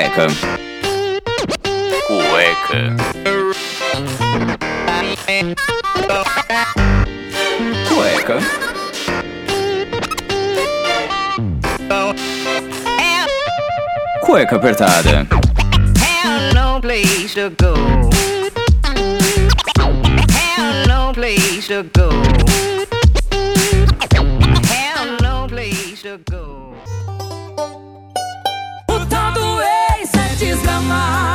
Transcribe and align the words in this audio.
Cueca. 0.00 0.26
Cueca. 2.08 2.96
Cueca. 7.86 8.40
Cueca 14.22 14.56
apertada. 14.56 15.26
Have 15.98 16.54
no 16.54 16.80
place 16.80 17.34
to 17.34 17.50
go. 17.50 17.74
Have 20.30 20.88
no 20.88 21.12
place 21.12 21.68
to 21.68 21.82
go. 21.92 22.10
Have 24.64 25.20
no 25.20 25.46
place 25.46 26.02
to 26.02 26.18
go. 26.30 26.49
Desgramado. 30.90 31.29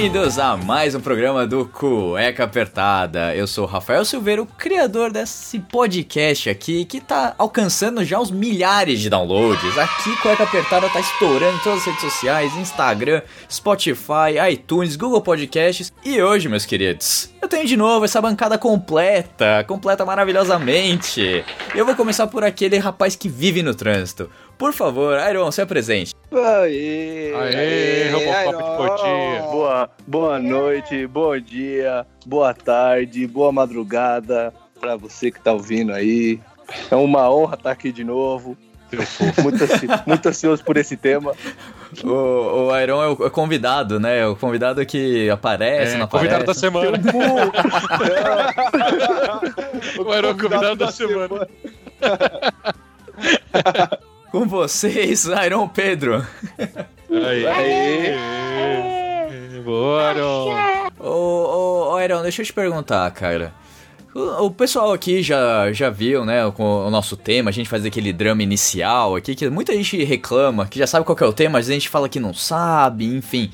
Bem-vindos 0.00 0.38
a 0.38 0.56
mais 0.56 0.94
um 0.94 1.00
programa 1.00 1.46
do 1.46 1.66
Cueca 1.66 2.44
Apertada. 2.44 3.36
Eu 3.36 3.46
sou 3.46 3.64
o 3.64 3.66
Rafael 3.66 4.02
Silveira, 4.02 4.40
o 4.40 4.46
criador 4.46 5.12
desse 5.12 5.58
podcast 5.58 6.48
aqui 6.48 6.86
que 6.86 7.02
tá 7.02 7.34
alcançando 7.36 8.02
já 8.02 8.18
os 8.18 8.30
milhares 8.30 8.98
de 8.98 9.10
downloads. 9.10 9.76
Aqui 9.76 10.16
Cueca 10.22 10.44
Apertada 10.44 10.88
tá 10.88 10.98
estourando 11.00 11.54
em 11.54 11.60
todas 11.60 11.80
as 11.80 11.84
redes 11.84 12.00
sociais, 12.00 12.56
Instagram, 12.56 13.20
Spotify, 13.52 14.40
iTunes, 14.50 14.96
Google 14.96 15.20
Podcasts. 15.20 15.92
E 16.02 16.22
hoje, 16.22 16.48
meus 16.48 16.64
queridos, 16.64 17.30
eu 17.42 17.46
tenho 17.46 17.66
de 17.66 17.76
novo 17.76 18.06
essa 18.06 18.22
bancada 18.22 18.56
completa, 18.56 19.62
completa 19.64 20.06
maravilhosamente. 20.06 21.44
Eu 21.74 21.84
vou 21.84 21.94
começar 21.94 22.26
por 22.26 22.42
aquele 22.42 22.78
rapaz 22.78 23.14
que 23.14 23.28
vive 23.28 23.62
no 23.62 23.74
trânsito. 23.74 24.30
Por 24.60 24.74
favor, 24.74 25.16
Iron, 25.30 25.50
se 25.50 25.62
apresente. 25.62 26.14
Aê! 26.30 27.32
Aê, 27.34 28.10
Robocop 28.10 28.58
de 28.58 28.62
Cotia. 28.76 29.40
Boa, 29.50 29.88
boa 30.06 30.38
noite, 30.38 31.06
bom 31.06 31.40
dia, 31.40 32.06
boa 32.26 32.52
tarde, 32.52 33.26
boa 33.26 33.50
madrugada 33.50 34.52
pra 34.78 34.96
você 34.96 35.30
que 35.30 35.40
tá 35.40 35.50
ouvindo 35.54 35.94
aí. 35.94 36.38
É 36.90 36.94
uma 36.94 37.30
honra 37.30 37.54
estar 37.54 37.70
aqui 37.70 37.90
de 37.90 38.04
novo. 38.04 38.54
Muito, 39.40 39.64
muito 40.04 40.28
ansioso 40.28 40.64
por 40.64 40.76
esse 40.76 40.96
tema. 40.96 41.32
O, 42.02 42.08
o 42.70 42.76
Iron 42.80 43.00
é 43.00 43.06
o, 43.06 43.12
é 43.22 43.26
o 43.28 43.30
convidado, 43.30 44.00
né? 44.00 44.26
O 44.26 44.34
convidado 44.34 44.84
que 44.84 45.30
aparece, 45.30 45.94
É, 45.94 45.98
não 45.98 46.08
convidado 46.08 46.44
da 46.44 46.50
aparece. 46.52 46.60
semana. 46.60 46.98
O 49.96 50.02
O 50.02 50.12
Aero, 50.12 50.36
convidado 50.36 50.74
da 50.74 50.90
semana. 50.90 51.46
Com 54.30 54.46
vocês, 54.46 55.26
Iron 55.44 55.66
Pedro. 55.68 56.24
Aí. 57.10 57.46
Aê. 57.46 58.14
Bora. 59.64 60.24
Ô, 60.26 61.08
ô, 61.08 61.92
ô, 61.92 62.00
Iron, 62.00 62.22
deixa 62.22 62.42
eu 62.42 62.46
te 62.46 62.52
perguntar, 62.52 63.10
cara. 63.10 63.52
O, 64.14 64.46
o 64.46 64.50
pessoal 64.50 64.92
aqui 64.92 65.22
já, 65.22 65.72
já 65.72 65.90
viu, 65.90 66.24
né, 66.24 66.50
com 66.52 66.86
o 66.86 66.90
nosso 66.90 67.16
tema, 67.16 67.50
a 67.50 67.52
gente 67.52 67.68
faz 67.68 67.84
aquele 67.84 68.12
drama 68.12 68.42
inicial 68.42 69.16
aqui, 69.16 69.34
que 69.34 69.48
muita 69.50 69.72
gente 69.72 70.02
reclama, 70.04 70.66
que 70.66 70.78
já 70.78 70.86
sabe 70.86 71.04
qual 71.04 71.16
que 71.16 71.22
é 71.24 71.26
o 71.26 71.32
tema, 71.32 71.54
mas 71.54 71.68
a 71.68 71.72
gente 71.72 71.88
fala 71.88 72.08
que 72.08 72.20
não 72.20 72.34
sabe, 72.34 73.04
enfim. 73.06 73.50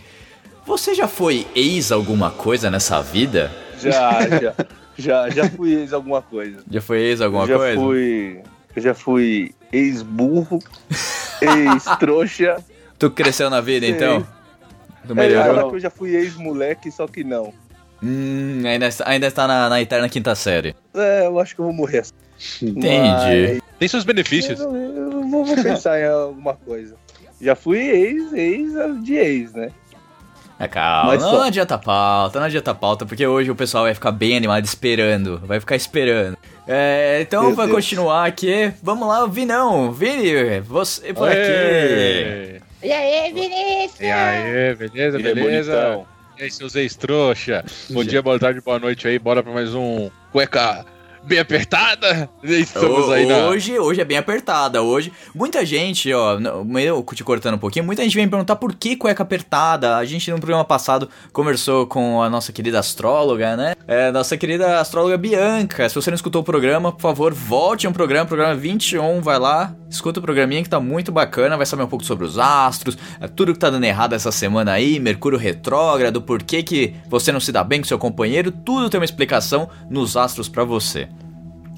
Você 0.67 0.95
já 0.95 1.07
foi 1.09 1.47
ex 1.55 1.93
alguma 1.93 2.31
coisa 2.31 2.71
nessa 2.71 3.01
vida? 3.01 3.51
Já, 3.81 4.21
já, 4.41 4.55
já, 4.99 5.31
já 5.31 5.49
fui 5.51 5.75
ex 5.75 5.93
alguma 5.93 6.21
coisa. 6.23 6.63
Já 6.71 6.81
foi 6.81 7.01
ex 7.01 7.21
alguma 7.21 7.47
já 7.47 7.57
coisa? 7.57 7.81
fui, 7.81 8.41
eu 8.77 8.83
já 8.83 8.95
fui 8.95 9.55
ex-burro, 9.73 10.59
ex-trouxa. 11.41 12.57
Tu 12.99 13.11
cresceu 13.11 13.51
na 13.51 13.61
vida, 13.61 13.87
Sim. 13.87 13.93
então? 13.93 14.27
Tu 15.07 15.13
É, 15.13 15.15
melhorou? 15.15 15.71
que 15.71 15.77
eu 15.77 15.81
já 15.81 15.91
fui 15.91 16.15
ex-moleque, 16.15 16.91
só 16.91 17.07
que 17.07 17.23
não. 17.25 17.53
Hum, 18.03 18.63
ainda, 18.67 18.87
está- 18.89 19.09
ainda 19.09 19.27
está 19.27 19.47
na, 19.47 19.69
na 19.69 19.81
eterna 19.81 20.09
quinta 20.09 20.35
série. 20.35 20.75
É, 20.95 21.27
eu 21.27 21.39
acho 21.39 21.55
que 21.55 21.61
eu 21.61 21.65
vou 21.67 21.75
morrer 21.75 21.99
assim. 22.01 22.13
Entendi. 22.63 23.63
Tem 23.79 23.89
seus 23.89 24.05
benefícios. 24.05 24.61
Eu, 24.61 24.75
eu 24.75 25.29
vou, 25.29 25.45
vou 25.45 25.63
pensar 25.63 25.99
em 26.01 26.07
alguma 26.07 26.55
coisa. 26.55 26.95
Já 27.41 27.55
fui 27.55 27.79
ex, 27.79 28.33
ex 28.33 28.73
de 29.03 29.15
ex, 29.15 29.53
né? 29.53 29.71
É, 30.59 30.67
calma, 30.67 31.13
Mas 31.13 31.23
não, 31.23 31.31
só- 31.31 31.37
não 31.39 31.45
adianta 31.45 31.79
pauta, 31.79 32.39
não 32.39 32.47
adianta 32.47 32.75
pauta, 32.75 33.05
porque 33.05 33.27
hoje 33.27 33.51
o 33.51 33.55
pessoal 33.55 33.85
vai 33.85 33.95
ficar 33.95 34.11
bem 34.11 34.37
animado 34.37 34.65
esperando, 34.65 35.39
vai 35.45 35.61
ficar 35.61 35.77
esperando. 35.77 36.37
É, 36.69 37.21
então 37.23 37.45
Meu 37.45 37.55
vai 37.55 37.67
Deus. 37.67 37.77
continuar 37.79 38.27
aqui, 38.27 38.73
vamos 38.83 39.07
lá, 39.07 39.25
Vinão, 39.27 39.93
Vini, 39.93 40.61
você 40.61 41.13
por 41.15 41.29
aqui. 41.29 42.61
E 42.83 42.93
aí, 42.93 43.33
Vinícius? 43.33 44.01
E 44.01 44.11
aí, 44.11 44.75
beleza, 44.75 45.19
Ele 45.19 45.29
é 45.29 45.35
beleza? 45.35 45.73
bonitão. 45.73 46.07
E 46.39 46.43
aí, 46.43 46.51
seus 46.51 46.75
ex-trouxa? 46.75 47.65
Bom 47.91 48.05
dia, 48.05 48.21
boa 48.21 48.39
tarde, 48.39 48.61
boa 48.61 48.79
noite 48.79 49.07
aí. 49.09 49.19
Bora 49.19 49.43
pra 49.43 49.53
mais 49.53 49.75
um 49.75 50.11
cueca 50.33 50.85
bem 51.27 51.39
apertada. 51.39 52.31
Estamos 52.43 53.11
aí 53.11 53.27
na... 53.27 53.49
Hoje, 53.49 53.79
hoje 53.79 54.01
é 54.01 54.05
bem 54.05 54.17
apertada, 54.17 54.83
hoje. 54.83 55.13
Muita 55.35 55.67
gente, 55.67 56.13
ó, 56.13 56.39
eu 56.81 57.05
te 57.15 57.25
cortando 57.25 57.55
um 57.55 57.59
pouquinho, 57.59 57.85
muita 57.85 58.03
gente 58.03 58.15
vem 58.15 58.29
perguntar 58.29 58.57
por 58.57 58.75
que 58.75 58.97
cueca 58.97 59.23
apertada. 59.23 59.97
A 59.97 60.05
gente 60.05 60.31
no 60.31 60.39
programa 60.39 60.65
passado 60.65 61.09
conversou 61.33 61.87
com 61.87 62.23
a 62.23 62.31
nossa 62.31 62.53
querida 62.53 62.79
astróloga, 62.79 63.57
né? 63.57 63.75
É, 63.87 64.11
nossa 64.13 64.37
querida 64.37 64.81
astróloga 64.81 65.19
Bianca. 65.19 65.89
Se 65.89 65.95
você 65.95 66.11
não 66.11 66.17
escutou 66.17 66.43
o 66.43 66.45
programa, 66.45 66.93
por 66.93 67.01
favor, 67.01 67.35
volte 67.35 67.89
um 67.89 67.93
programa, 67.93 68.27
programa 68.27 68.55
21, 68.55 69.21
vai 69.21 69.39
lá, 69.39 69.75
escuta 69.97 70.21
o 70.21 70.23
programinha 70.23 70.63
que 70.63 70.69
tá 70.69 70.79
muito 70.79 71.11
bacana, 71.11 71.57
vai 71.57 71.67
saber 71.67 71.83
um 71.83 71.89
pouco 71.89 72.05
sobre 72.05 72.25
os 72.25 72.39
astros, 72.39 72.97
é, 73.21 73.27
tudo 73.27 73.53
que 73.53 73.59
tá 73.59 73.69
dando 73.69 73.85
errado 73.85 74.13
essa 74.13 74.31
semana 74.31 74.73
aí, 74.73 75.01
Mercúrio 75.01 75.39
retrógrado, 75.39 76.23
por 76.23 76.43
que 76.43 76.63
que 76.63 76.95
você 77.09 77.33
não 77.33 77.41
se 77.41 77.51
dá 77.53 77.65
bem 77.65 77.81
com 77.81 77.87
seu 77.87 77.99
companheiro, 77.99 78.51
tudo 78.51 78.89
tem 78.89 79.01
uma 79.01 79.05
explicação 79.05 79.69
nos 79.91 80.17
astros 80.17 80.49
pra 80.49 80.65
você. 80.65 81.09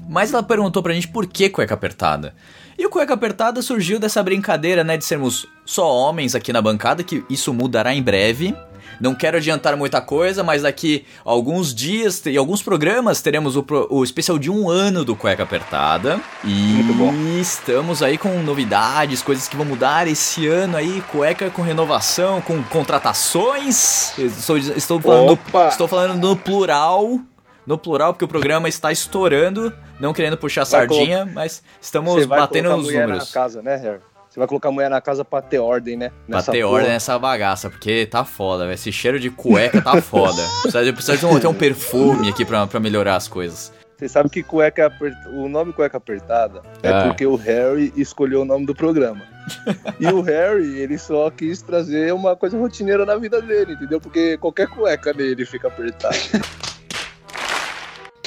Mas 0.07 0.33
ela 0.33 0.41
perguntou 0.41 0.81
pra 0.81 0.93
gente 0.93 1.07
por 1.07 1.27
que 1.27 1.49
cueca 1.49 1.75
apertada. 1.75 2.33
E 2.77 2.85
o 2.85 2.89
cueca 2.89 3.13
apertada 3.13 3.61
surgiu 3.61 3.99
dessa 3.99 4.23
brincadeira, 4.23 4.83
né, 4.83 4.97
de 4.97 5.05
sermos 5.05 5.45
só 5.65 5.93
homens 5.93 6.33
aqui 6.33 6.51
na 6.51 6.61
bancada, 6.61 7.03
que 7.03 7.23
isso 7.29 7.53
mudará 7.53 7.93
em 7.93 8.01
breve. 8.01 8.55
Não 8.99 9.15
quero 9.15 9.37
adiantar 9.37 9.75
muita 9.75 10.01
coisa, 10.01 10.43
mas 10.43 10.61
daqui 10.63 11.05
alguns 11.23 11.73
dias 11.73 12.25
e 12.25 12.37
alguns 12.37 12.61
programas 12.61 13.21
teremos 13.21 13.55
o, 13.55 13.65
o 13.89 14.03
especial 14.03 14.37
de 14.37 14.49
um 14.49 14.69
ano 14.69 15.03
do 15.05 15.15
Cueca 15.15 15.43
Apertada. 15.43 16.19
E 16.43 16.49
Muito 16.49 16.93
bom. 16.93 17.13
estamos 17.39 18.01
aí 18.03 18.17
com 18.17 18.29
novidades, 18.43 19.21
coisas 19.21 19.47
que 19.47 19.55
vão 19.55 19.65
mudar 19.65 20.07
esse 20.07 20.47
ano 20.47 20.77
aí, 20.77 21.01
cueca 21.11 21.49
com 21.49 21.61
renovação, 21.61 22.41
com 22.41 22.61
contratações. 22.63 24.17
Estou, 24.17 24.57
estou 24.57 24.99
falando, 24.99 25.39
estou 25.69 25.87
falando 25.87 26.15
no 26.19 26.35
plural. 26.35 27.19
No 27.65 27.77
plural, 27.77 28.13
porque 28.13 28.25
o 28.25 28.27
programa 28.27 28.67
está 28.67 28.91
estourando, 28.91 29.71
não 29.99 30.11
querendo 30.11 30.35
puxar 30.37 30.61
Vai 30.61 30.87
sardinha, 30.87 31.23
mas 31.31 31.61
estamos 31.79 32.25
batendo 32.25 32.75
nos 32.75 32.87
números. 32.87 33.27
na 33.27 33.33
casa, 33.33 33.61
né, 33.61 33.75
Harry? 33.75 33.99
Vai 34.39 34.47
colocar 34.47 34.69
a 34.69 34.71
mulher 34.71 34.89
na 34.89 35.01
casa 35.01 35.23
pra 35.25 35.41
ter 35.41 35.59
ordem, 35.59 35.95
né? 35.97 36.09
Pra 36.27 36.37
Nessa 36.37 36.51
ter 36.51 36.61
porra. 36.63 36.73
ordem 36.73 36.89
nessa 36.91 37.19
bagaça, 37.19 37.69
porque 37.69 38.05
tá 38.05 38.23
foda, 38.25 38.63
velho. 38.63 38.73
Esse 38.73 38.91
cheiro 38.91 39.19
de 39.19 39.29
cueca 39.29 39.81
tá 39.81 40.01
foda. 40.01 40.41
Precisa, 40.63 40.93
precisa 40.93 41.17
de 41.17 41.25
um, 41.25 41.39
ter 41.39 41.47
um 41.47 41.53
perfume 41.53 42.29
aqui 42.29 42.43
pra, 42.45 42.65
pra 42.65 42.79
melhorar 42.79 43.15
as 43.17 43.27
coisas. 43.27 43.71
Você 43.97 44.07
sabe 44.07 44.29
que 44.29 44.41
cueca 44.41 44.85
apert... 44.85 45.13
o 45.33 45.49
nome 45.49 45.73
cueca 45.73 45.97
apertada 45.97 46.61
é 46.81 46.87
Ah. 46.89 47.03
porque 47.07 47.25
o 47.25 47.35
Harry 47.35 47.91
escolheu 47.97 48.43
o 48.43 48.45
nome 48.45 48.65
do 48.65 48.73
programa. 48.73 49.21
e 49.99 50.07
o 50.07 50.21
Harry, 50.21 50.79
ele 50.79 50.97
só 50.97 51.29
quis 51.29 51.61
trazer 51.61 52.13
uma 52.13 52.33
coisa 52.35 52.57
rotineira 52.57 53.05
na 53.05 53.17
vida 53.17 53.41
dele, 53.41 53.73
entendeu? 53.73 53.99
Porque 53.99 54.37
qualquer 54.37 54.67
cueca 54.67 55.13
dele 55.13 55.45
fica 55.45 55.67
apertada. 55.67 56.15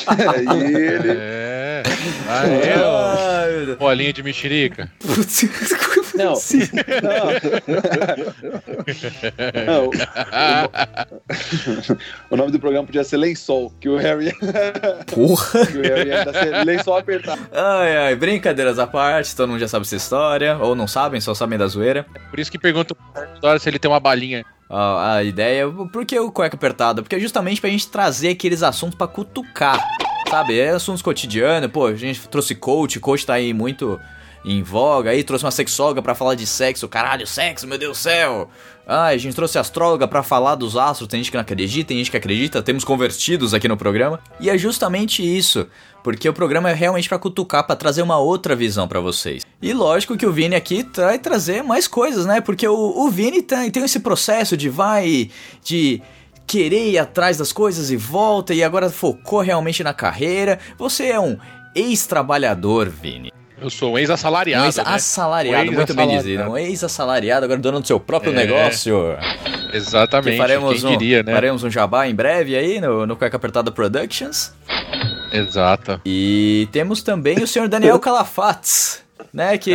Aí 0.06 0.74
ele. 0.74 1.08
É. 1.16 1.82
Aí, 2.28 2.72
ó. 3.72 3.76
Bolinha 3.76 4.12
de 4.12 4.22
mexerica. 4.22 4.90
Putz. 4.98 5.44
Não, 6.14 6.34
não. 7.02 7.26
não. 9.66 9.90
O, 12.30 12.34
o 12.34 12.36
nome 12.36 12.52
do 12.52 12.60
programa 12.60 12.86
podia 12.86 13.04
ser 13.04 13.16
Lençol, 13.16 13.72
que 13.80 13.88
o 13.88 13.96
Harry, 13.96 14.32
Porra. 15.12 15.66
que 15.66 15.78
o 15.78 15.82
Harry 15.82 16.08
ia 16.08 16.32
ser 16.32 16.64
Lençol 16.64 16.96
apertado. 16.96 17.40
Ai, 17.52 17.96
ai, 17.96 18.16
brincadeiras 18.16 18.78
à 18.78 18.86
parte, 18.86 19.34
todo 19.34 19.48
mundo 19.48 19.60
já 19.60 19.68
sabe 19.68 19.84
essa 19.84 19.96
história, 19.96 20.56
ou 20.58 20.74
não 20.74 20.86
sabem, 20.86 21.20
só 21.20 21.34
sabem 21.34 21.58
da 21.58 21.66
zoeira. 21.66 22.06
Por 22.30 22.38
isso 22.38 22.50
que 22.50 22.58
pergunto 22.58 22.96
se 23.60 23.68
ele 23.68 23.78
tem 23.78 23.90
uma 23.90 24.00
balinha. 24.00 24.44
A, 24.68 25.16
a 25.16 25.22
ideia, 25.22 25.68
por 25.92 26.06
que 26.06 26.18
o 26.18 26.32
cueca 26.32 26.56
apertada? 26.56 27.02
Porque 27.02 27.16
é 27.16 27.20
justamente 27.20 27.60
pra 27.60 27.68
gente 27.68 27.88
trazer 27.88 28.30
aqueles 28.30 28.62
assuntos 28.62 28.96
pra 28.96 29.06
cutucar, 29.06 29.78
sabe? 30.30 30.58
É 30.58 30.70
assuntos 30.70 31.02
cotidianos, 31.02 31.70
pô, 31.70 31.86
a 31.86 31.94
gente 31.94 32.26
trouxe 32.28 32.54
coach, 32.54 32.98
coach 32.98 33.26
tá 33.26 33.34
aí 33.34 33.52
muito 33.52 34.00
em 34.44 34.62
voga 34.62 35.10
aí, 35.10 35.22
trouxe 35.22 35.44
uma 35.44 35.50
sexóloga 35.50 36.02
pra 36.02 36.14
falar 36.14 36.34
de 36.34 36.46
sexo, 36.46 36.88
caralho, 36.88 37.26
sexo, 37.26 37.66
meu 37.66 37.78
Deus 37.78 37.98
do 37.98 38.00
céu. 38.02 38.48
Ah, 38.86 39.06
a 39.06 39.16
gente 39.16 39.34
trouxe 39.34 39.58
astróloga 39.58 40.08
pra 40.08 40.22
falar 40.22 40.56
dos 40.56 40.76
astros, 40.76 41.08
tem 41.08 41.20
gente 41.20 41.30
que 41.30 41.36
não 41.36 41.42
acredita, 41.42 41.88
tem 41.88 41.98
gente 41.98 42.10
que 42.10 42.16
acredita, 42.16 42.62
temos 42.62 42.84
convertidos 42.84 43.54
aqui 43.54 43.68
no 43.68 43.76
programa. 43.76 44.18
E 44.40 44.50
é 44.50 44.58
justamente 44.58 45.22
isso, 45.22 45.68
porque 46.02 46.28
o 46.28 46.32
programa 46.32 46.70
é 46.70 46.74
realmente 46.74 47.08
pra 47.08 47.18
cutucar, 47.18 47.64
pra 47.64 47.76
trazer 47.76 48.02
uma 48.02 48.18
outra 48.18 48.56
visão 48.56 48.88
pra 48.88 48.98
vocês. 48.98 49.44
E 49.60 49.72
lógico 49.72 50.16
que 50.16 50.26
o 50.26 50.32
Vini 50.32 50.56
aqui 50.56 50.84
vai 50.96 51.18
trazer 51.18 51.62
mais 51.62 51.86
coisas, 51.86 52.26
né? 52.26 52.40
Porque 52.40 52.66
o, 52.66 52.74
o 52.74 53.08
Vini 53.08 53.42
tem, 53.42 53.70
tem 53.70 53.84
esse 53.84 54.00
processo 54.00 54.56
de 54.56 54.68
vai, 54.68 55.30
de 55.62 56.02
querer 56.44 56.90
ir 56.90 56.98
atrás 56.98 57.36
das 57.36 57.52
coisas 57.52 57.90
e 57.92 57.96
volta, 57.96 58.52
e 58.52 58.64
agora 58.64 58.90
focou 58.90 59.40
realmente 59.40 59.84
na 59.84 59.94
carreira. 59.94 60.58
Você 60.76 61.06
é 61.06 61.20
um 61.20 61.38
ex-trabalhador, 61.74 62.88
Vini. 62.90 63.32
Eu 63.62 63.70
sou 63.70 63.92
um 63.94 63.98
ex-assalariado. 63.98 64.62
Um 64.62 64.64
né? 64.64 64.68
ex-assalariado, 64.68 65.70
Um 65.70 65.74
muito 65.74 65.94
bem 65.94 66.08
dizido. 66.08 66.42
Um 66.44 66.56
ex-assalariado, 66.58 67.44
agora 67.44 67.60
dono 67.60 67.80
do 67.80 67.86
seu 67.86 68.00
próprio 68.00 68.32
É. 68.32 68.36
negócio. 68.36 69.16
Exatamente. 69.72 70.32
Que 70.32 70.36
faremos 70.38 70.82
Quem 70.82 70.90
um, 70.94 70.98
diria, 70.98 71.22
né? 71.22 71.32
faremos 71.32 71.62
um 71.64 71.70
jabá 71.70 72.08
em 72.08 72.14
breve 72.14 72.56
aí 72.56 72.80
no, 72.80 73.06
no 73.06 73.16
Cueca 73.16 73.36
Apertada 73.36 73.70
Productions. 73.70 74.52
Exato. 75.32 76.00
E 76.04 76.68
temos 76.72 77.02
também 77.02 77.38
o 77.38 77.46
senhor 77.46 77.68
Daniel 77.68 77.98
Calafates, 78.00 79.02
né? 79.32 79.56
Que, 79.56 79.72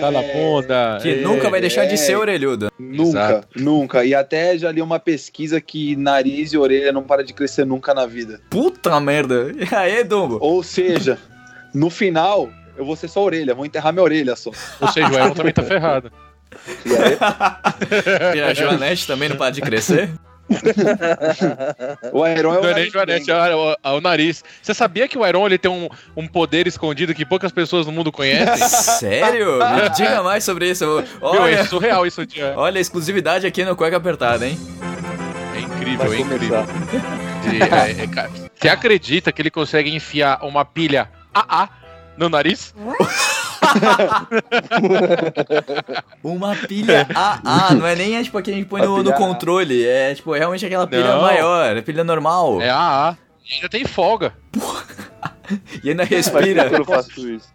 Tá 0.00 0.10
na 0.10 0.22
bunda. 0.22 0.98
que 1.02 1.16
nunca 1.16 1.50
vai 1.50 1.60
deixar 1.60 1.84
de 1.84 1.98
ser 1.98 2.16
orelhudo. 2.16 2.70
Nunca, 2.78 3.18
Exato. 3.18 3.48
nunca. 3.56 4.04
E 4.04 4.14
até 4.14 4.56
já 4.56 4.72
li 4.72 4.80
uma 4.80 4.98
pesquisa 4.98 5.60
que 5.60 5.94
nariz 5.96 6.54
e 6.54 6.56
orelha 6.58 6.90
não 6.92 7.02
para 7.02 7.22
de 7.22 7.34
crescer 7.34 7.66
nunca 7.66 7.92
na 7.92 8.06
vida. 8.06 8.40
Puta 8.48 8.98
merda. 9.00 9.52
E 9.70 9.74
aí, 9.74 10.02
Dumbo? 10.04 10.38
Ou 10.40 10.62
seja, 10.62 11.18
no 11.74 11.90
final, 11.90 12.48
eu 12.76 12.84
vou 12.84 12.96
ser 12.96 13.08
só 13.08 13.22
orelha, 13.22 13.54
vou 13.54 13.64
enterrar 13.66 13.92
minha 13.92 14.02
orelha 14.02 14.36
só. 14.36 14.50
Ou 14.80 14.88
seja, 14.88 15.08
o 15.08 15.14
Elon 15.18 15.30
também 15.34 15.52
tá 15.52 15.62
ferrado. 15.62 16.10
E 16.84 16.96
aí, 16.96 17.16
E 18.38 18.42
a 18.42 18.54
Joanete 18.54 19.06
também 19.06 19.28
não 19.28 19.36
para 19.36 19.50
de 19.52 19.60
crescer? 19.60 20.10
o 22.12 22.26
Iron 22.26 22.54
é 22.54 22.58
o 22.58 22.62
Não 22.62 22.62
nem 22.62 22.72
nariz 22.72 22.92
Joanete, 22.92 23.30
é 23.30 23.54
o, 23.54 23.76
o 23.96 24.00
nariz. 24.00 24.44
Você 24.60 24.74
sabia 24.74 25.06
que 25.06 25.16
o 25.16 25.26
Iron 25.26 25.46
ele 25.46 25.58
tem 25.58 25.70
um, 25.70 25.88
um 26.16 26.26
poder 26.26 26.66
escondido 26.66 27.14
que 27.14 27.24
poucas 27.24 27.52
pessoas 27.52 27.86
no 27.86 27.92
mundo 27.92 28.10
conhecem? 28.10 28.66
Sério? 28.68 29.58
Me 29.58 29.88
diga 29.90 30.22
mais 30.22 30.42
sobre 30.44 30.68
isso. 30.70 30.84
Meu, 30.84 31.00
é 31.00 31.04
Olha, 31.22 31.64
surreal 31.66 32.06
isso, 32.06 32.26
tia. 32.26 32.52
olha 32.56 32.78
a 32.78 32.80
exclusividade 32.80 33.46
aqui 33.46 33.64
no 33.64 33.76
Cueca 33.76 33.96
Apertada, 33.96 34.46
hein? 34.46 34.58
É 35.56 35.60
incrível, 35.60 36.08
Vai 36.08 36.16
é 36.16 36.20
incrível. 36.20 36.66
De- 37.48 37.62
é, 37.62 38.04
é, 38.04 38.30
Você 38.54 38.68
acredita 38.68 39.30
que 39.32 39.40
ele 39.40 39.50
consegue 39.50 39.94
enfiar 39.94 40.44
uma 40.44 40.64
pilha 40.64 41.08
AA 41.34 41.68
no 42.16 42.28
nariz? 42.28 42.74
Uma 46.22 46.54
pilha 46.56 47.06
AA, 47.14 47.74
não 47.74 47.86
é 47.86 47.94
nem 47.94 48.22
tipo 48.22 48.38
a 48.38 48.42
que 48.42 48.50
a 48.50 48.54
gente 48.54 48.66
põe 48.66 48.82
A 48.82 48.84
no, 48.84 49.02
no 49.02 49.12
controle, 49.12 49.86
é 49.86 50.14
tipo 50.14 50.32
realmente 50.32 50.64
aquela 50.64 50.86
pilha 50.86 51.14
Não. 51.14 51.22
maior, 51.22 51.76
é 51.76 51.82
pilha 51.82 52.04
normal. 52.04 52.60
É 52.60 52.70
AA. 52.70 53.16
E 53.50 53.54
ainda 53.54 53.68
tem 53.68 53.84
folga. 53.84 54.32
E 55.82 55.90
ainda 55.90 56.04
respira. 56.04 56.66
eu 56.66 56.78
não 56.78 56.84
faço 56.84 57.28
isso. 57.28 57.52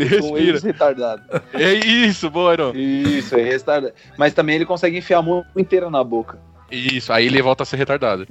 Ele 0.00 0.08
respira. 0.18 0.40
eles 0.40 0.62
retardado. 0.64 1.22
É 1.54 1.74
isso, 1.74 2.28
boa, 2.28 2.52
Iron. 2.52 2.72
Isso, 2.74 3.36
é 3.36 3.42
retardado. 3.44 3.94
Mas 4.18 4.34
também 4.34 4.56
ele 4.56 4.66
consegue 4.66 4.98
enfiar 4.98 5.18
a 5.18 5.22
mão 5.22 5.44
inteira 5.56 5.88
na 5.88 6.02
boca. 6.02 6.40
Isso, 6.68 7.12
aí 7.12 7.26
ele 7.26 7.40
volta 7.40 7.62
a 7.62 7.66
ser 7.66 7.76
retardado. 7.76 8.26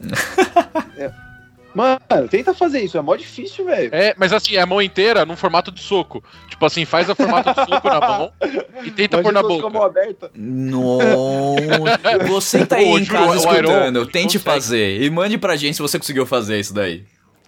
Mano, 1.75 2.00
tenta 2.30 2.54
fazer 2.54 2.80
isso, 2.80 2.98
é 2.98 3.01
mó 3.01 3.16
difícil, 3.18 3.66
velho. 3.66 3.89
É, 3.94 4.16
mas 4.18 4.31
assim, 4.31 4.56
é 4.56 4.62
a 4.62 4.66
mão 4.66 4.81
inteira 4.81 5.25
num 5.25 5.36
formato 5.36 5.72
de 5.72 5.81
soco. 5.81 6.24
Tipo 6.50 6.66
assim, 6.66 6.86
faz 6.86 7.10
o 7.10 7.16
formato 7.16 7.50
de 7.54 7.69
soco 7.69 7.88
na 7.89 8.00
mão 8.00 8.31
e 8.83 8.92
tenta 8.92 9.22
pôr 9.22 9.33
na 9.33 9.42
Imagina 9.42 9.62
com 9.62 9.68
a 9.68 9.69
mão 9.69 9.81
boca. 9.81 10.00
aberta. 10.00 10.31
Nossa. 10.33 12.25
Você 12.27 12.66
tá 12.66 12.77
aí 12.77 12.86
Pô, 12.86 12.98
em 13.00 13.06
casa 13.06 13.31
o 13.31 13.36
escutando, 13.36 13.98
Iron 14.00 14.06
tente 14.06 14.38
consegue. 14.39 14.44
fazer. 14.44 15.01
E 15.01 15.10
mande 15.10 15.38
pra 15.38 15.56
gente 15.57 15.75
se 15.75 15.81
você 15.81 16.00
conseguiu 16.00 16.25
fazer 16.25 16.60
isso 16.60 16.74
daí. 16.74 17.04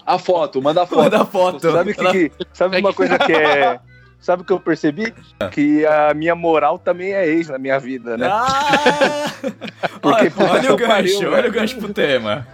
A 0.05 0.17
foto, 0.19 0.61
manda 0.61 0.83
a 0.83 0.85
foto. 0.85 1.03
Manda 1.03 1.21
a 1.21 1.25
foto. 1.25 1.71
Sabe, 1.71 1.93
que, 1.93 2.29
que- 2.29 2.31
sabe 2.53 2.79
uma 2.79 2.93
coisa 2.93 3.17
que 3.17 3.31
é. 3.33 3.79
Sabe 4.19 4.41
o 4.41 4.45
que 4.45 4.51
eu 4.51 4.59
percebi? 4.59 5.13
Que 5.51 5.85
a 5.85 6.11
minha 6.13 6.33
moral 6.33 6.79
também 6.79 7.13
é 7.13 7.25
ex 7.27 7.49
na 7.49 7.59
minha 7.59 7.79
vida, 7.79 8.17
né? 8.17 8.27
Ah! 8.27 9.31
Porque, 10.01 10.31
olha, 10.37 10.51
olha 10.51 10.73
o 10.73 10.75
gancho, 10.75 10.87
pariu, 10.87 11.31
olha 11.33 11.49
o 11.49 11.51
gancho 11.51 11.77
pro 11.77 11.93
tema. 11.93 12.47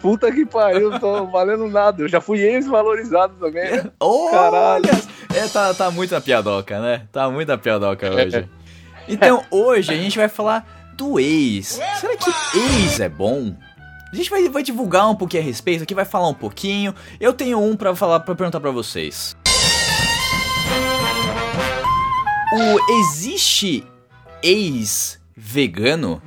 Puta 0.00 0.32
que 0.32 0.46
pariu, 0.46 0.90
não 0.90 0.98
tô 0.98 1.26
valendo 1.26 1.66
nada. 1.68 2.02
Eu 2.02 2.08
já 2.08 2.20
fui 2.20 2.40
ex-valorizado 2.40 3.34
também. 3.38 3.70
né? 3.70 3.90
Olha! 4.00 4.30
Caralho. 4.30 4.90
É, 5.34 5.46
tá, 5.48 5.74
tá 5.74 5.90
muito 5.90 6.12
na 6.12 6.20
piadoca, 6.20 6.80
né? 6.80 7.02
Tá 7.12 7.30
muito 7.30 7.48
na 7.48 7.58
piadoca 7.58 8.10
hoje. 8.10 8.48
Então, 9.08 9.44
hoje 9.50 9.92
a 9.92 9.96
gente 9.96 10.16
vai 10.18 10.28
falar 10.28 10.92
do 10.94 11.18
ex. 11.20 11.80
Será 12.00 12.16
que 12.16 12.30
ex 12.58 13.00
é 13.00 13.08
bom? 13.08 13.54
A 14.12 14.16
gente 14.16 14.28
vai, 14.28 14.48
vai 14.48 14.62
divulgar 14.62 15.08
um 15.08 15.14
pouquinho 15.14 15.42
a 15.42 15.46
respeito 15.46 15.82
aqui, 15.84 15.94
vai 15.94 16.04
falar 16.04 16.28
um 16.28 16.34
pouquinho. 16.34 16.94
Eu 17.20 17.32
tenho 17.32 17.60
um 17.62 17.76
pra 17.76 17.94
falar, 17.94 18.20
para 18.20 18.34
perguntar 18.34 18.58
pra 18.60 18.70
vocês. 18.70 19.36
O 22.52 22.92
existe 23.00 23.86
ex 24.42 25.20
vegano? 25.36 26.20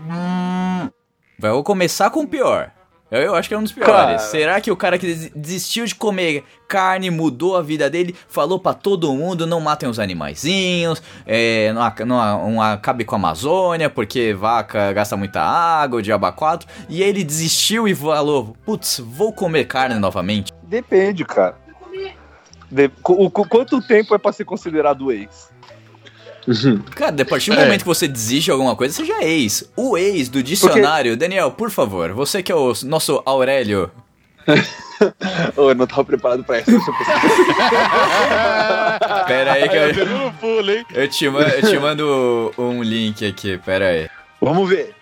Vou 1.37 1.63
começar 1.63 2.09
com 2.09 2.21
o 2.21 2.27
pior. 2.27 2.71
Eu, 3.13 3.21
eu 3.21 3.35
acho 3.35 3.47
que 3.47 3.53
é 3.53 3.57
um 3.57 3.63
dos 3.63 3.71
piores. 3.71 3.93
Cara. 3.93 4.17
Será 4.17 4.59
que 4.59 4.71
o 4.71 4.75
cara 4.75 4.97
que 4.97 5.05
des- 5.05 5.31
desistiu 5.35 5.85
de 5.85 5.93
comer 5.93 6.43
carne 6.67 7.11
mudou 7.11 7.55
a 7.55 7.61
vida 7.61 7.89
dele? 7.89 8.15
Falou 8.27 8.57
pra 8.59 8.73
todo 8.73 9.13
mundo: 9.13 9.45
não 9.45 9.59
matem 9.61 9.87
os 9.87 9.99
animaizinhos, 9.99 11.01
é, 11.25 11.71
não, 11.73 11.93
não, 12.07 12.51
não 12.51 12.61
acabe 12.61 13.05
com 13.05 13.15
a 13.15 13.19
Amazônia, 13.19 13.89
porque 13.89 14.33
vaca 14.33 14.91
gasta 14.93 15.15
muita 15.15 15.41
água, 15.41 15.99
o 15.99 16.01
diabo 16.01 16.31
4. 16.31 16.67
E 16.89 17.03
aí 17.03 17.09
ele 17.09 17.23
desistiu 17.23 17.87
e 17.87 17.93
falou: 17.93 18.55
putz, 18.65 18.99
vou 18.99 19.31
comer 19.31 19.65
carne 19.65 19.95
novamente. 19.99 20.51
Depende, 20.63 21.23
cara. 21.23 21.55
De- 22.71 22.89
o, 23.07 23.25
o- 23.25 23.29
quanto 23.29 23.79
tempo 23.85 24.15
é 24.15 24.17
pra 24.17 24.31
ser 24.33 24.45
considerado 24.45 25.11
ex? 25.11 25.52
Cara, 26.95 27.21
a 27.21 27.25
partir 27.25 27.51
do 27.51 27.59
É. 27.59 27.65
momento 27.65 27.81
que 27.81 27.87
você 27.87 28.07
desiste 28.07 28.45
de 28.45 28.51
alguma 28.51 28.75
coisa, 28.75 28.93
você 28.93 29.05
já 29.05 29.21
é 29.21 29.29
ex. 29.29 29.69
O 29.75 29.97
ex 29.97 30.29
do 30.29 30.41
dicionário, 30.43 31.17
Daniel, 31.17 31.51
por 31.51 31.69
favor, 31.71 32.11
você 32.13 32.41
que 32.43 32.51
é 32.51 32.55
o 32.55 32.73
nosso 32.83 33.21
Aurélio. 33.25 33.89
Ô, 35.57 35.69
eu 35.69 35.75
não 35.75 35.87
tava 35.87 36.03
preparado 36.05 36.43
pra 36.43 36.59
eu 36.59 36.65
pensar. 36.65 36.91
Pera 39.27 39.53
aí 39.53 39.67
que 39.69 39.75
eu, 39.75 40.05
no 40.05 40.33
pulo, 40.33 40.71
hein? 40.71 40.85
eu 40.93 41.07
te, 41.09 41.29
man- 41.29 41.47
eu 41.47 41.61
te 41.69 41.79
mando 41.79 42.53
um 42.57 42.83
link 42.83 43.25
aqui, 43.25 43.57
pera 43.59 43.87
aí. 43.87 44.09
Vamos 44.41 44.67
ver. 44.69 44.93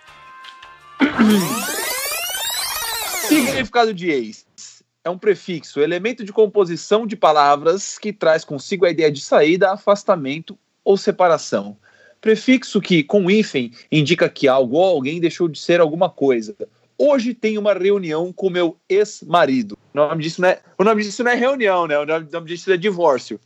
Significado 3.28 3.92
de 3.94 4.10
ex. 4.10 4.44
É 5.04 5.10
um 5.10 5.18
prefixo, 5.18 5.80
elemento 5.80 6.24
de 6.24 6.32
composição 6.32 7.06
de 7.06 7.16
palavras 7.16 7.98
que 7.98 8.12
traz 8.12 8.44
consigo 8.44 8.86
a 8.86 8.90
ideia 8.90 9.10
de 9.10 9.20
saída, 9.20 9.72
afastamento 9.72 10.56
ou 10.84 10.96
separação. 10.96 11.76
Prefixo 12.20 12.80
que, 12.80 13.02
com 13.02 13.30
hífen, 13.30 13.72
indica 13.90 14.28
que 14.28 14.46
algo 14.46 14.76
ou 14.76 14.84
alguém 14.84 15.20
deixou 15.20 15.48
de 15.48 15.58
ser 15.58 15.80
alguma 15.80 16.08
coisa. 16.08 16.54
Hoje 16.96 17.34
tenho 17.34 17.60
uma 17.60 17.74
reunião 17.74 18.32
com 18.32 18.48
meu 18.48 18.76
ex-marido. 18.88 19.76
O 19.92 19.96
nome 19.96 20.22
disso 20.22 20.40
não 20.40 20.48
é, 20.48 20.60
o 20.78 20.84
nome 20.84 21.02
disso 21.02 21.24
não 21.24 21.32
é 21.32 21.34
reunião, 21.34 21.86
né? 21.86 21.98
O 21.98 22.06
nome, 22.06 22.26
o 22.28 22.32
nome 22.32 22.46
disso 22.46 22.72
é 22.72 22.76
divórcio. 22.76 23.40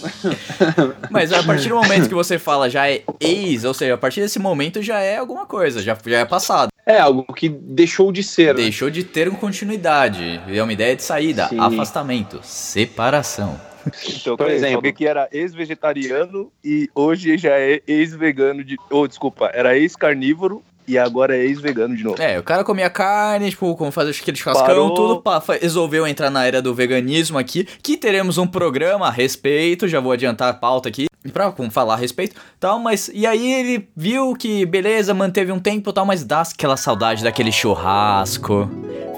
Mas 1.10 1.32
a 1.32 1.42
partir 1.42 1.68
do 1.68 1.74
momento 1.74 2.08
que 2.08 2.14
você 2.14 2.38
fala 2.38 2.70
já 2.70 2.88
é 2.88 3.02
ex, 3.20 3.64
ou 3.64 3.74
seja, 3.74 3.94
a 3.94 3.98
partir 3.98 4.20
desse 4.20 4.38
momento 4.38 4.82
já 4.82 5.00
é 5.00 5.16
alguma 5.18 5.46
coisa, 5.46 5.82
já, 5.82 5.96
já 6.06 6.20
é 6.20 6.24
passado. 6.24 6.70
É 6.86 6.98
algo 6.98 7.24
que 7.34 7.48
deixou 7.48 8.12
de 8.12 8.22
ser. 8.22 8.54
né? 8.54 8.62
Deixou 8.62 8.88
de 8.88 9.02
ter 9.04 9.30
continuidade. 9.32 10.40
É 10.48 10.62
uma 10.62 10.72
ideia 10.72 10.94
de 10.94 11.02
saída, 11.02 11.48
Sim. 11.48 11.58
afastamento, 11.58 12.40
separação. 12.42 13.60
Então, 14.08 14.36
Por 14.36 14.50
exemplo, 14.50 14.76
alguém 14.76 14.92
que 14.92 15.06
era 15.06 15.28
ex-vegetariano 15.32 16.50
e 16.64 16.88
hoje 16.94 17.36
já 17.38 17.58
é 17.58 17.80
ex-vegano 17.86 18.64
de. 18.64 18.76
Ou, 18.90 19.06
desculpa, 19.06 19.50
era 19.52 19.76
ex-carnívoro 19.76 20.62
e 20.86 20.96
agora 20.96 21.36
é 21.36 21.44
ex-vegano 21.44 21.96
de 21.96 22.04
novo. 22.04 22.20
É, 22.20 22.38
o 22.38 22.42
cara 22.42 22.62
comia 22.62 22.88
carne, 22.88 23.50
tipo, 23.50 23.74
como 23.76 23.90
fazer 23.90 24.10
aquele 24.10 24.36
churrascão, 24.36 24.66
Parou. 24.66 24.94
tudo, 24.94 25.20
pá, 25.20 25.42
resolveu 25.60 26.06
entrar 26.06 26.30
na 26.30 26.44
era 26.44 26.62
do 26.62 26.74
veganismo 26.74 27.38
aqui, 27.38 27.64
que 27.82 27.96
teremos 27.96 28.38
um 28.38 28.46
programa 28.46 29.08
a 29.08 29.10
respeito, 29.10 29.88
já 29.88 29.98
vou 29.98 30.12
adiantar 30.12 30.48
a 30.48 30.54
pauta 30.54 30.88
aqui, 30.88 31.06
pra 31.32 31.50
como 31.50 31.70
falar 31.70 31.94
a 31.94 31.96
respeito, 31.96 32.36
tal, 32.60 32.78
mas, 32.78 33.10
e 33.12 33.26
aí 33.26 33.52
ele 33.52 33.88
viu 33.96 34.34
que, 34.34 34.64
beleza, 34.64 35.12
manteve 35.12 35.50
um 35.50 35.58
tempo, 35.58 35.92
tal, 35.92 36.06
mas 36.06 36.24
dá 36.24 36.42
aquela 36.42 36.76
saudade 36.76 37.24
daquele 37.24 37.50
churrasco, 37.50 38.70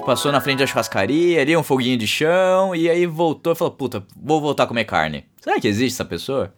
passou 0.08 0.32
na 0.32 0.40
frente 0.40 0.60
da 0.60 0.66
churrascaria, 0.66 1.42
ali 1.42 1.54
um 1.54 1.62
foguinho 1.62 1.98
de 1.98 2.06
chão, 2.06 2.74
e 2.74 2.88
aí 2.88 3.04
voltou 3.04 3.52
e 3.52 3.56
falou, 3.56 3.74
puta, 3.74 4.02
vou 4.16 4.40
voltar 4.40 4.62
a 4.62 4.66
comer 4.66 4.84
carne. 4.86 5.26
Será 5.38 5.60
que 5.60 5.68
existe 5.68 5.96
essa 5.96 6.04
pessoa? 6.04 6.50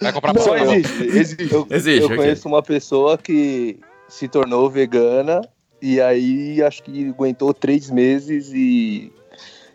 Vai 0.00 0.12
comprar 0.12 0.32
Não, 0.32 0.44
pão. 0.44 0.56
existe, 0.74 1.02
existe. 1.02 1.52
Eu, 1.52 1.66
Existe, 1.68 2.00
eu 2.00 2.06
ok. 2.06 2.16
conheço 2.16 2.46
uma 2.48 2.62
pessoa 2.62 3.18
que 3.18 3.80
se 4.08 4.28
tornou 4.28 4.70
vegana 4.70 5.40
e 5.82 6.00
aí 6.00 6.62
acho 6.62 6.80
que 6.84 7.08
aguentou 7.08 7.52
três 7.52 7.90
meses 7.90 8.52
e 8.54 9.12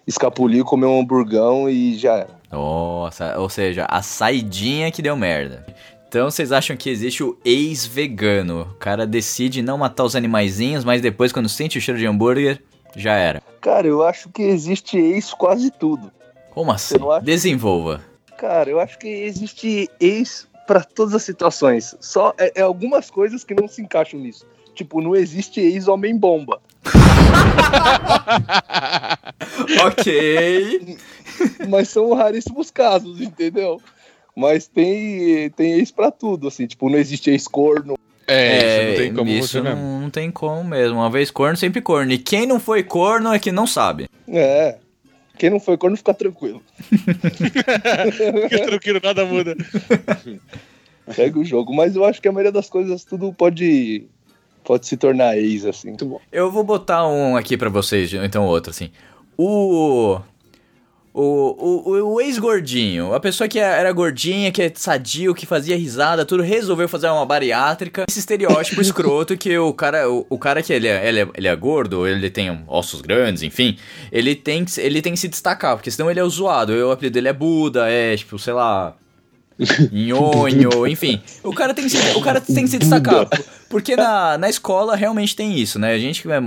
escapulir, 0.08 0.64
comer 0.64 0.86
um 0.86 1.02
hamburgão 1.02 1.70
e 1.70 1.98
já 1.98 2.14
era. 2.20 2.40
Nossa, 2.52 3.38
ou 3.38 3.50
seja, 3.50 3.86
a 3.90 4.02
saidinha 4.02 4.92
que 4.92 5.02
deu 5.02 5.16
merda. 5.16 5.66
Então 6.10 6.28
vocês 6.28 6.52
acham 6.52 6.76
que 6.76 6.90
existe 6.90 7.24
o 7.24 7.38
ex-vegano? 7.46 8.62
O 8.62 8.74
cara 8.80 9.06
decide 9.06 9.62
não 9.62 9.78
matar 9.78 10.04
os 10.04 10.16
animaizinhos, 10.16 10.84
mas 10.84 11.04
depois, 11.04 11.32
quando 11.32 11.48
sente 11.48 11.78
o 11.78 11.82
cheiro 11.82 12.00
de 12.00 12.08
hambúrguer, 12.08 12.64
já 12.96 13.14
era. 13.14 13.44
Cara, 13.62 13.86
eu 13.86 14.04
acho 14.04 14.28
que 14.30 14.42
existe 14.42 14.98
ex 14.98 15.32
quase 15.32 15.70
tudo. 15.70 16.12
Como 16.50 16.72
assim? 16.72 16.96
Desenvolva. 17.22 18.02
Cara, 18.40 18.72
eu 18.72 18.80
acho 18.80 18.98
que 18.98 19.08
existe 19.08 19.88
ex 20.00 20.48
pra 20.66 20.84
todas 20.84 21.14
as 21.14 21.22
situações. 21.22 21.96
Só 22.00 22.34
é, 22.40 22.54
é 22.56 22.62
algumas 22.64 23.12
coisas 23.12 23.44
que 23.44 23.54
não 23.54 23.68
se 23.68 23.80
encaixam 23.80 24.20
nisso. 24.20 24.48
Tipo, 24.74 25.02
não 25.02 25.16
existe 25.16 25.62
ex 25.62 25.88
homem 25.88 26.18
bomba. 26.18 26.60
ok. 29.86 30.98
Mas 31.70 31.90
são 31.90 32.16
raríssimos 32.16 32.72
casos, 32.72 33.22
entendeu? 33.22 33.80
Mas 34.40 34.68
tem, 34.68 35.50
tem 35.50 35.74
ex 35.74 35.92
pra 35.92 36.10
tudo, 36.10 36.48
assim. 36.48 36.66
Tipo, 36.66 36.90
não 36.90 36.98
existe 36.98 37.30
ex 37.30 37.46
corno. 37.46 37.98
É, 38.26 38.58
isso 38.58 38.90
não 38.90 38.96
tem 38.96 39.14
como 39.14 39.32
isso 39.32 39.48
você 39.50 39.62
não, 39.62 39.76
mesmo. 39.76 40.00
não 40.00 40.10
tem 40.10 40.32
como 40.32 40.64
mesmo. 40.64 40.96
Uma 40.98 41.10
vez 41.10 41.30
corno, 41.30 41.58
sempre 41.58 41.82
corno. 41.82 42.12
E 42.14 42.18
quem 42.18 42.46
não 42.46 42.58
foi 42.58 42.82
corno 42.82 43.34
é 43.34 43.40
que 43.40 43.52
não 43.52 43.68
sabe. 43.68 44.08
É. 44.28 44.78
Quem 45.38 45.50
não 45.50 45.60
foi 45.60 45.78
corno 45.78 45.98
fica 45.98 46.14
tranquilo. 46.14 46.62
Fica 46.80 48.66
tranquilo, 48.68 49.02
nada 49.04 49.26
muda. 49.26 49.56
Segue 51.14 51.40
o 51.40 51.46
jogo. 51.46 51.74
Mas 51.74 51.96
eu 51.96 52.06
acho 52.06 52.22
que 52.22 52.28
a 52.28 52.32
maioria 52.32 52.52
das 52.52 52.70
coisas 52.70 53.04
tudo 53.04 53.34
pode, 53.34 54.06
pode 54.64 54.86
se 54.86 54.96
tornar 54.96 55.38
ex, 55.38 55.66
assim. 55.66 55.98
Eu 56.32 56.50
vou 56.50 56.64
botar 56.64 57.08
um 57.08 57.36
aqui 57.36 57.58
pra 57.58 57.70
vocês, 57.70 58.14
então 58.14 58.46
outro, 58.46 58.70
assim. 58.70 58.92
O. 59.38 60.20
O, 61.12 61.90
o, 61.92 62.14
o 62.14 62.22
ex-gordinho, 62.22 63.14
a 63.16 63.20
pessoa 63.20 63.48
que 63.48 63.58
era 63.58 63.92
gordinha, 63.92 64.52
que 64.52 64.62
é 64.62 64.72
sadio, 64.74 65.34
que 65.34 65.46
fazia 65.46 65.76
risada, 65.76 66.24
tudo, 66.24 66.44
resolveu 66.44 66.88
fazer 66.88 67.08
uma 67.10 67.26
bariátrica. 67.26 68.06
Esse 68.08 68.20
estereótipo 68.20 68.80
escroto 68.82 69.36
que 69.36 69.58
o 69.58 69.74
cara, 69.74 70.10
o, 70.10 70.26
o 70.30 70.38
cara 70.38 70.62
que 70.62 70.72
ele 70.72 70.88
é, 70.88 71.08
ele, 71.08 71.20
é, 71.22 71.28
ele 71.36 71.48
é 71.48 71.56
gordo, 71.56 72.08
ele 72.08 72.30
tem 72.30 72.64
ossos 72.68 73.02
grandes, 73.02 73.42
enfim, 73.42 73.76
ele 74.12 74.36
tem, 74.36 74.64
que- 74.64 74.80
ele 74.80 75.02
tem 75.02 75.14
que 75.14 75.20
se 75.20 75.28
destacar, 75.28 75.76
porque 75.76 75.90
senão 75.90 76.10
ele 76.12 76.20
é 76.20 76.24
o 76.24 76.30
zoado. 76.30 76.74
O 76.74 76.92
apelido 76.92 77.16
dele 77.16 77.28
é 77.30 77.34
Buda, 77.34 77.90
é 77.90 78.16
tipo, 78.16 78.38
sei 78.38 78.54
lá, 78.54 78.96
nhonho, 79.92 80.88
enfim. 80.88 81.22
O 81.44 81.54
cara 81.54 81.74
tem 81.74 81.86
que 81.86 81.90
se, 81.90 81.98
o 82.18 82.22
cara 82.22 82.40
tem 82.40 82.64
que 82.64 82.68
se 82.70 82.78
destacar. 82.78 83.28
Porque 83.70 83.96
na, 83.96 84.38
na 84.38 84.50
escola 84.50 84.96
realmente 84.96 85.36
tem 85.36 85.58
isso, 85.60 85.78
né? 85.80 85.94
A 85.94 86.00
gente 86.00 86.22
que 86.22 86.32
é 86.32 86.40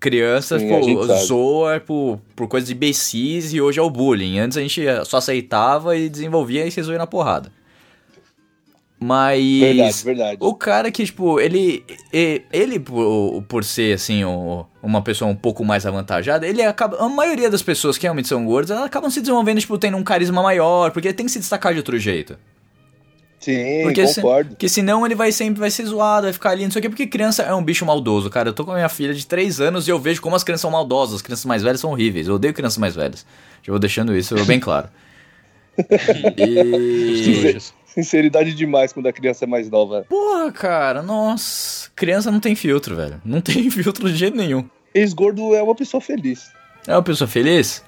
criança, 0.00 0.58
Sim, 0.58 0.68
pô, 0.68 1.06
zoa 1.26 1.78
por, 1.78 2.18
por 2.34 2.48
coisas 2.48 2.70
imbecis 2.70 3.52
e 3.52 3.60
hoje 3.60 3.78
é 3.78 3.82
o 3.82 3.90
bullying. 3.90 4.38
Antes 4.38 4.56
a 4.58 4.60
gente 4.62 4.82
só 5.04 5.18
aceitava 5.18 5.96
e 5.96 6.08
desenvolvia 6.08 6.66
e 6.66 6.70
se 6.70 6.78
resolvia 6.78 6.98
na 6.98 7.06
porrada. 7.06 7.52
Mas. 9.02 9.42
Verdade, 9.60 10.04
verdade. 10.04 10.36
O 10.40 10.54
cara 10.54 10.90
que, 10.90 11.04
tipo, 11.06 11.40
ele. 11.40 11.82
Ele, 12.12 12.78
por, 12.78 13.42
por 13.48 13.64
ser, 13.64 13.94
assim, 13.94 14.24
o- 14.24 14.66
uma 14.82 15.00
pessoa 15.00 15.30
um 15.30 15.34
pouco 15.34 15.64
mais 15.64 15.86
avantajada, 15.86 16.46
ele 16.46 16.62
acaba. 16.62 16.98
A 16.98 17.08
maioria 17.08 17.48
das 17.48 17.62
pessoas 17.62 17.96
que 17.96 18.02
realmente 18.02 18.28
são 18.28 18.44
gordas, 18.44 18.70
elas 18.72 18.84
acabam 18.84 19.10
se 19.10 19.20
desenvolvendo, 19.20 19.58
tipo, 19.60 19.78
tendo 19.78 19.96
um 19.96 20.04
carisma 20.04 20.42
maior, 20.42 20.90
porque 20.90 21.14
tem 21.14 21.24
que 21.24 21.32
se 21.32 21.38
destacar 21.38 21.72
de 21.72 21.78
outro 21.78 21.98
jeito. 21.98 22.36
Sim, 23.40 23.82
Porque 23.84 24.06
se- 24.06 24.16
concordo. 24.20 24.50
Porque 24.50 24.68
senão 24.68 25.04
ele 25.06 25.14
vai 25.14 25.32
sempre 25.32 25.58
vai 25.60 25.70
ser 25.70 25.86
zoado, 25.86 26.24
vai 26.26 26.32
ficar 26.32 26.50
ali, 26.50 26.64
não 26.64 26.70
sei 26.70 26.78
o 26.78 26.82
quê, 26.82 26.88
porque 26.90 27.06
criança 27.06 27.42
é 27.42 27.54
um 27.54 27.64
bicho 27.64 27.86
maldoso, 27.86 28.28
cara. 28.28 28.50
Eu 28.50 28.52
tô 28.52 28.64
com 28.66 28.70
a 28.72 28.74
minha 28.74 28.88
filha 28.90 29.14
de 29.14 29.26
3 29.26 29.60
anos 29.62 29.88
e 29.88 29.90
eu 29.90 29.98
vejo 29.98 30.20
como 30.20 30.36
as 30.36 30.44
crianças 30.44 30.60
são 30.60 30.70
maldosas, 30.70 31.16
as 31.16 31.22
crianças 31.22 31.46
mais 31.46 31.62
velhas 31.62 31.80
são 31.80 31.90
horríveis. 31.90 32.28
Eu 32.28 32.34
odeio 32.34 32.52
crianças 32.52 32.76
mais 32.76 32.94
velhas. 32.94 33.24
Já 33.62 33.72
vou 33.72 33.78
deixando 33.80 34.14
isso 34.14 34.34
bem 34.44 34.60
claro. 34.60 34.88
E. 36.36 37.56
Sinceridade 37.86 38.54
demais 38.54 38.92
quando 38.92 39.06
a 39.06 39.12
criança 39.12 39.44
é 39.44 39.48
mais 39.48 39.68
nova. 39.68 40.04
Porra, 40.08 40.52
cara, 40.52 41.02
nossa. 41.02 41.90
Criança 41.96 42.30
não 42.30 42.38
tem 42.38 42.54
filtro, 42.54 42.94
velho. 42.94 43.20
Não 43.24 43.40
tem 43.40 43.68
filtro 43.70 44.08
de 44.10 44.16
jeito 44.16 44.36
nenhum. 44.36 44.64
Ex-gordo 44.94 45.54
é 45.54 45.62
uma 45.62 45.74
pessoa 45.74 46.00
feliz. 46.00 46.50
É 46.86 46.92
uma 46.94 47.02
pessoa 47.02 47.26
feliz? 47.26 47.82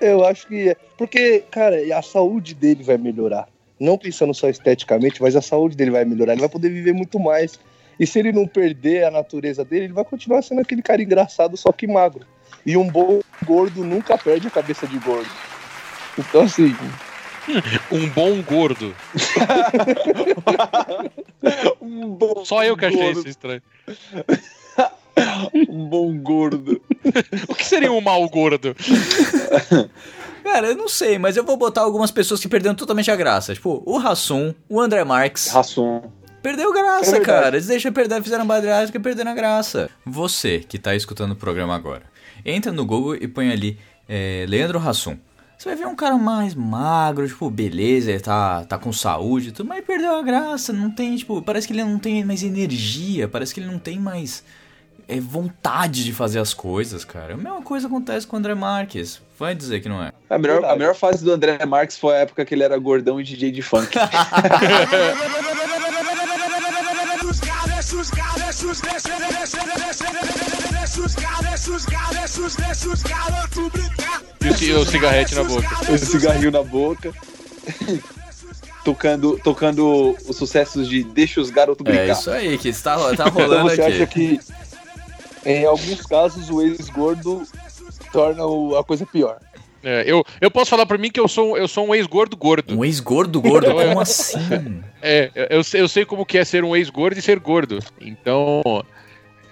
Eu 0.00 0.24
acho 0.24 0.46
que 0.48 0.70
é. 0.70 0.76
Porque, 0.98 1.44
cara, 1.50 1.76
a 1.96 2.02
saúde 2.02 2.54
dele 2.54 2.82
vai 2.82 2.98
melhorar. 2.98 3.46
Não 3.78 3.98
pensando 3.98 4.32
só 4.32 4.48
esteticamente, 4.48 5.20
mas 5.20 5.36
a 5.36 5.42
saúde 5.42 5.76
dele 5.76 5.90
vai 5.90 6.04
melhorar. 6.04 6.32
Ele 6.32 6.40
vai 6.40 6.48
poder 6.48 6.70
viver 6.70 6.92
muito 6.92 7.18
mais. 7.18 7.58
E 7.98 8.06
se 8.06 8.18
ele 8.18 8.32
não 8.32 8.46
perder 8.46 9.04
a 9.04 9.10
natureza 9.10 9.64
dele, 9.64 9.86
ele 9.86 9.92
vai 9.92 10.04
continuar 10.04 10.42
sendo 10.42 10.60
aquele 10.60 10.82
cara 10.82 11.02
engraçado, 11.02 11.56
só 11.56 11.72
que 11.72 11.86
magro. 11.86 12.26
E 12.64 12.76
um 12.76 12.88
bom 12.88 13.20
gordo 13.44 13.84
nunca 13.84 14.18
perde 14.18 14.48
a 14.48 14.50
cabeça 14.50 14.86
de 14.86 14.98
gordo. 14.98 15.30
Então, 16.18 16.42
assim, 16.42 16.74
Um 17.92 18.08
bom 18.10 18.42
gordo. 18.42 18.94
Um 21.80 22.08
bom 22.08 22.44
Só 22.44 22.64
eu 22.64 22.76
que 22.76 22.86
achei 22.86 23.00
gordo. 23.00 23.20
isso 23.20 23.28
estranho. 23.28 23.62
Um 25.68 25.88
bom 25.88 26.16
gordo. 26.18 26.80
O 27.48 27.54
que 27.54 27.64
seria 27.64 27.90
um 27.92 28.00
mau 28.00 28.28
gordo? 28.28 28.74
Cara, 30.44 30.68
eu 30.68 30.76
não 30.76 30.88
sei, 30.88 31.18
mas 31.18 31.36
eu 31.36 31.44
vou 31.44 31.56
botar 31.56 31.80
algumas 31.82 32.10
pessoas 32.10 32.40
que 32.40 32.48
perderam 32.48 32.74
totalmente 32.74 33.10
a 33.10 33.16
graça. 33.16 33.54
Tipo, 33.54 33.82
o 33.84 33.98
Rassum, 33.98 34.54
o 34.68 34.80
André 34.80 35.04
Marques. 35.04 35.48
Rassum. 35.48 36.02
Perdeu 36.42 36.70
É 36.70 36.72
graça, 36.80 37.10
verdade. 37.12 37.24
cara. 37.24 37.56
Eles 37.56 37.66
deixam 37.66 37.92
perder, 37.92 38.22
fizeram 38.22 38.46
bariátrica 38.46 38.96
e 38.98 39.00
perderam 39.00 39.32
a 39.32 39.34
graça. 39.34 39.90
Você 40.04 40.60
que 40.60 40.78
tá 40.78 40.94
escutando 40.94 41.32
o 41.32 41.36
programa 41.36 41.74
agora, 41.74 42.02
entra 42.44 42.70
no 42.70 42.86
Google 42.86 43.16
e 43.16 43.26
põe 43.26 43.50
ali 43.50 43.78
é, 44.08 44.44
Leandro 44.48 44.78
Hassum. 44.78 45.16
Você 45.58 45.70
vai 45.70 45.76
ver 45.76 45.86
um 45.86 45.96
cara 45.96 46.16
mais 46.16 46.54
magro, 46.54 47.26
tipo, 47.26 47.50
beleza, 47.50 48.10
ele 48.10 48.20
tá, 48.20 48.64
tá 48.64 48.78
com 48.78 48.92
saúde 48.92 49.48
e 49.48 49.52
tudo, 49.52 49.66
mas 49.68 49.82
perdeu 49.84 50.14
a 50.14 50.22
graça, 50.22 50.70
não 50.72 50.90
tem, 50.90 51.16
tipo, 51.16 51.40
parece 51.40 51.66
que 51.66 51.72
ele 51.72 51.82
não 51.82 51.98
tem 51.98 52.22
mais 52.24 52.42
energia, 52.42 53.26
parece 53.26 53.54
que 53.54 53.60
ele 53.60 53.70
não 53.72 53.78
tem 53.78 53.98
mais 53.98 54.44
é, 55.08 55.20
vontade 55.20 56.04
de 56.04 56.12
fazer 56.12 56.38
as 56.40 56.52
coisas, 56.52 57.04
cara. 57.04 57.34
A 57.34 57.36
mesma 57.36 57.62
coisa 57.62 57.86
acontece 57.86 58.26
com 58.26 58.36
o 58.36 58.38
André 58.38 58.54
Marques. 58.54 59.20
Vai 59.38 59.54
dizer 59.54 59.80
que 59.80 59.88
não 59.88 60.02
é. 60.02 60.12
A 60.30 60.38
melhor, 60.38 60.64
a 60.64 60.74
melhor 60.74 60.94
fase 60.94 61.24
do 61.24 61.30
André 61.32 61.64
Marques 61.66 61.98
foi 61.98 62.14
a 62.16 62.18
época 62.20 62.44
que 62.44 62.54
ele 62.54 62.62
era 62.64 62.76
gordão 62.78 63.20
e 63.20 63.24
DJ 63.24 63.50
de 63.50 63.62
funk. 63.62 63.96
E 74.42 74.48
o 74.48 74.54
ci- 74.56 74.72
o 74.72 74.84
cigarrete 74.84 75.34
na 75.34 75.44
boca. 75.44 75.68
o 75.92 75.98
cigarrinho 75.98 76.50
na 76.50 76.62
boca. 76.62 77.12
tocando, 78.84 79.38
tocando 79.42 80.16
os 80.28 80.36
sucessos 80.36 80.88
de 80.88 81.02
Deixa 81.02 81.40
os 81.40 81.50
garotos 81.50 81.82
brincar. 81.82 82.02
É 82.08 82.12
isso 82.12 82.30
aí 82.30 82.58
que 82.58 82.68
está, 82.68 82.96
tá 82.96 83.12
então 83.12 83.28
rolando 83.30 83.62
você 83.70 83.82
acha 83.82 84.04
aqui. 84.04 84.38
que 84.38 84.40
em 85.46 85.64
alguns 85.64 86.04
casos 86.06 86.50
o 86.50 86.60
ex-gordo 86.60 87.42
torna 88.12 88.44
o- 88.44 88.76
a 88.76 88.84
coisa 88.84 89.06
pior. 89.06 89.38
É, 89.84 90.02
eu, 90.06 90.24
eu 90.40 90.50
posso 90.50 90.70
falar 90.70 90.84
pra 90.84 90.98
mim 90.98 91.10
que 91.10 91.20
eu 91.20 91.28
sou, 91.28 91.56
eu 91.56 91.68
sou 91.68 91.86
um 91.86 91.94
ex-gordo 91.94 92.36
gordo. 92.36 92.76
Um 92.76 92.84
ex-gordo 92.84 93.40
gordo, 93.40 93.72
como 93.72 94.00
assim? 94.00 94.82
É, 95.00 95.30
eu, 95.50 95.62
sei- 95.62 95.80
eu 95.80 95.86
sei 95.88 96.04
como 96.04 96.26
que 96.26 96.36
é 96.38 96.44
ser 96.44 96.64
um 96.64 96.74
ex-gordo 96.74 97.16
e 97.16 97.22
ser 97.22 97.38
gordo. 97.38 97.78
Então, 98.00 98.60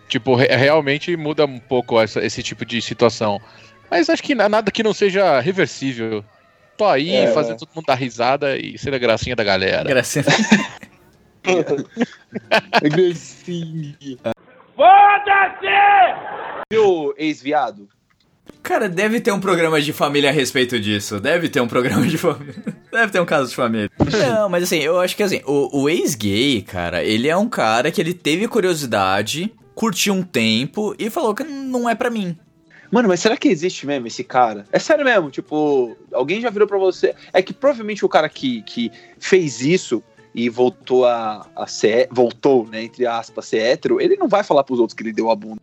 tipo, 0.08 0.34
re- 0.34 0.48
realmente 0.48 1.16
muda 1.16 1.44
um 1.46 1.60
pouco 1.60 2.00
essa- 2.00 2.24
esse 2.24 2.42
tipo 2.42 2.64
de 2.64 2.82
situação. 2.82 3.40
Mas 3.88 4.10
acho 4.10 4.22
que 4.22 4.34
na- 4.34 4.48
nada 4.48 4.72
que 4.72 4.82
não 4.82 4.92
seja 4.92 5.38
reversível. 5.38 6.24
Tô 6.76 6.84
aí, 6.86 7.14
É. 7.14 7.30
fazendo 7.32 7.58
todo 7.58 7.68
mundo 7.76 7.84
dar 7.86 7.94
risada 7.94 8.56
e 8.56 8.76
ser 8.76 8.92
a 8.92 8.98
gracinha 8.98 9.36
da 9.36 9.44
galera. 9.44 9.84
Gracinha. 9.84 10.24
Viu, 16.70 17.14
ex-viado? 17.16 17.88
Cara, 18.62 18.88
deve 18.88 19.20
ter 19.20 19.30
um 19.32 19.40
programa 19.40 19.80
de 19.80 19.92
família 19.92 20.30
a 20.30 20.32
respeito 20.32 20.80
disso. 20.80 21.20
Deve 21.20 21.48
ter 21.48 21.60
um 21.60 21.68
programa 21.68 22.06
de 22.06 22.16
família. 22.16 22.54
Deve 22.90 23.10
ter 23.10 23.20
um 23.20 23.26
caso 23.26 23.50
de 23.50 23.56
família. 23.56 23.90
Não, 23.98 24.48
mas 24.48 24.62
assim, 24.62 24.78
eu 24.78 25.00
acho 25.00 25.16
que 25.16 25.22
assim, 25.22 25.42
o, 25.44 25.82
o 25.82 25.88
ex-gay, 25.90 26.62
cara, 26.62 27.02
ele 27.02 27.28
é 27.28 27.36
um 27.36 27.48
cara 27.48 27.90
que 27.90 28.00
ele 28.00 28.14
teve 28.14 28.46
curiosidade, 28.46 29.52
curtiu 29.74 30.14
um 30.14 30.22
tempo 30.22 30.94
e 30.98 31.10
falou 31.10 31.34
que 31.34 31.42
não 31.42 31.90
é 31.90 31.94
pra 31.94 32.08
mim. 32.08 32.38
Mano, 32.90 33.08
mas 33.08 33.18
será 33.18 33.36
que 33.36 33.48
existe 33.48 33.84
mesmo 33.84 34.06
esse 34.06 34.22
cara? 34.22 34.64
É 34.70 34.78
sério 34.78 35.04
mesmo, 35.04 35.28
tipo, 35.28 35.96
alguém 36.12 36.40
já 36.40 36.48
virou 36.50 36.68
pra 36.68 36.78
você. 36.78 37.14
É 37.32 37.42
que 37.42 37.52
provavelmente 37.52 38.04
o 38.04 38.08
cara 38.08 38.28
que, 38.28 38.62
que 38.62 38.92
fez 39.18 39.60
isso 39.60 40.02
e 40.34 40.48
voltou 40.48 41.06
a, 41.06 41.46
a 41.54 41.66
ser. 41.66 42.08
Voltou, 42.10 42.66
né, 42.66 42.82
entre 42.84 43.06
aspas, 43.06 43.46
ser 43.46 43.58
hétero, 43.58 44.00
ele 44.00 44.16
não 44.16 44.28
vai 44.28 44.42
falar 44.42 44.64
pros 44.64 44.80
outros 44.80 44.94
que 44.96 45.02
ele 45.02 45.12
deu 45.12 45.30
a 45.30 45.36
bunda. 45.36 45.60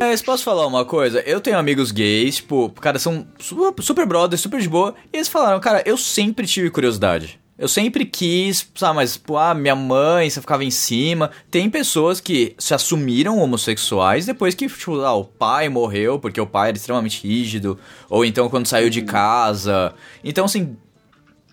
Mas 0.00 0.22
posso 0.22 0.42
falar 0.44 0.66
uma 0.66 0.84
coisa? 0.84 1.20
Eu 1.20 1.40
tenho 1.40 1.58
amigos 1.58 1.90
gays, 1.90 2.36
tipo, 2.36 2.70
cara, 2.80 2.98
são 2.98 3.26
su- 3.38 3.74
super 3.80 4.06
brothers, 4.06 4.40
super 4.40 4.60
de 4.60 4.68
boa, 4.68 4.94
e 5.12 5.16
eles 5.18 5.28
falaram, 5.28 5.60
cara, 5.60 5.82
eu 5.86 5.96
sempre 5.96 6.46
tive 6.46 6.70
curiosidade. 6.70 7.38
Eu 7.56 7.68
sempre 7.68 8.04
quis, 8.04 8.68
sabe, 8.74 8.96
mas, 8.96 9.16
pô, 9.16 9.36
ah, 9.38 9.54
minha 9.54 9.76
mãe, 9.76 10.28
você 10.28 10.40
ficava 10.40 10.64
em 10.64 10.72
cima. 10.72 11.30
Tem 11.52 11.70
pessoas 11.70 12.20
que 12.20 12.52
se 12.58 12.74
assumiram 12.74 13.38
homossexuais 13.38 14.26
depois 14.26 14.56
que, 14.56 14.66
tipo, 14.66 15.00
ah, 15.02 15.14
o 15.14 15.24
pai 15.24 15.68
morreu 15.68 16.18
porque 16.18 16.40
o 16.40 16.46
pai 16.48 16.70
era 16.70 16.76
extremamente 16.76 17.24
rígido, 17.24 17.78
ou 18.10 18.24
então 18.24 18.48
quando 18.48 18.66
saiu 18.66 18.90
de 18.90 19.02
casa. 19.02 19.94
Então, 20.24 20.46
assim, 20.46 20.76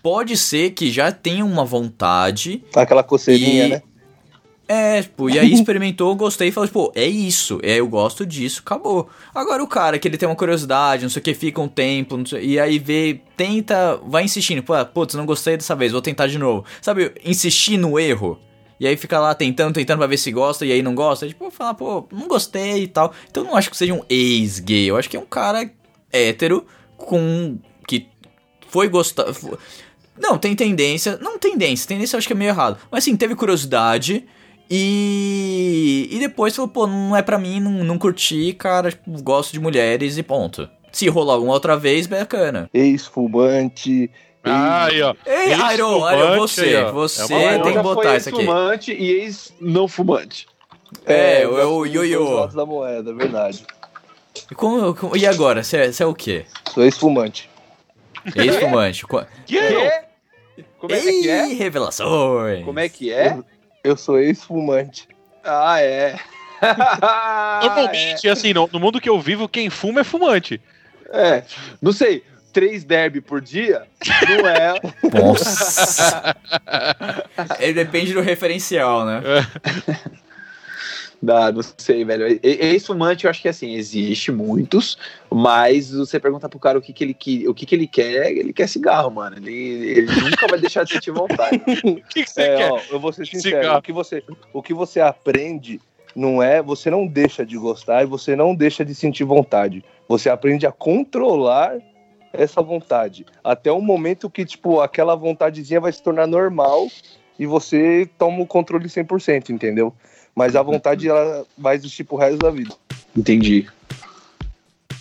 pode 0.02 0.36
ser 0.36 0.70
que 0.70 0.90
já 0.90 1.12
tenha 1.12 1.44
uma 1.44 1.64
vontade 1.64 2.64
Aquela 2.74 3.02
coceirinha, 3.02 3.66
E- 3.66 3.68
né? 3.68 3.82
é, 4.68 5.02
tipo, 5.02 5.28
e 5.28 5.38
aí 5.38 5.52
experimentou, 5.52 6.14
gostei 6.16 6.48
e 6.48 6.52
falou, 6.52 6.66
tipo, 6.66 6.92
é 6.94 7.06
isso, 7.06 7.60
é, 7.62 7.76
eu 7.80 7.86
gosto 7.86 8.24
disso, 8.24 8.62
acabou. 8.64 9.08
Agora 9.34 9.62
o 9.62 9.66
cara 9.68 9.98
que 9.98 10.08
ele 10.08 10.16
tem 10.16 10.26
uma 10.28 10.34
curiosidade, 10.36 11.02
não 11.02 11.10
sei 11.10 11.20
o 11.20 11.22
que, 11.22 11.34
fica 11.34 11.60
um 11.60 11.68
tempo, 11.68 12.16
não 12.16 12.24
sei- 12.24 12.44
e 12.44 12.58
aí 12.60 12.78
vê, 12.78 13.20
tenta, 13.36 13.96
vai 14.06 14.24
insistindo, 14.24 14.62
pô, 14.62 14.72
putz, 14.86 15.14
não 15.14 15.26
gostei 15.26 15.56
dessa 15.56 15.74
vez, 15.76 15.92
vou 15.92 16.00
tentar 16.00 16.26
de 16.26 16.38
novo. 16.38 16.64
Sabe, 16.80 17.12
insistir 17.24 17.76
no 17.76 17.98
erro. 17.98 18.38
E 18.80 18.86
aí 18.86 18.96
fica 18.96 19.20
lá 19.20 19.32
tentando, 19.34 19.74
tentando 19.74 19.98
pra 19.98 20.06
ver 20.08 20.16
se 20.16 20.32
gosta, 20.32 20.64
e 20.66 20.72
aí 20.72 20.82
não 20.82 20.94
gosta, 20.94 21.28
tipo, 21.28 21.50
falar, 21.50 21.74
pô, 21.74 22.08
não 22.10 22.26
gostei 22.26 22.84
e 22.84 22.88
tal. 22.88 23.12
Então 23.30 23.44
eu 23.44 23.48
não 23.50 23.56
acho 23.56 23.70
que 23.70 23.76
seja 23.76 23.92
um 23.94 24.02
ex-gay, 24.08 24.86
eu 24.90 24.96
acho 24.96 25.08
que 25.08 25.16
é 25.16 25.20
um 25.20 25.26
cara 25.26 25.70
hétero 26.12 26.66
com. 26.96 27.58
que 27.86 28.08
foi 28.68 28.88
gostar. 28.88 29.26
Não, 30.18 30.36
tem 30.38 30.54
tendência. 30.54 31.18
Não 31.20 31.38
tendência, 31.38 31.88
tendência 31.88 32.16
eu 32.16 32.18
acho 32.18 32.26
que 32.26 32.32
é 32.32 32.36
meio 32.36 32.50
errado. 32.50 32.78
Mas 32.90 33.04
assim, 33.04 33.16
teve 33.16 33.34
curiosidade. 33.34 34.24
E. 34.70 36.08
E 36.10 36.18
depois 36.18 36.54
falou, 36.56 36.68
pô, 36.70 36.86
não 36.86 37.16
é 37.16 37.22
pra 37.22 37.38
mim, 37.38 37.60
não, 37.60 37.70
não 37.84 37.98
curti, 37.98 38.52
cara, 38.54 38.90
tipo, 38.90 39.22
gosto 39.22 39.52
de 39.52 39.60
mulheres 39.60 40.16
e 40.18 40.22
ponto. 40.22 40.68
Se 40.90 41.08
rolar 41.08 41.34
alguma 41.34 41.52
outra 41.54 41.76
vez, 41.76 42.06
bacana. 42.06 42.68
Ex-fumante. 42.72 44.10
Ah, 44.44 44.86
aí, 44.86 45.00
ó. 45.02 45.14
Ei, 45.24 45.52
Ex-fumante 45.52 45.74
Iron, 45.74 46.10
Iron, 46.12 46.36
você, 46.38 46.60
aí, 46.62 46.76
ó. 46.76 46.92
você 46.92 47.34
É 47.34 47.58
tem 47.60 47.72
que 47.72 47.78
botar 47.82 48.16
isso 48.16 48.28
aqui. 48.28 48.38
ex-fumante 48.40 48.92
e 48.92 49.10
ex-não 49.10 49.88
fumante. 49.88 50.46
É, 51.06 51.46
o- 51.46 51.56
já 51.56 51.66
o 51.66 51.86
ioiô. 51.86 52.46
da 52.48 52.66
moeda, 52.66 53.10
é 53.10 53.14
verdade. 53.14 53.64
E, 54.50 54.54
como- 54.54 54.94
como- 54.94 55.16
e 55.16 55.26
agora, 55.26 55.62
você 55.62 55.76
é, 55.78 55.92
você 55.92 56.02
é 56.02 56.06
o 56.06 56.14
quê? 56.14 56.44
Sou 56.74 56.82
ex-fumante. 56.84 57.48
Ex-fumante. 58.36 59.06
Qu- 59.06 59.26
Quê? 59.46 59.90
Como 60.78 60.94
é 60.94 61.00
que 61.00 61.08
Ei, 61.08 61.28
é? 61.30 61.46
revelações. 61.46 62.64
Como 62.64 62.78
é 62.80 62.88
que 62.88 63.12
é? 63.12 63.38
Eu 63.84 63.96
sou 63.96 64.18
ex-fumante. 64.18 65.08
Ah, 65.44 65.80
é. 65.80 66.16
Normalmente, 67.62 68.28
assim, 68.28 68.52
no, 68.52 68.68
no 68.72 68.78
mundo 68.78 69.00
que 69.00 69.08
eu 69.08 69.20
vivo, 69.20 69.48
quem 69.48 69.68
fuma 69.70 70.00
é 70.00 70.04
fumante. 70.04 70.60
É, 71.10 71.42
não 71.80 71.92
sei, 71.92 72.22
três 72.52 72.84
derby 72.84 73.20
por 73.20 73.40
dia? 73.40 73.82
Não 74.28 74.46
é. 74.48 74.74
Nossa. 75.20 76.36
Ele 77.58 77.72
depende 77.74 78.12
do 78.12 78.20
referencial, 78.20 79.04
né? 79.04 79.20
Não, 81.22 81.52
não 81.52 81.62
sei, 81.78 82.04
velho. 82.04 82.40
Ex-fumante, 82.42 83.24
eu 83.26 83.30
acho 83.30 83.40
que 83.40 83.48
assim, 83.48 83.74
existe 83.74 84.32
muitos, 84.32 84.98
mas 85.30 85.92
você 85.92 86.18
pergunta 86.18 86.48
pro 86.48 86.58
cara 86.58 86.76
o 86.76 86.82
que, 86.82 86.92
que, 86.92 87.04
ele, 87.04 87.14
que- 87.14 87.46
o 87.48 87.54
que, 87.54 87.64
que 87.64 87.74
ele 87.76 87.86
quer, 87.86 88.32
ele 88.32 88.52
quer 88.52 88.68
cigarro, 88.68 89.08
mano. 89.10 89.36
Ele, 89.36 89.52
ele 89.52 90.20
nunca 90.20 90.48
vai 90.48 90.58
deixar 90.58 90.82
de 90.84 90.90
sentir 90.92 91.12
vontade. 91.12 91.62
O 91.84 91.94
que, 92.08 92.24
que 92.24 92.30
você 92.30 92.42
É, 92.42 92.56
quer? 92.56 92.72
ó, 92.72 92.80
eu 92.90 92.98
vou 92.98 93.12
ser 93.12 93.24
sincero. 93.26 93.56
Cigarro. 93.62 93.78
O 93.78 93.82
que, 93.82 93.92
você, 93.92 94.24
o 94.52 94.62
que 94.62 94.74
você 94.74 95.00
aprende 95.00 95.80
não 96.16 96.42
é. 96.42 96.60
Você 96.60 96.90
não 96.90 97.06
deixa 97.06 97.46
de 97.46 97.56
gostar 97.56 98.02
e 98.02 98.06
você 98.06 98.34
não 98.34 98.52
deixa 98.54 98.84
de 98.84 98.92
sentir 98.94 99.22
vontade. 99.24 99.84
Você 100.08 100.28
aprende 100.28 100.66
a 100.66 100.72
controlar 100.72 101.78
essa 102.32 102.60
vontade. 102.60 103.24
Até 103.44 103.70
o 103.70 103.80
momento 103.80 104.28
que, 104.28 104.44
tipo, 104.44 104.80
aquela 104.80 105.14
vontadezinha 105.14 105.80
vai 105.80 105.92
se 105.92 106.02
tornar 106.02 106.26
normal 106.26 106.88
e 107.38 107.46
você 107.46 108.08
toma 108.18 108.40
o 108.42 108.46
controle 108.46 108.88
100%, 108.88 109.50
entendeu? 109.50 109.94
Mas 110.34 110.56
a 110.56 110.62
vontade, 110.62 111.08
ela 111.08 111.44
vai 111.58 111.74
existir 111.76 112.04
pro 112.04 112.16
resto 112.16 112.38
da 112.38 112.50
vida. 112.50 112.74
Entendi. 113.16 113.66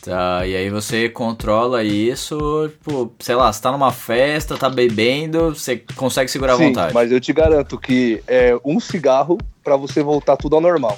Tá, 0.04 0.48
e 0.48 0.56
aí 0.56 0.70
você 0.70 1.08
controla 1.10 1.84
isso, 1.84 2.70
tipo, 2.70 3.14
sei 3.20 3.36
lá, 3.36 3.54
você 3.54 3.62
tá 3.62 3.72
numa 3.72 3.92
festa, 3.92 4.58
tá 4.58 4.68
bebendo, 4.68 5.54
você 5.54 5.84
consegue 5.96 6.30
segurar 6.32 6.54
a 6.54 6.58
Sim, 6.58 6.68
vontade. 6.70 6.94
mas 6.94 7.12
eu 7.12 7.22
te 7.22 7.32
garanto 7.32 7.78
que 7.78 8.24
é 8.28 8.58
um 8.66 8.80
cigarro 8.80 9.38
pra 9.64 9.76
você 9.78 10.02
voltar 10.02 10.38
tudo 10.38 10.56
ao 10.56 10.62
normal. 10.62 10.98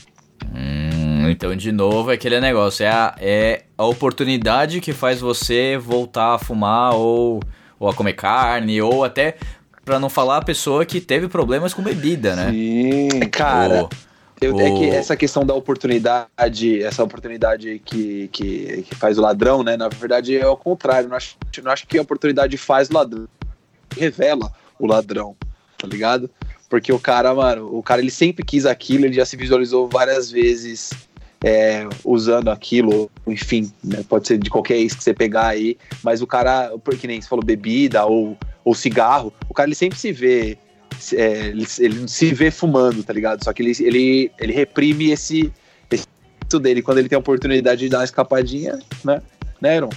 Hum, 0.55 1.29
então, 1.29 1.53
de 1.53 1.69
novo, 1.73 2.11
é 2.11 2.13
aquele 2.13 2.39
negócio, 2.39 2.85
é 2.85 2.89
a, 2.89 3.13
é 3.19 3.63
a 3.77 3.85
oportunidade 3.85 4.79
que 4.79 4.93
faz 4.93 5.19
você 5.19 5.77
voltar 5.77 6.35
a 6.35 6.39
fumar 6.39 6.95
ou, 6.95 7.41
ou 7.77 7.89
a 7.89 7.93
comer 7.93 8.13
carne, 8.13 8.81
ou 8.81 9.03
até, 9.03 9.35
pra 9.83 9.99
não 9.99 10.07
falar 10.09 10.37
a 10.37 10.41
pessoa 10.45 10.85
que 10.85 11.01
teve 11.01 11.27
problemas 11.27 11.73
com 11.73 11.81
bebida, 11.83 12.37
né? 12.37 12.51
Sim. 12.51 13.09
Cara, 13.31 13.81
Ou- 13.81 13.89
eu- 14.41 14.59
é 14.59 14.71
que 14.71 14.89
essa 14.89 15.15
questão 15.15 15.45
da 15.45 15.53
oportunidade, 15.53 16.83
essa 16.83 17.03
oportunidade 17.03 17.81
que, 17.85 18.27
que, 18.29 18.83
que 18.83 18.95
faz 18.95 19.17
o 19.17 19.21
ladrão, 19.21 19.63
né? 19.63 19.77
Na 19.77 19.89
verdade 19.89 20.37
é 20.37 20.47
o 20.47 20.57
contrário. 20.57 21.09
Não 21.09 21.15
acho, 21.15 21.37
não 21.63 21.71
acho 21.71 21.87
que 21.87 21.97
a 21.97 22.01
oportunidade 22.01 22.57
faz 22.57 22.89
o 22.89 22.93
ladrão, 22.93 23.27
revela 23.95 24.51
o 24.79 24.87
ladrão, 24.87 25.35
tá 25.77 25.87
ligado? 25.87 26.29
Porque 26.69 26.91
o 26.91 26.99
cara, 26.99 27.33
mano, 27.33 27.69
o 27.75 27.83
cara 27.83 28.01
ele 28.01 28.09
sempre 28.11 28.43
quis 28.43 28.65
aquilo, 28.65 29.05
ele 29.05 29.13
já 29.13 29.25
se 29.25 29.37
visualizou 29.37 29.87
várias 29.87 30.31
vezes 30.31 30.89
é, 31.43 31.87
usando 32.03 32.49
aquilo, 32.49 33.11
enfim, 33.27 33.71
né? 33.83 34.03
pode 34.07 34.27
ser 34.27 34.37
de 34.37 34.49
qualquer 34.49 34.77
ex 34.77 34.95
que 34.95 35.03
você 35.03 35.13
pegar 35.13 35.47
aí, 35.47 35.77
mas 36.01 36.21
o 36.21 36.27
cara, 36.27 36.71
porque 36.83 37.05
nem 37.05 37.21
você 37.21 37.27
falou 37.27 37.45
bebida 37.45 38.05
ou, 38.05 38.37
ou 38.63 38.73
cigarro, 38.73 39.31
o 39.49 39.53
cara 39.53 39.67
ele 39.67 39.75
sempre 39.75 39.99
se 39.99 40.11
vê, 40.11 40.57
é, 41.13 41.47
ele, 41.47 41.65
ele 41.79 42.07
se 42.07 42.33
vê 42.33 42.49
fumando, 42.51 43.03
tá 43.03 43.13
ligado? 43.13 43.43
Só 43.43 43.53
que 43.53 43.61
ele, 43.61 43.71
ele, 43.79 44.31
ele 44.39 44.53
reprime 44.53 45.11
esse, 45.11 45.51
esse 45.91 46.07
dele 46.61 46.81
quando 46.81 46.97
ele 46.99 47.09
tem 47.09 47.15
a 47.15 47.19
oportunidade 47.19 47.81
de 47.81 47.89
dar 47.89 47.99
uma 47.99 48.03
escapadinha, 48.03 48.79
né? 49.03 49.21
Né, 49.61 49.75
Aaron? 49.75 49.89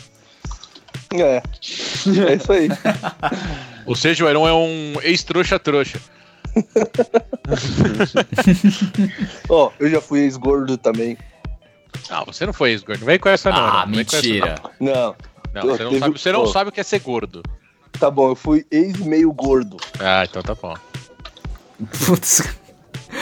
É. 1.14 1.36
É 1.36 1.42
isso 2.34 2.52
aí. 2.52 2.68
Ou 3.86 3.94
seja, 3.94 4.24
o 4.24 4.28
Heron 4.28 4.48
é 4.48 4.52
um 4.52 4.94
ex-trouxa-trouxa. 5.02 6.00
Ó, 9.48 9.70
eu 9.78 9.90
já 9.90 10.00
fui 10.00 10.20
ex-gordo 10.20 10.76
também. 10.76 11.16
Ah, 12.10 12.24
você 12.24 12.46
não 12.46 12.52
foi 12.52 12.70
ex-gordo. 12.70 13.00
Não 13.00 13.06
vem 13.06 13.18
com 13.18 13.28
essa, 13.28 13.50
não. 13.50 13.58
Ah. 13.58 13.86
Não 13.86 14.00
essa, 14.00 14.16
mentira. 14.16 14.54
Não, 14.80 14.92
Não, 14.92 15.16
Não, 15.54 15.62
você 15.76 15.82
não, 15.84 15.90
Teve- 15.90 15.98
sabe, 16.00 16.18
você 16.18 16.32
não 16.32 16.40
Pô. 16.40 16.46
sabe 16.48 16.70
o 16.70 16.72
que 16.72 16.80
é 16.80 16.82
ser 16.82 16.98
gordo. 17.00 17.42
Tá 17.98 18.10
bom, 18.10 18.28
eu 18.30 18.36
fui 18.36 18.66
ex-meio 18.70 19.32
gordo. 19.32 19.76
Ah, 19.98 20.24
então 20.28 20.42
tá 20.42 20.54
bom. 20.54 20.74
Putz. 22.06 22.40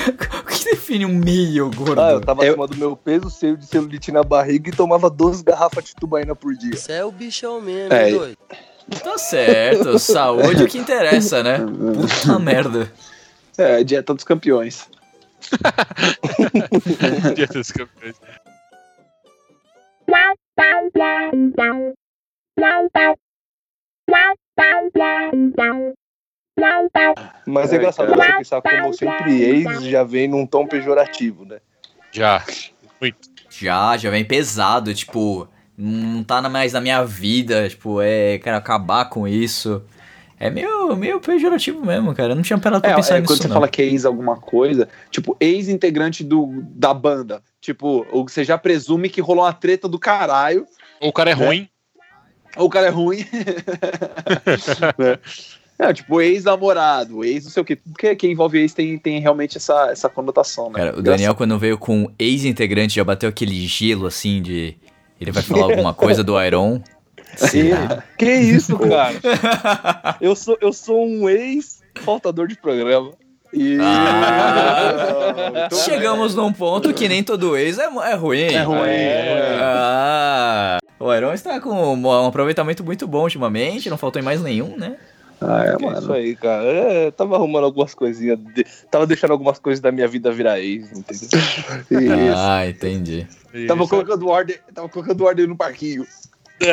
o 0.09 0.45
que 0.47 0.65
define 0.65 1.07
um 1.07 1.15
meio 1.17 1.71
gordo? 1.71 2.01
Ah, 2.01 2.11
eu 2.13 2.21
tava 2.21 2.45
Eu- 2.45 2.53
acima 2.53 2.67
do 2.67 2.77
meu 2.77 2.97
peso, 2.97 3.31
cheio 3.31 3.57
de 3.57 3.67
celulite 3.67 4.11
na 4.13 4.23
barriga 4.23 4.71
e 4.71 4.73
tomava 4.73 5.09
12 5.11 5.43
garrafas 5.45 5.85
de 5.85 5.95
tubaína 5.95 6.35
por 6.35 6.55
dia. 6.55 6.77
Você 6.77 6.93
é 6.93 7.05
o 7.05 7.11
bichão 7.13 7.61
mesmo, 7.61 7.93
É. 7.93 8.11
hein, 8.11 8.17
doido. 8.19 8.39
Tá 9.03 9.17
certo, 9.17 9.99
saúde 9.99 10.61
é 10.63 10.65
o 10.65 10.69
que 10.69 10.77
interessa, 10.79 11.43
né? 11.43 11.59
Puta 11.59 12.39
merda. 12.39 12.93
É, 13.57 13.83
dieta 13.83 14.13
dos 14.13 14.25
campeões. 14.25 14.89
Dia 17.35 17.47
dos 17.47 17.71
campeões. 17.71 18.17
Mas 27.47 27.71
é 27.73 27.75
Ai, 27.75 27.79
engraçado 27.79 28.15
você 28.15 28.33
pensar 28.39 28.63
como 28.63 28.93
sempre 28.93 29.43
ex 29.43 29.85
já 29.85 30.03
vem 30.05 30.29
num 30.29 30.47
tom 30.47 30.67
pejorativo, 30.67 31.45
né? 31.45 31.59
Já. 32.13 32.45
Muito. 33.01 33.29
Já, 33.51 33.97
já 33.97 34.11
vem 34.11 34.25
pesado, 34.25 34.95
tipo, 34.95 35.49
não 35.77 36.23
tá 36.25 36.41
na- 36.41 36.49
mais 36.49 36.73
na 36.73 36.81
minha 36.81 37.05
vida, 37.05 37.69
tipo, 37.69 38.01
é, 38.01 38.39
quero 38.39 38.57
acabar 38.57 39.09
com 39.09 39.27
isso. 39.29 39.83
É 40.39 40.51
meio, 40.51 40.97
meio 40.97 41.21
pejorativo 41.21 41.85
mesmo, 41.87 42.13
cara. 42.15 42.33
Eu 42.33 42.37
não 42.37 42.43
tinha 42.43 42.59
parado 42.59 42.83
pra 42.83 42.91
É, 42.91 42.95
pensar 42.97 43.17
é, 43.17 43.21
nisso, 43.21 43.33
quando 43.33 43.43
você 43.43 43.49
não. 43.49 43.55
fala 43.55 43.69
que 43.69 43.81
é 43.83 43.85
ex 43.87 44.05
alguma 44.05 44.37
coisa, 44.37 44.89
tipo, 45.11 45.37
ex-integrante 45.41 46.25
do, 46.25 46.63
da 46.71 46.93
banda. 46.93 47.43
Tipo, 47.61 48.05
ou 48.11 48.29
você 48.29 48.43
já 48.45 48.59
presume 48.59 49.09
que 49.09 49.21
rolou 49.21 49.45
uma 49.45 49.53
treta 49.53 49.89
do 49.89 49.99
caralho, 49.99 50.67
Ou 51.01 51.11
o 51.11 51.13
cara 51.13 51.31
é 51.31 51.35
Né? 51.37 51.47
ruim. 51.47 51.69
Ou 52.57 52.67
o 52.67 52.71
cara 52.71 52.87
é 52.87 52.91
ruim. 52.91 53.25
Né? 54.99 55.19
É, 55.77 55.93
tipo, 55.93 56.21
ex-namorado, 56.21 57.25
ex 57.25 57.45
não 57.45 57.51
sei 57.51 57.63
o 57.63 57.65
quê. 57.65 57.75
Tudo 57.77 57.97
que, 57.97 58.15
que 58.15 58.29
envolve 58.29 58.59
ex 58.59 58.73
tem, 58.73 58.97
tem 58.97 59.19
realmente 59.21 59.57
essa, 59.57 59.91
essa 59.91 60.09
conotação, 60.09 60.71
né? 60.71 60.79
Cara, 60.79 60.99
o 60.99 61.03
Daniel, 61.03 61.35
quando 61.35 61.59
veio 61.59 61.77
com 61.77 62.09
ex-integrante, 62.17 62.95
já 62.95 63.03
bateu 63.03 63.29
aquele 63.29 63.67
gelo, 63.67 64.07
assim, 64.07 64.41
de... 64.41 64.77
Ele 65.21 65.33
vai 65.33 65.43
falar 65.43 65.65
alguma 65.65 65.93
coisa 65.93 66.23
do 66.23 66.41
Iron. 66.41 66.81
Será? 67.37 68.05
Que 68.17 68.33
isso, 68.33 68.79
cara? 68.79 70.17
eu, 70.21 70.37
sou, 70.37 70.57
eu 70.61 70.73
sou 70.73 71.05
um 71.05 71.29
ex-faltador 71.29 72.47
de 72.47 72.57
programa. 72.57 73.11
E... 73.53 73.77
Ah, 73.81 75.67
Então, 75.67 75.79
chegamos 75.81 76.35
num 76.35 76.53
ponto 76.53 76.93
que 76.95 77.09
nem 77.09 77.23
todo 77.23 77.57
ex 77.57 77.79
é, 77.79 77.85
é 77.85 78.15
ruim. 78.15 78.43
É 78.43 78.63
ruim, 78.63 78.89
é. 78.89 79.59
Ah, 79.61 80.79
o 81.05 81.15
Iron 81.15 81.33
está 81.35 81.61
com 81.61 81.71
um, 81.95 82.27
aproveitamento 82.27 82.83
muito 82.83 83.07
bom 83.07 83.23
ultimamente, 83.25 83.91
não 83.91 83.99
faltou 83.99 84.21
em 84.21 84.25
mais 84.25 84.41
nenhum, 84.41 84.77
né? 84.77 84.97
Ah, 85.41 85.65
é, 85.67 85.69
É 85.71 85.75
isso 85.75 85.85
mano. 85.85 86.13
aí, 86.15 86.35
cara. 86.37 86.65
É, 86.65 87.11
tava 87.11 87.37
arrumando 87.37 87.65
algumas 87.65 87.93
coisinhas. 87.93 88.39
de- 88.55 88.65
Tava 88.91 89.07
deixando 89.07 89.33
algumas 89.33 89.59
coisas 89.59 89.81
da 89.81 89.93
minha 89.93 90.09
vida 90.09 90.33
virar 90.33 90.59
ex, 90.61 90.91
entendeu? 90.93 91.29
Isso. 92.31 92.35
Ah, 92.39 92.67
entendi. 92.67 93.27
Tava 93.67 93.83
Isso. 93.83 93.91
colocando 93.91 94.29
ordem, 94.29 94.57
tava 94.73 94.89
colocando 94.89 95.25
ordem 95.25 95.47
no 95.47 95.57
parquinho. 95.57 96.07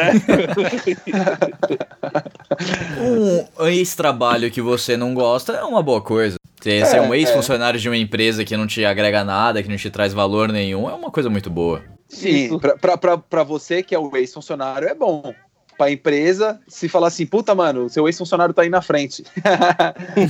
Um 3.59 3.67
ex-trabalho 3.67 4.51
que 4.51 4.61
você 4.61 4.95
não 4.95 5.13
gosta 5.13 5.53
é 5.53 5.63
uma 5.63 5.81
boa 5.81 6.01
coisa. 6.01 6.35
Você 6.61 6.85
ser 6.85 7.01
um 7.01 7.13
ex-funcionário 7.13 7.79
de 7.79 7.89
uma 7.89 7.97
empresa 7.97 8.45
que 8.45 8.55
não 8.55 8.67
te 8.67 8.85
agrega 8.85 9.23
nada, 9.23 9.63
que 9.63 9.69
não 9.69 9.77
te 9.77 9.89
traz 9.89 10.13
valor 10.13 10.49
nenhum, 10.49 10.87
é 10.89 10.93
uma 10.93 11.09
coisa 11.09 11.29
muito 11.29 11.49
boa. 11.49 11.81
Sim, 12.11 12.49
pra 13.29 13.43
você 13.43 13.81
que 13.81 13.95
é 13.95 13.99
o 13.99 14.15
ex-funcionário 14.15 14.87
é 14.87 14.93
bom. 14.93 15.33
Pra 15.77 15.89
empresa, 15.89 16.59
se 16.67 16.87
falar 16.87 17.07
assim, 17.07 17.25
puta, 17.25 17.55
mano, 17.55 17.89
seu 17.89 18.07
ex-funcionário 18.07 18.53
tá 18.53 18.61
aí 18.61 18.69
na 18.69 18.81
frente. 18.81 19.23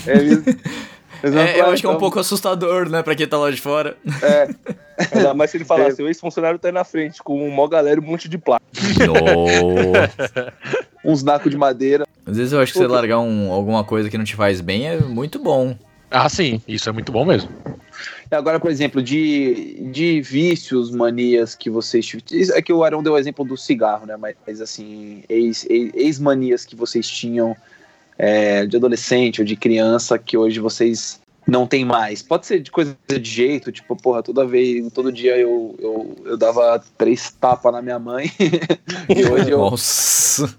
é, 0.07 1.27
É, 1.27 1.59
eu 1.59 1.65
acho 1.67 1.81
que 1.81 1.87
é 1.87 1.89
um 1.89 1.97
pouco 1.97 2.19
assustador, 2.19 2.89
né, 2.89 3.03
pra 3.03 3.15
quem 3.15 3.27
tá 3.27 3.37
lá 3.37 3.51
de 3.51 3.59
fora. 3.59 3.97
Ainda 5.13 5.33
mais 5.33 5.49
se 5.51 5.57
ele 5.57 5.65
falar, 5.65 5.87
É. 5.87 5.91
seu 5.91 6.07
ex-funcionário 6.07 6.57
tá 6.59 6.67
aí 6.69 6.71
na 6.73 6.83
frente, 6.83 7.21
com 7.23 7.43
um 7.45 7.49
mó 7.51 7.67
galera 7.67 7.99
e 7.99 8.03
um 8.03 8.05
monte 8.07 8.29
de 8.29 8.37
placa. 8.37 8.63
Nossa. 9.05 10.53
Uns 11.03 11.23
nacos 11.23 11.49
de 11.51 11.57
madeira. 11.57 12.05
Às 12.25 12.37
vezes 12.37 12.53
eu 12.53 12.59
acho 12.59 12.71
que 12.73 12.77
você 12.79 12.87
largar 12.87 13.19
um- 13.19 13.51
alguma 13.51 13.83
coisa 13.83 14.09
que 14.09 14.17
não 14.17 14.23
te 14.25 14.35
faz 14.35 14.61
bem 14.61 14.87
é 14.87 14.97
muito 14.97 15.39
bom. 15.39 15.75
Ah, 16.09 16.29
sim, 16.29 16.61
isso 16.67 16.87
é 16.87 16.91
muito 16.91 17.11
bom 17.11 17.25
mesmo. 17.25 17.49
Agora, 18.29 18.59
por 18.59 18.71
exemplo, 18.71 19.01
de, 19.01 19.75
de 19.91 20.21
vícios, 20.21 20.91
manias 20.91 21.55
que 21.55 21.69
vocês 21.69 22.05
tiveram. 22.05 22.55
É 22.55 22.61
que 22.61 22.71
o 22.71 22.83
Arão 22.83 23.03
deu 23.03 23.13
o 23.13 23.17
exemplo 23.17 23.43
do 23.45 23.57
cigarro, 23.57 24.05
né? 24.05 24.15
Mas, 24.17 24.61
assim, 24.61 25.23
ex- 25.29 25.65
ex- 25.69 25.91
ex-manias 25.93 26.65
que 26.65 26.75
vocês 26.75 27.07
tinham 27.07 27.55
é, 28.17 28.65
de 28.65 28.77
adolescente 28.77 29.41
ou 29.41 29.45
de 29.45 29.55
criança 29.55 30.17
que 30.17 30.37
hoje 30.37 30.59
vocês 30.59 31.19
não 31.47 31.65
têm 31.65 31.83
mais. 31.83 32.21
Pode 32.21 32.45
ser 32.45 32.59
de 32.59 32.71
coisa 32.71 32.95
de 33.07 33.29
jeito, 33.29 33.71
tipo, 33.71 33.95
porra, 33.95 34.21
toda 34.21 34.45
vez, 34.45 34.91
todo 34.93 35.11
dia 35.11 35.37
eu, 35.37 35.75
eu, 35.79 36.15
eu 36.25 36.37
dava 36.37 36.83
três 36.97 37.31
tapas 37.31 37.73
na 37.73 37.81
minha 37.81 37.99
mãe. 37.99 38.31
e 39.09 39.25
hoje 39.25 39.49
eu. 39.49 39.57
Nossa. 39.57 40.55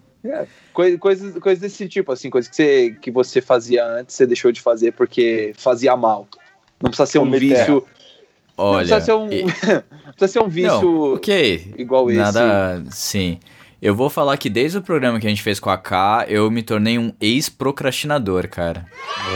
Coisa, 0.73 0.99
coisas, 0.99 1.39
coisas 1.39 1.61
desse 1.61 1.89
tipo, 1.89 2.13
assim, 2.13 2.31
coisas 2.31 2.49
que 2.49 2.57
você, 2.57 2.97
que 3.01 3.11
você 3.11 3.41
fazia 3.41 3.85
antes, 3.85 4.15
você 4.15 4.27
deixou 4.27 4.53
de 4.53 4.61
fazer 4.61 4.93
porque 4.93 5.53
fazia 5.57 5.97
mal. 5.97 6.27
Não 6.83 6.91
precisa 6.91 7.07
ser 7.07 7.19
um 7.19 7.25
Comer 7.25 7.39
vício. 7.41 7.75
Não 8.59 8.65
Olha. 8.67 8.79
precisa 8.87 9.01
ser 9.01 9.13
um, 9.15 9.33
e- 9.33 9.45
precisa 10.17 10.29
ser 10.29 10.41
um 10.41 10.49
vício 10.49 10.83
Não, 10.83 11.15
ok. 11.15 11.75
igual 11.79 12.11
esse. 12.11 12.19
Nada. 12.21 12.85
Sim. 12.91 13.39
Eu 13.81 13.97
vou 13.97 14.09
falar 14.09 14.37
que 14.37 14.49
desde 14.49 14.79
o 14.79 14.83
programa 14.83 15.19
que 15.19 15.27
a 15.27 15.31
gente 15.31 15.43
fez 15.43 15.59
com 15.59 15.69
a 15.69 15.77
K, 15.77 16.25
eu 16.29 16.49
me 16.53 16.63
tornei 16.63 16.99
um 17.01 17.13
ex-procrastinador, 17.21 18.49
cara. 18.49 18.87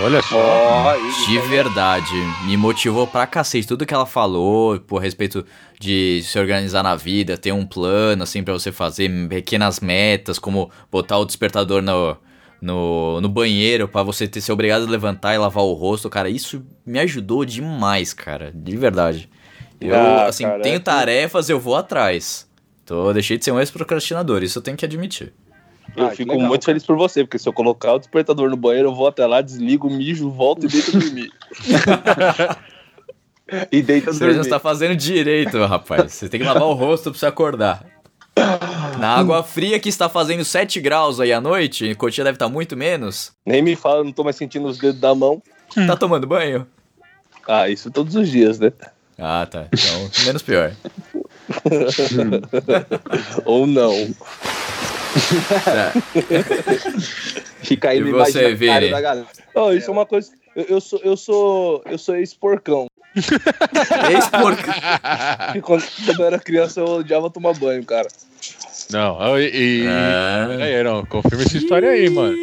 Olha 0.04 0.22
só. 0.22 0.90
Aí, 0.90 1.00
De 1.26 1.38
verdade. 1.48 2.12
Me 2.46 2.56
motivou 2.56 3.08
pra 3.08 3.26
cacete. 3.26 3.66
Tudo 3.66 3.84
que 3.84 3.92
ela 3.92 4.06
falou, 4.06 4.78
por 4.78 4.98
respeito 5.02 5.44
de 5.80 6.20
se 6.22 6.38
organizar 6.38 6.84
na 6.84 6.94
vida, 6.94 7.36
ter 7.36 7.50
um 7.50 7.66
plano, 7.66 8.22
assim, 8.22 8.42
pra 8.44 8.52
você 8.52 8.70
fazer 8.70 9.10
pequenas 9.28 9.80
metas, 9.80 10.38
como 10.38 10.70
botar 10.92 11.18
o 11.18 11.24
despertador 11.24 11.82
no, 11.82 12.16
no, 12.60 13.20
no 13.20 13.28
banheiro 13.28 13.86
pra 13.88 14.02
você 14.02 14.26
ter, 14.26 14.40
ser 14.40 14.52
obrigado 14.52 14.84
a 14.86 14.90
levantar 14.90 15.34
e 15.34 15.38
lavar 15.38 15.64
o 15.64 15.72
rosto, 15.72 16.08
cara. 16.10 16.28
Isso 16.28 16.64
me 16.84 16.98
ajudou 16.98 17.44
demais, 17.44 18.12
cara. 18.12 18.50
De 18.54 18.76
verdade. 18.76 19.28
Eu, 19.80 19.94
Ah, 19.94 20.26
assim, 20.26 20.44
cara, 20.44 20.62
tenho 20.62 20.76
é 20.76 20.78
que- 20.78 20.84
tarefas, 20.84 21.48
eu 21.50 21.60
vou 21.60 21.76
atrás. 21.76 22.48
Tô, 22.84 23.12
deixei 23.12 23.36
de 23.36 23.44
ser 23.44 23.50
um 23.52 23.58
ex-procrastinador, 23.60 24.42
isso 24.42 24.58
eu 24.58 24.62
tenho 24.62 24.76
que 24.76 24.84
admitir. 24.84 25.32
Eu 25.96 26.06
Ah, 26.06 26.10
fico 26.10 26.32
legal, 26.32 26.48
muito 26.48 26.64
feliz 26.64 26.84
por 26.84 26.96
você, 26.96 27.24
porque 27.24 27.38
se 27.38 27.48
eu 27.48 27.52
colocar 27.52 27.94
o 27.94 27.98
despertador 27.98 28.48
no 28.50 28.56
banheiro, 28.56 28.88
eu 28.88 28.94
vou 28.94 29.06
até 29.08 29.26
lá, 29.26 29.40
desligo, 29.40 29.88
mijo, 29.90 30.30
volto 30.30 30.66
e 30.66 30.68
deito 30.68 30.92
dormir. 30.98 31.30
E 33.70 33.80
deita 33.82 34.12
Você 34.12 34.18
dormir. 34.18 34.34
não 34.34 34.42
está 34.42 34.58
fazendo 34.58 34.96
direito, 34.96 35.58
rapaz. 35.64 36.12
Você 36.12 36.28
tem 36.28 36.40
que 36.40 36.46
lavar 36.46 36.64
o 36.64 36.72
rosto 36.74 37.10
pra 37.10 37.18
você 37.18 37.26
acordar. 37.26 37.84
Na 38.98 39.16
água 39.16 39.42
fria 39.42 39.78
que 39.78 39.88
está 39.88 40.08
fazendo 40.08 40.44
7 40.44 40.80
graus 40.80 41.20
aí 41.20 41.32
à 41.32 41.40
noite, 41.40 41.94
Cotia 41.94 42.24
deve 42.24 42.36
estar 42.36 42.48
muito 42.48 42.76
menos. 42.76 43.32
Nem 43.44 43.62
me 43.62 43.74
fala, 43.76 44.04
não 44.04 44.12
tô 44.12 44.24
mais 44.24 44.36
sentindo 44.36 44.66
os 44.68 44.78
dedos 44.78 45.00
da 45.00 45.14
mão. 45.14 45.42
Tá 45.86 45.96
tomando 45.96 46.26
banho? 46.26 46.66
Ah, 47.46 47.68
isso 47.68 47.90
todos 47.90 48.14
os 48.14 48.28
dias, 48.28 48.58
né? 48.58 48.72
Ah, 49.18 49.46
tá. 49.50 49.66
Então, 49.72 50.10
menos 50.26 50.42
pior. 50.42 50.72
Ou 53.44 53.66
não. 53.66 53.92
Tá. 55.64 55.92
Fica 57.62 57.88
aí 57.88 57.98
E 57.98 58.00
no 58.02 58.10
você, 58.12 58.54
Vini? 58.54 58.90
Oh, 59.54 59.72
isso 59.72 59.88
é 59.88 59.92
uma 59.92 60.04
coisa. 60.04 60.30
Eu, 60.56 60.64
eu 60.64 60.80
sou, 60.80 61.00
eu 61.04 61.16
sou. 61.16 61.82
Eu 61.84 61.98
sou 61.98 62.16
ex-porcão. 62.16 62.86
Ex-porca. 64.10 64.74
E 65.54 65.60
Quando, 65.60 65.84
quando 66.04 66.20
eu 66.20 66.26
era 66.26 66.38
criança, 66.38 66.80
eu 66.80 66.86
odiava 66.86 67.30
tomar 67.30 67.52
banho, 67.54 67.84
cara. 67.84 68.08
Não, 68.90 69.38
e. 69.38 69.82
e... 69.82 69.86
Ah. 69.86 70.46
Peraí, 70.48 70.82
não, 70.82 71.04
confirma 71.04 71.44
essa 71.44 71.56
história 71.58 71.90
aí, 71.90 72.08
mano. 72.08 72.36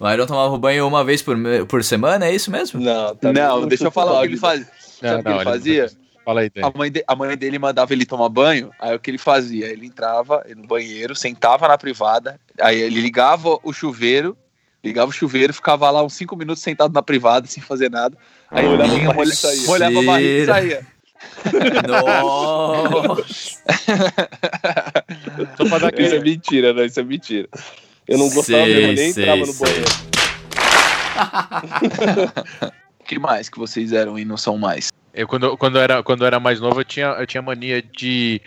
O 0.00 0.10
Iron 0.10 0.26
tomava 0.26 0.58
banho 0.58 0.86
uma 0.86 1.04
vez 1.04 1.22
por, 1.22 1.36
por 1.68 1.84
semana, 1.84 2.26
é 2.26 2.34
isso 2.34 2.50
mesmo? 2.50 2.80
Não, 2.80 3.14
tá 3.14 3.32
Não, 3.32 3.66
deixa 3.66 3.84
eu 3.84 3.90
falar 3.90 4.18
o 4.18 4.22
que 4.22 4.28
ele 4.28 4.36
fazia. 4.36 4.66
Sabe 4.78 5.20
o 5.20 5.22
que 5.22 5.28
ele 5.30 5.44
fazia? 5.44 5.90
Fala 6.24 6.40
aí. 6.40 6.50
A 6.62 6.70
mãe, 6.76 6.90
de- 6.90 7.04
a 7.06 7.14
mãe 7.14 7.36
dele 7.36 7.58
mandava 7.58 7.92
ele 7.92 8.06
tomar 8.06 8.28
banho, 8.30 8.70
aí 8.80 8.94
o 8.94 8.98
que 8.98 9.10
ele 9.10 9.18
fazia? 9.18 9.66
Ele 9.66 9.86
entrava 9.86 10.44
no 10.56 10.66
banheiro, 10.66 11.14
sentava 11.14 11.68
na 11.68 11.76
privada, 11.76 12.40
aí 12.60 12.80
ele 12.80 13.00
ligava 13.00 13.58
o 13.62 13.72
chuveiro, 13.72 14.36
ligava 14.84 15.08
o 15.10 15.12
chuveiro, 15.12 15.54
ficava 15.54 15.90
lá 15.90 16.04
uns 16.04 16.12
5 16.14 16.36
minutos 16.36 16.62
sentado 16.62 16.92
na 16.92 17.02
privada, 17.02 17.46
sem 17.46 17.62
fazer 17.62 17.90
nada. 17.90 18.16
Aí 18.50 18.66
Molhava 18.68 18.90
vinha, 18.94 19.08
a 19.10 19.12
barriga 19.12 19.14
molha- 19.14 19.32
e 19.32 19.36
saía. 19.36 19.66
molhava 19.66 19.98
a 19.98 20.02
barriga 20.02 20.28
e 20.42 20.46
saía. 20.46 20.86
Nossa. 21.88 23.62
Só 25.56 25.64
pra 25.68 25.78
dar 25.78 25.98
Isso 26.00 26.14
é 26.14 26.20
mentira, 26.20 26.72
não, 26.74 26.84
isso 26.84 27.00
é 27.00 27.02
mentira. 27.02 27.48
Eu 28.06 28.18
não 28.18 28.28
gostava 28.28 28.64
Sei, 28.64 28.74
mesmo, 28.74 28.92
nem 28.92 29.12
sei, 29.12 29.22
entrava 29.22 29.40
no 29.46 29.52
sei. 29.52 29.66
banheiro. 29.66 29.90
O 33.00 33.04
que 33.08 33.18
mais 33.18 33.48
que 33.48 33.58
vocês 33.58 33.92
eram 33.92 34.18
e 34.18 34.24
não 34.24 34.36
são 34.36 34.58
mais? 34.58 34.88
Eu, 35.14 35.26
quando, 35.28 35.56
quando, 35.56 35.78
era, 35.78 36.02
quando 36.02 36.26
era 36.26 36.38
mais 36.40 36.60
novo, 36.60 36.80
eu 36.80 36.84
tinha, 36.84 37.06
eu 37.06 37.26
tinha 37.26 37.40
mania 37.42 37.80
de 37.82 38.40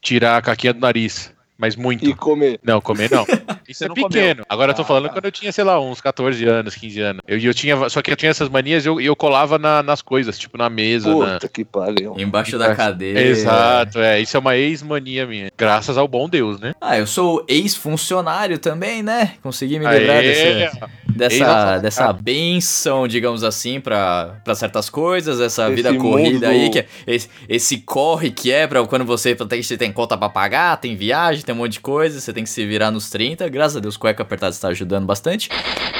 tirar 0.00 0.36
a 0.38 0.42
caquinha 0.42 0.72
do 0.72 0.80
nariz. 0.80 1.32
Mas 1.56 1.76
muito. 1.76 2.04
E 2.04 2.14
comer. 2.14 2.58
Não, 2.64 2.80
comer 2.80 3.10
não. 3.10 3.24
Isso 3.68 3.84
é 3.84 3.88
não 3.88 3.94
pequeno. 3.94 4.42
Agora 4.48 4.72
eu 4.72 4.76
tô 4.76 4.82
Ah, 4.82 4.84
falando 4.84 5.06
tá. 5.06 5.12
quando 5.14 5.24
eu 5.26 5.32
tinha, 5.32 5.50
sei 5.52 5.62
lá, 5.64 5.80
uns 5.80 6.00
14 6.00 6.44
anos, 6.44 6.74
15 6.74 7.00
anos. 7.00 7.22
Eu, 7.26 7.38
eu 7.38 7.54
tinha, 7.54 7.88
só 7.88 8.02
que 8.02 8.10
eu 8.10 8.16
tinha 8.16 8.30
essas 8.30 8.48
manias 8.48 8.84
e 8.84 8.88
eu, 8.88 9.00
eu 9.00 9.14
colava 9.16 9.58
na- 9.58 9.82
nas 9.82 10.02
coisas, 10.02 10.36
tipo 10.38 10.58
na 10.58 10.68
mesa. 10.68 11.08
na- 11.16 11.34
Puta 11.34 11.48
que 11.48 11.64
pariu. 11.64 12.14
Embaixo 12.18 12.58
da 12.58 12.74
cadeira. 12.74 13.22
Exato, 13.22 14.00
é. 14.00 14.20
Isso 14.20 14.36
é 14.36 14.40
uma 14.40 14.56
ex-mania 14.56 15.26
minha. 15.26 15.50
Graças 15.56 15.96
ao 15.96 16.08
bom 16.08 16.28
Deus, 16.28 16.58
né? 16.60 16.74
Ah, 16.80 16.98
eu 16.98 17.06
sou 17.06 17.44
ex-funcionário 17.48 18.58
também, 18.58 19.02
né? 19.02 19.34
Consegui 19.42 19.78
me 19.78 19.86
livrar 19.86 20.20
desse, 20.22 20.70
dessa, 21.08 21.78
dessa 21.78 22.12
benção, 22.12 23.06
digamos 23.08 23.44
assim, 23.44 23.80
pra 23.80 24.36
pra 24.44 24.54
certas 24.54 24.90
coisas, 24.90 25.40
essa 25.40 25.66
Esse 25.66 25.74
vida 25.76 25.94
corrida 25.94 26.48
aí, 26.48 26.62
mundo- 26.64 26.72
que 26.72 26.78
é 26.80 26.86
esse, 27.06 27.28
esse 27.48 27.78
corre 27.78 28.30
que 28.30 28.52
é 28.52 28.66
pra 28.66 28.84
quando 28.86 29.04
você 29.04 29.34
tem, 29.34 29.62
você 29.62 29.76
tem 29.76 29.92
conta 29.92 30.16
pra 30.18 30.28
pagar, 30.28 30.76
tem 30.78 30.96
viagem, 30.96 31.43
tem 31.44 31.54
um 31.54 31.58
monte 31.58 31.72
de 31.72 31.80
coisa, 31.80 32.20
você 32.20 32.32
tem 32.32 32.44
que 32.44 32.50
se 32.50 32.64
virar 32.66 32.90
nos 32.90 33.10
30. 33.10 33.48
Graças 33.48 33.76
a 33.76 33.80
Deus, 33.80 33.96
cueca 33.96 34.22
apertada 34.22 34.52
está 34.52 34.68
ajudando 34.68 35.06
bastante. 35.06 35.48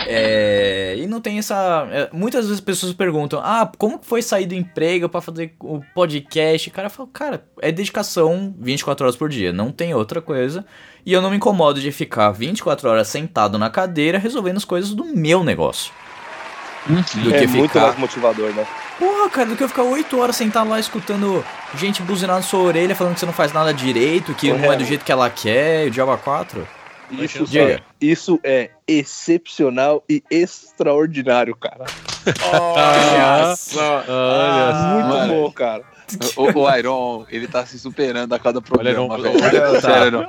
É, 0.06 0.94
e 0.98 1.06
não 1.06 1.20
tem 1.20 1.38
essa. 1.38 1.88
é, 1.90 2.08
muitas 2.12 2.46
vezes 2.46 2.58
as 2.58 2.64
pessoas 2.64 2.92
perguntam: 2.92 3.40
ah, 3.42 3.70
como 3.78 4.00
foi 4.02 4.22
sair 4.22 4.46
do 4.46 4.54
emprego 4.54 5.08
pra 5.08 5.20
fazer 5.20 5.54
o 5.60 5.80
podcast? 5.94 6.68
O 6.68 6.72
cara 6.72 6.88
fala, 6.88 7.08
cara, 7.12 7.44
é 7.60 7.70
dedicação 7.72 8.54
24 8.58 9.04
horas 9.04 9.16
por 9.16 9.28
dia, 9.28 9.52
não 9.52 9.70
tem 9.70 9.94
outra 9.94 10.20
coisa. 10.20 10.64
E 11.06 11.12
eu 11.12 11.20
não 11.20 11.30
me 11.30 11.36
incomodo 11.36 11.80
de 11.80 11.92
ficar 11.92 12.30
24 12.30 12.88
horas 12.88 13.08
sentado 13.08 13.58
na 13.58 13.68
cadeira 13.68 14.18
resolvendo 14.18 14.56
as 14.56 14.64
coisas 14.64 14.94
do 14.94 15.04
meu 15.04 15.44
negócio. 15.44 15.92
Do 16.86 17.34
É 17.34 17.38
que 17.40 17.46
muito 17.46 17.72
ficar. 17.72 17.86
mais 17.86 17.98
motivador, 17.98 18.52
né? 18.52 18.66
Porra, 18.98 19.30
cara, 19.30 19.48
do 19.48 19.56
que 19.56 19.64
eu 19.64 19.68
ficar 19.68 19.82
8 19.84 20.20
horas 20.20 20.36
sentado 20.36 20.68
lá 20.68 20.78
escutando 20.78 21.42
gente 21.74 22.02
buzinar 22.02 22.36
na 22.36 22.42
sua 22.42 22.60
orelha 22.60 22.94
falando 22.94 23.14
que 23.14 23.20
você 23.20 23.26
não 23.26 23.32
faz 23.32 23.52
nada 23.52 23.72
direito, 23.72 24.34
que 24.34 24.52
Ô, 24.52 24.58
não 24.58 24.70
é 24.72 24.76
do 24.76 24.84
jeito 24.84 25.04
que 25.04 25.10
ela 25.10 25.30
quer, 25.30 25.86
e 25.86 25.88
o 25.88 25.90
Diabo 25.90 26.16
4. 26.18 26.68
Isso, 27.10 27.44
é, 27.56 27.80
isso 28.00 28.40
é 28.42 28.70
excepcional 28.86 30.02
e 30.08 30.22
extraordinário, 30.30 31.54
cara. 31.54 31.84
Olha 32.52 33.54
só. 33.56 34.04
Olha 34.08 34.72
só. 34.72 34.88
Muito 34.94 35.08
mano. 35.08 35.34
bom, 35.34 35.52
cara. 35.52 35.82
O, 36.36 36.60
o 36.60 36.76
Iron, 36.76 37.24
ele 37.30 37.48
tá 37.48 37.64
se 37.64 37.78
superando 37.78 38.34
a 38.34 38.38
cada 38.38 38.60
não, 38.60 39.08
velho. 39.08 39.42
olha, 39.42 39.72
tá. 39.72 39.80
Sério, 39.80 40.10
não. 40.12 40.26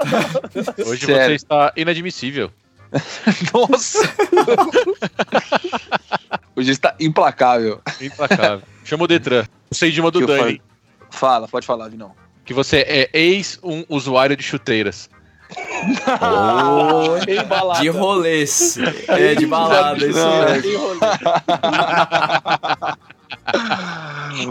Hoje 0.88 1.06
Sério. 1.06 1.26
você 1.26 1.34
está 1.34 1.74
inadmissível. 1.76 2.50
Nossa! 3.54 4.00
Hoje 6.56 6.72
está 6.72 6.96
implacável. 7.00 7.82
Implacável. 8.02 8.62
Chama 8.86 9.04
o 9.04 9.08
Detran. 9.08 9.46
Eu 9.70 9.76
sei 9.76 9.92
de 9.92 10.00
uma 10.00 10.10
do 10.12 10.20
Que 10.20 10.26
Dani. 10.26 10.62
Fala, 11.10 11.48
pode 11.48 11.66
falar, 11.66 11.90
Vinão. 11.90 12.14
Que 12.46 12.54
você 12.54 12.78
é 12.88 13.10
ex 13.14 13.60
um 13.64 13.84
usuário 13.90 14.38
de 14.38 14.44
chuteiras. 14.44 15.10
Oh, 16.22 17.18
de 17.80 17.90
rolês. 17.90 18.78
É, 19.08 19.36
de 19.36 19.46
balada, 19.46 20.06
isso 20.06 20.18
mesmo. 20.18 20.78
rolê. 20.80 21.00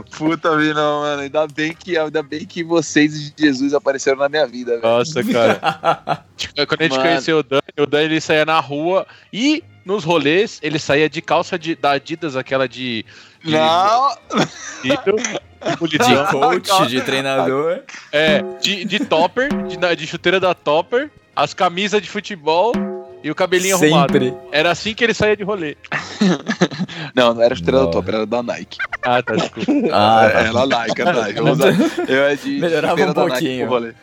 Puta 0.17 0.57
vida, 0.57 0.75
não, 0.75 1.01
mano. 1.01 1.23
Ainda 1.23 1.47
bem, 1.47 1.75
que, 1.75 1.99
ainda 1.99 2.23
bem 2.23 2.47
que 2.47 2.63
vocês 2.63 3.15
e 3.15 3.33
Jesus 3.37 3.75
apareceram 3.75 4.19
na 4.19 4.29
minha 4.29 4.47
vida, 4.47 4.73
velho. 4.73 4.83
Nossa, 4.83 5.23
cara. 5.25 5.61
Quando 6.67 6.81
a 6.81 6.85
gente 6.85 6.93
Mano. 6.93 7.03
conheceu 7.03 7.39
o 7.39 7.43
Dani, 7.43 7.63
o 7.79 7.87
Dani 7.87 8.05
ele 8.05 8.21
saía 8.21 8.45
na 8.45 8.61
rua 8.61 9.07
e 9.33 9.63
nos 9.85 10.05
rolês 10.05 10.59
ele 10.63 10.79
saía 10.79 11.09
de 11.09 11.21
calça 11.23 11.59
de, 11.59 11.75
da 11.75 11.93
Adidas, 11.93 12.37
aquela 12.37 12.67
de. 12.69 13.05
de 13.43 13.53
Não, 13.53 14.17
tecido, 14.29 15.17
De 15.65 15.77
bolidinho. 15.79 16.27
coach, 16.27 16.87
de 16.89 17.01
treinador. 17.01 17.81
É, 18.13 18.43
de, 18.61 18.85
de 18.85 18.99
topper, 19.01 19.49
de, 19.67 19.97
de 19.97 20.07
chuteira 20.07 20.39
da 20.39 20.53
topper, 20.55 21.11
as 21.35 21.55
camisas 21.55 22.03
de 22.03 22.09
futebol 22.11 22.73
e 23.23 23.31
o 23.31 23.35
cabelinho 23.35 23.79
Sempre. 23.79 24.29
arrumado. 24.29 24.49
Era 24.53 24.71
assim 24.71 24.95
que 24.95 25.03
ele 25.03 25.15
saía 25.15 25.35
de 25.35 25.43
rolê. 25.43 25.75
não, 27.15 27.33
não 27.33 27.43
era 27.43 27.55
chuteira 27.55 27.81
da 27.81 27.87
top, 27.87 28.09
era 28.09 28.27
da 28.27 28.43
Nike. 28.43 28.77
Ah, 29.03 29.23
tá, 29.23 29.35
desculpa. 29.37 29.73
Ah, 29.93 30.31
É, 30.33 30.41
Era 30.49 30.67
Nike, 30.67 31.01
era 31.01 31.13
Nike. 31.15 31.39
Eu, 31.39 31.47
usava- 31.47 31.73
eu 32.13 32.25
é 32.25 32.37
de 32.37 32.51
Melhorava 32.61 32.95
um 32.95 32.97
da 32.97 33.07
Nike 33.07 33.31
pouquinho. 33.31 33.67
pro 33.67 33.75
rolê. 33.75 33.95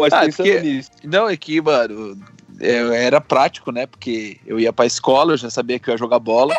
Mas 0.00 0.12
Ah, 0.12 0.20
pensando 0.20 0.46
porque- 0.46 0.60
nisso, 0.60 0.90
Não, 1.04 1.28
é 1.28 1.36
que, 1.36 1.60
mano, 1.62 2.18
era 2.60 3.20
prático, 3.20 3.72
né? 3.72 3.86
Porque 3.86 4.38
eu 4.46 4.60
ia 4.60 4.72
pra 4.72 4.86
escola, 4.86 5.32
eu 5.32 5.36
já 5.36 5.50
sabia 5.50 5.78
que 5.78 5.88
eu 5.88 5.92
ia 5.92 5.98
jogar 5.98 6.18
bola. 6.18 6.54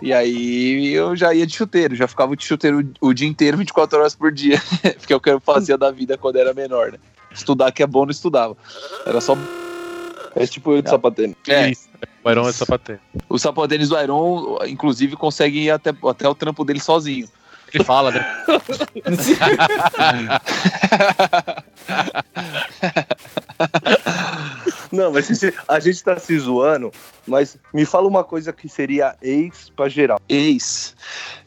E 0.00 0.12
aí 0.12 0.92
eu 0.92 1.16
já 1.16 1.34
ia 1.34 1.46
de 1.46 1.54
chuteiro, 1.54 1.96
já 1.96 2.06
ficava 2.06 2.36
de 2.36 2.44
chuteiro 2.44 2.88
o, 3.00 3.08
o 3.08 3.14
dia 3.14 3.26
inteiro, 3.26 3.56
24 3.56 3.98
horas 3.98 4.14
por 4.14 4.30
dia. 4.30 4.62
porque 4.98 5.12
é 5.12 5.16
o 5.16 5.20
que 5.20 5.30
eu 5.30 5.40
fazia 5.40 5.76
da 5.76 5.90
vida 5.90 6.16
quando 6.16 6.36
era 6.36 6.54
menor, 6.54 6.92
né? 6.92 6.98
Estudar 7.32 7.72
que 7.72 7.82
é 7.82 7.86
bom, 7.86 8.04
não 8.04 8.10
estudava. 8.10 8.56
Era 9.06 9.20
só. 9.20 9.36
é 10.34 10.46
tipo 10.46 10.72
eu 10.72 10.82
de 10.82 10.90
sapatênis. 10.90 11.36
É, 11.48 11.70
Isso. 11.70 11.88
O 12.24 12.30
Iron 12.30 12.48
é 12.48 12.52
sapatênis. 12.52 13.00
o 13.28 13.38
sapatênis 13.38 13.88
do 13.88 14.00
Iron, 14.00 14.58
inclusive, 14.66 15.16
consegue 15.16 15.64
ir 15.64 15.70
até, 15.70 15.92
até 16.08 16.28
o 16.28 16.34
trampo 16.34 16.64
dele 16.64 16.80
sozinho. 16.80 17.28
Ele 17.72 17.84
fala, 17.84 18.10
né? 18.10 18.26
Não, 24.90 25.12
mas 25.12 25.28
a 25.68 25.80
gente 25.80 26.02
tá 26.02 26.18
se 26.18 26.38
zoando, 26.38 26.90
mas 27.26 27.58
me 27.74 27.84
fala 27.84 28.08
uma 28.08 28.24
coisa 28.24 28.52
que 28.52 28.68
seria 28.68 29.16
ex 29.20 29.70
pra 29.70 29.88
geral. 29.88 30.18
Ex. 30.28 30.94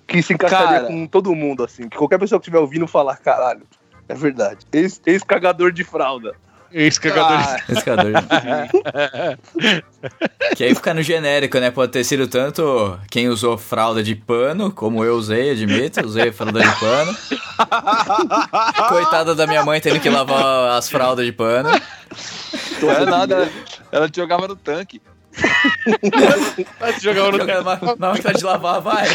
Que 0.08 0.21
se 0.21 0.34
encaixaria 0.34 0.67
Cara. 0.82 0.88
com 0.88 1.08
todo 1.08 1.34
mundo, 1.34 1.63
assim. 1.63 1.88
Que 1.88 1.97
qualquer 1.97 2.19
pessoa 2.19 2.39
que 2.39 2.43
estiver 2.43 2.60
ouvindo 2.60 2.86
falar, 2.88 3.15
caralho, 3.17 3.63
é 4.10 4.13
verdade. 4.13 4.65
Ex- 4.73 5.01
Ex-cagador 5.06 5.71
de 5.71 5.84
fralda. 5.84 6.36
Ex-cagador. 6.73 7.38
Ah, 7.38 7.57
Pescador. 7.67 8.13
que 10.55 10.63
aí 10.63 10.73
fica 10.73 10.93
no 10.93 11.01
genérico, 11.01 11.60
né? 11.60 11.69
Pode 11.69 11.91
ter 11.91 12.03
sido 12.03 12.27
tanto 12.27 12.97
quem 13.10 13.27
usou 13.27 13.57
fralda 13.57 14.01
de 14.01 14.15
pano, 14.15 14.71
como 14.71 15.03
eu 15.03 15.15
usei, 15.15 15.51
admito, 15.51 16.05
usei 16.05 16.31
fralda 16.31 16.62
de 16.62 16.79
pano. 16.79 17.15
Coitada 18.88 19.36
da 19.36 19.45
minha 19.45 19.63
mãe 19.63 19.81
tendo 19.81 19.99
que 19.99 20.10
lavar 20.10 20.77
as 20.77 20.89
fraldas 20.89 21.25
de 21.25 21.31
pano. 21.31 21.69
não 22.81 22.91
era 22.91 23.05
nada. 23.05 23.49
Ela 23.91 24.10
te 24.10 24.17
jogava 24.17 24.47
no 24.47 24.55
tanque. 24.55 25.01
Vai 26.80 26.94
se 26.94 27.04
jogar 27.04 27.32
no 27.32 27.38
Jogando 27.38 27.63
na, 27.63 28.10
máquina 28.10 28.34
de 28.34 28.44
lavar, 28.44 28.82
vai. 28.82 29.08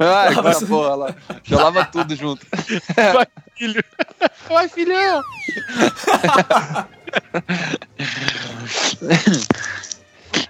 Ai, 0.00 0.28
agora, 0.28 0.66
porra, 0.66 0.90
ela 0.90 1.16
já 1.42 1.56
lava 1.56 1.84
tudo 1.86 2.14
junto. 2.14 2.46
Vai, 3.12 3.26
filho. 3.56 3.84
Vai, 4.48 4.68
filhão. 4.68 5.22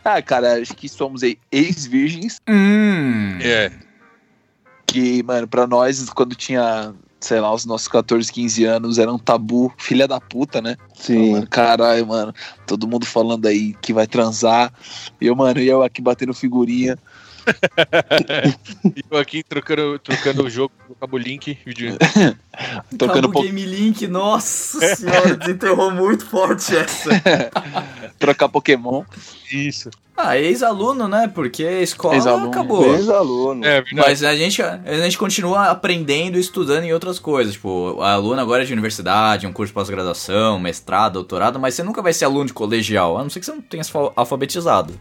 Ah, 0.05 0.22
cara, 0.22 0.61
acho 0.62 0.72
que 0.74 0.88
somos 0.88 1.22
ex-virgens. 1.50 2.40
Hum. 2.48 3.38
É. 3.42 3.72
Que, 4.87 5.20
mano, 5.24 5.48
pra 5.48 5.66
nós, 5.66 6.09
quando 6.11 6.37
tinha, 6.37 6.94
sei 7.20 7.40
lá, 7.40 7.52
os 7.52 7.64
nossos 7.64 7.88
14, 7.88 8.33
15 8.33 8.64
anos, 8.64 8.98
era 8.98 9.12
um 9.12 9.18
tabu, 9.18 9.72
filha 9.79 10.07
da 10.07 10.20
puta, 10.20 10.61
né? 10.61 10.76
Sim. 10.94 11.44
Caralho, 11.46 12.07
mano, 12.07 12.35
todo 12.66 12.87
mundo 12.87 13.07
falando 13.07 13.46
aí 13.46 13.74
que 13.81 13.92
vai 13.92 14.07
transar. 14.07 14.72
E 15.20 15.26
eu, 15.26 15.35
mano, 15.35 15.61
eu 15.61 15.83
aqui 15.83 16.02
batendo 16.02 16.35
figurinha. 16.35 16.96
E 18.96 19.04
eu 19.11 19.18
aqui 19.18 19.42
trocando, 19.42 19.98
trocando 19.98 20.44
o 20.44 20.50
jogo 20.50 20.72
com 20.87 20.92
o 20.92 20.96
Cabo 20.96 21.16
Link. 21.16 21.59
Vídeo. 21.64 21.96
Tocando, 22.98 23.28
Cabo 23.28 23.32
po 23.32 23.42
Game 23.42 23.64
Link, 23.64 24.06
nossa 24.09 24.96
senhora, 24.96 25.37
desenterrou 25.37 25.90
muito 25.90 26.26
forte 26.26 26.76
essa. 26.76 27.11
trocar 28.18 28.48
Pokémon. 28.48 29.04
Isso. 29.52 29.90
Ah, 30.16 30.38
ex-aluno, 30.38 31.06
né? 31.06 31.30
Porque 31.32 31.62
a 31.62 31.82
escola 31.82 32.14
Ex-aluno. 32.14 32.48
acabou. 32.48 32.94
Ex-aluno. 32.94 33.64
É. 33.64 33.85
Mas 33.92 34.24
a 34.24 34.35
gente, 34.35 34.62
a 34.62 34.78
gente 35.02 35.18
continua 35.18 35.66
aprendendo 35.66 36.38
e 36.38 36.40
estudando 36.40 36.85
em 36.85 36.92
outras 36.92 37.18
coisas. 37.18 37.52
Tipo, 37.52 38.00
a 38.00 38.12
aluno 38.12 38.40
agora 38.40 38.62
é 38.62 38.66
de 38.66 38.72
universidade, 38.72 39.46
um 39.46 39.52
curso 39.52 39.70
de 39.70 39.74
pós-graduação, 39.74 40.59
mestrado, 40.59 41.14
doutorado, 41.14 41.61
mas 41.61 41.74
você 41.74 41.82
nunca 41.82 42.00
vai 42.00 42.14
ser 42.14 42.24
aluno 42.24 42.46
de 42.46 42.54
colegial, 42.54 43.18
a 43.18 43.22
não 43.22 43.28
ser 43.28 43.40
que 43.40 43.46
você 43.46 43.52
não 43.52 43.61
tenha 43.61 43.85
se 43.85 43.92
alfabetizado. 44.16 44.98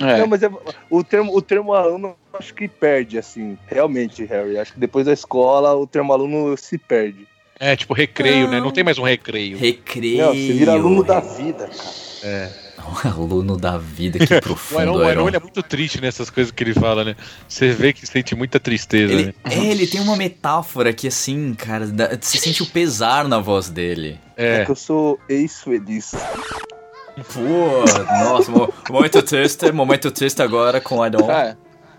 É. 0.00 0.18
Não, 0.18 0.26
mas 0.26 0.42
é- 0.42 0.50
o, 0.88 1.04
termo, 1.04 1.36
o 1.36 1.42
termo 1.42 1.72
aluno 1.74 2.16
eu 2.32 2.38
acho 2.38 2.54
que 2.54 2.66
perde, 2.66 3.18
assim. 3.18 3.58
Realmente, 3.66 4.24
Harry. 4.24 4.58
Acho 4.58 4.72
que 4.72 4.80
depois 4.80 5.06
da 5.06 5.12
escola 5.12 5.74
o 5.74 5.86
termo 5.86 6.12
aluno 6.12 6.56
se 6.56 6.78
perde. 6.78 7.26
É, 7.58 7.76
tipo 7.76 7.92
recreio, 7.92 8.48
né? 8.48 8.58
Não 8.58 8.70
tem 8.70 8.82
mais 8.82 8.96
um 8.98 9.02
recreio. 9.02 9.58
Recreio. 9.58 10.18
Não, 10.24 10.28
você 10.32 10.52
vira 10.54 10.72
aluno 10.72 11.04
da 11.04 11.20
vida, 11.20 11.68
cara. 11.68 12.50
aluno 13.04 13.56
da 13.58 13.76
vida, 13.76 14.18
que 14.18 14.24
O 14.34 14.40
profundo, 14.40 14.80
o 14.94 15.02
Iron 15.02 15.10
Iron. 15.10 15.28
ele 15.28 15.36
é 15.36 15.40
muito 15.40 15.62
triste 15.62 16.00
nessas 16.00 16.30
coisas 16.30 16.50
que 16.50 16.64
ele 16.64 16.72
fala, 16.74 17.04
né? 17.04 17.16
Você 17.46 17.70
vê 17.70 17.92
que 17.92 18.06
sente 18.06 18.34
muita 18.34 18.58
tristeza, 18.58 19.12
Ele, 19.12 19.26
né? 19.26 19.34
é, 19.44 19.66
ele 19.66 19.86
tem 19.86 20.00
uma 20.00 20.16
metáfora 20.16 20.92
que, 20.92 21.06
assim, 21.06 21.52
cara, 21.54 21.86
dá- 21.86 22.16
você 22.18 22.38
sente 22.38 22.62
o 22.62 22.66
pesar 22.66 23.28
na 23.28 23.38
voz 23.38 23.68
dele. 23.68 24.18
É. 24.36 24.64
Que 24.64 24.70
eu 24.70 24.76
sou 24.76 25.18
ex-suedista. 25.28 26.18
Pô, 27.32 28.24
nossa, 28.24 28.50
mo- 28.50 28.72
momento 28.90 29.22
triste, 29.22 29.70
momento 29.72 30.10
triste 30.10 30.42
agora 30.42 30.80
com 30.80 30.98
o 30.98 31.06
Iron. 31.06 31.30
É. 31.30 31.56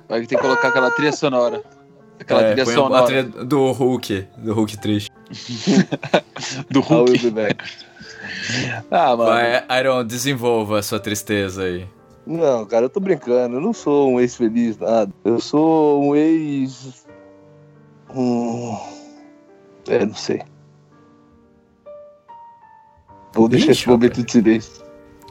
Vai 0.10 0.22
ter 0.26 0.36
que 0.36 0.42
colocar 0.42 0.70
aquela 0.70 0.92
trilha 0.92 1.12
sonora. 1.12 1.62
Aquela 2.20 2.42
É, 2.42 2.48
trilha 2.54 2.66
põe 2.66 2.74
a 2.74 2.78
sonora 2.78 3.06
trilha 3.06 3.24
do 3.24 3.72
Hulk, 3.72 4.28
do 4.38 4.54
Hulk 4.54 4.78
triste. 4.78 5.12
do 6.70 6.82
Hulk. 6.82 7.18
be 7.18 7.30
back. 7.32 7.64
Ah, 8.90 9.16
mano. 9.16 9.32
Vai, 9.32 9.64
Iron, 9.80 10.04
desenvolva 10.06 10.80
a 10.80 10.84
sua 10.84 11.00
tristeza 11.00 11.64
aí. 11.64 11.88
Não, 12.26 12.66
cara, 12.66 12.86
eu 12.86 12.90
tô 12.90 13.00
brincando. 13.00 13.56
Eu 13.58 13.62
não 13.62 13.74
sou 13.74 14.12
um 14.12 14.20
ex-feliz, 14.20 14.78
nada. 14.78 15.12
Eu 15.26 15.40
sou 15.40 16.04
um 16.04 16.16
ex. 16.16 17.06
Hum... 18.14 18.78
É, 19.88 20.06
não 20.06 20.14
sei. 20.14 20.42
Vou 23.34 23.48
deixar 23.48 23.72
esse 23.72 23.88
momento 23.88 24.22
de 24.24 24.32
silêncio. 24.32 24.84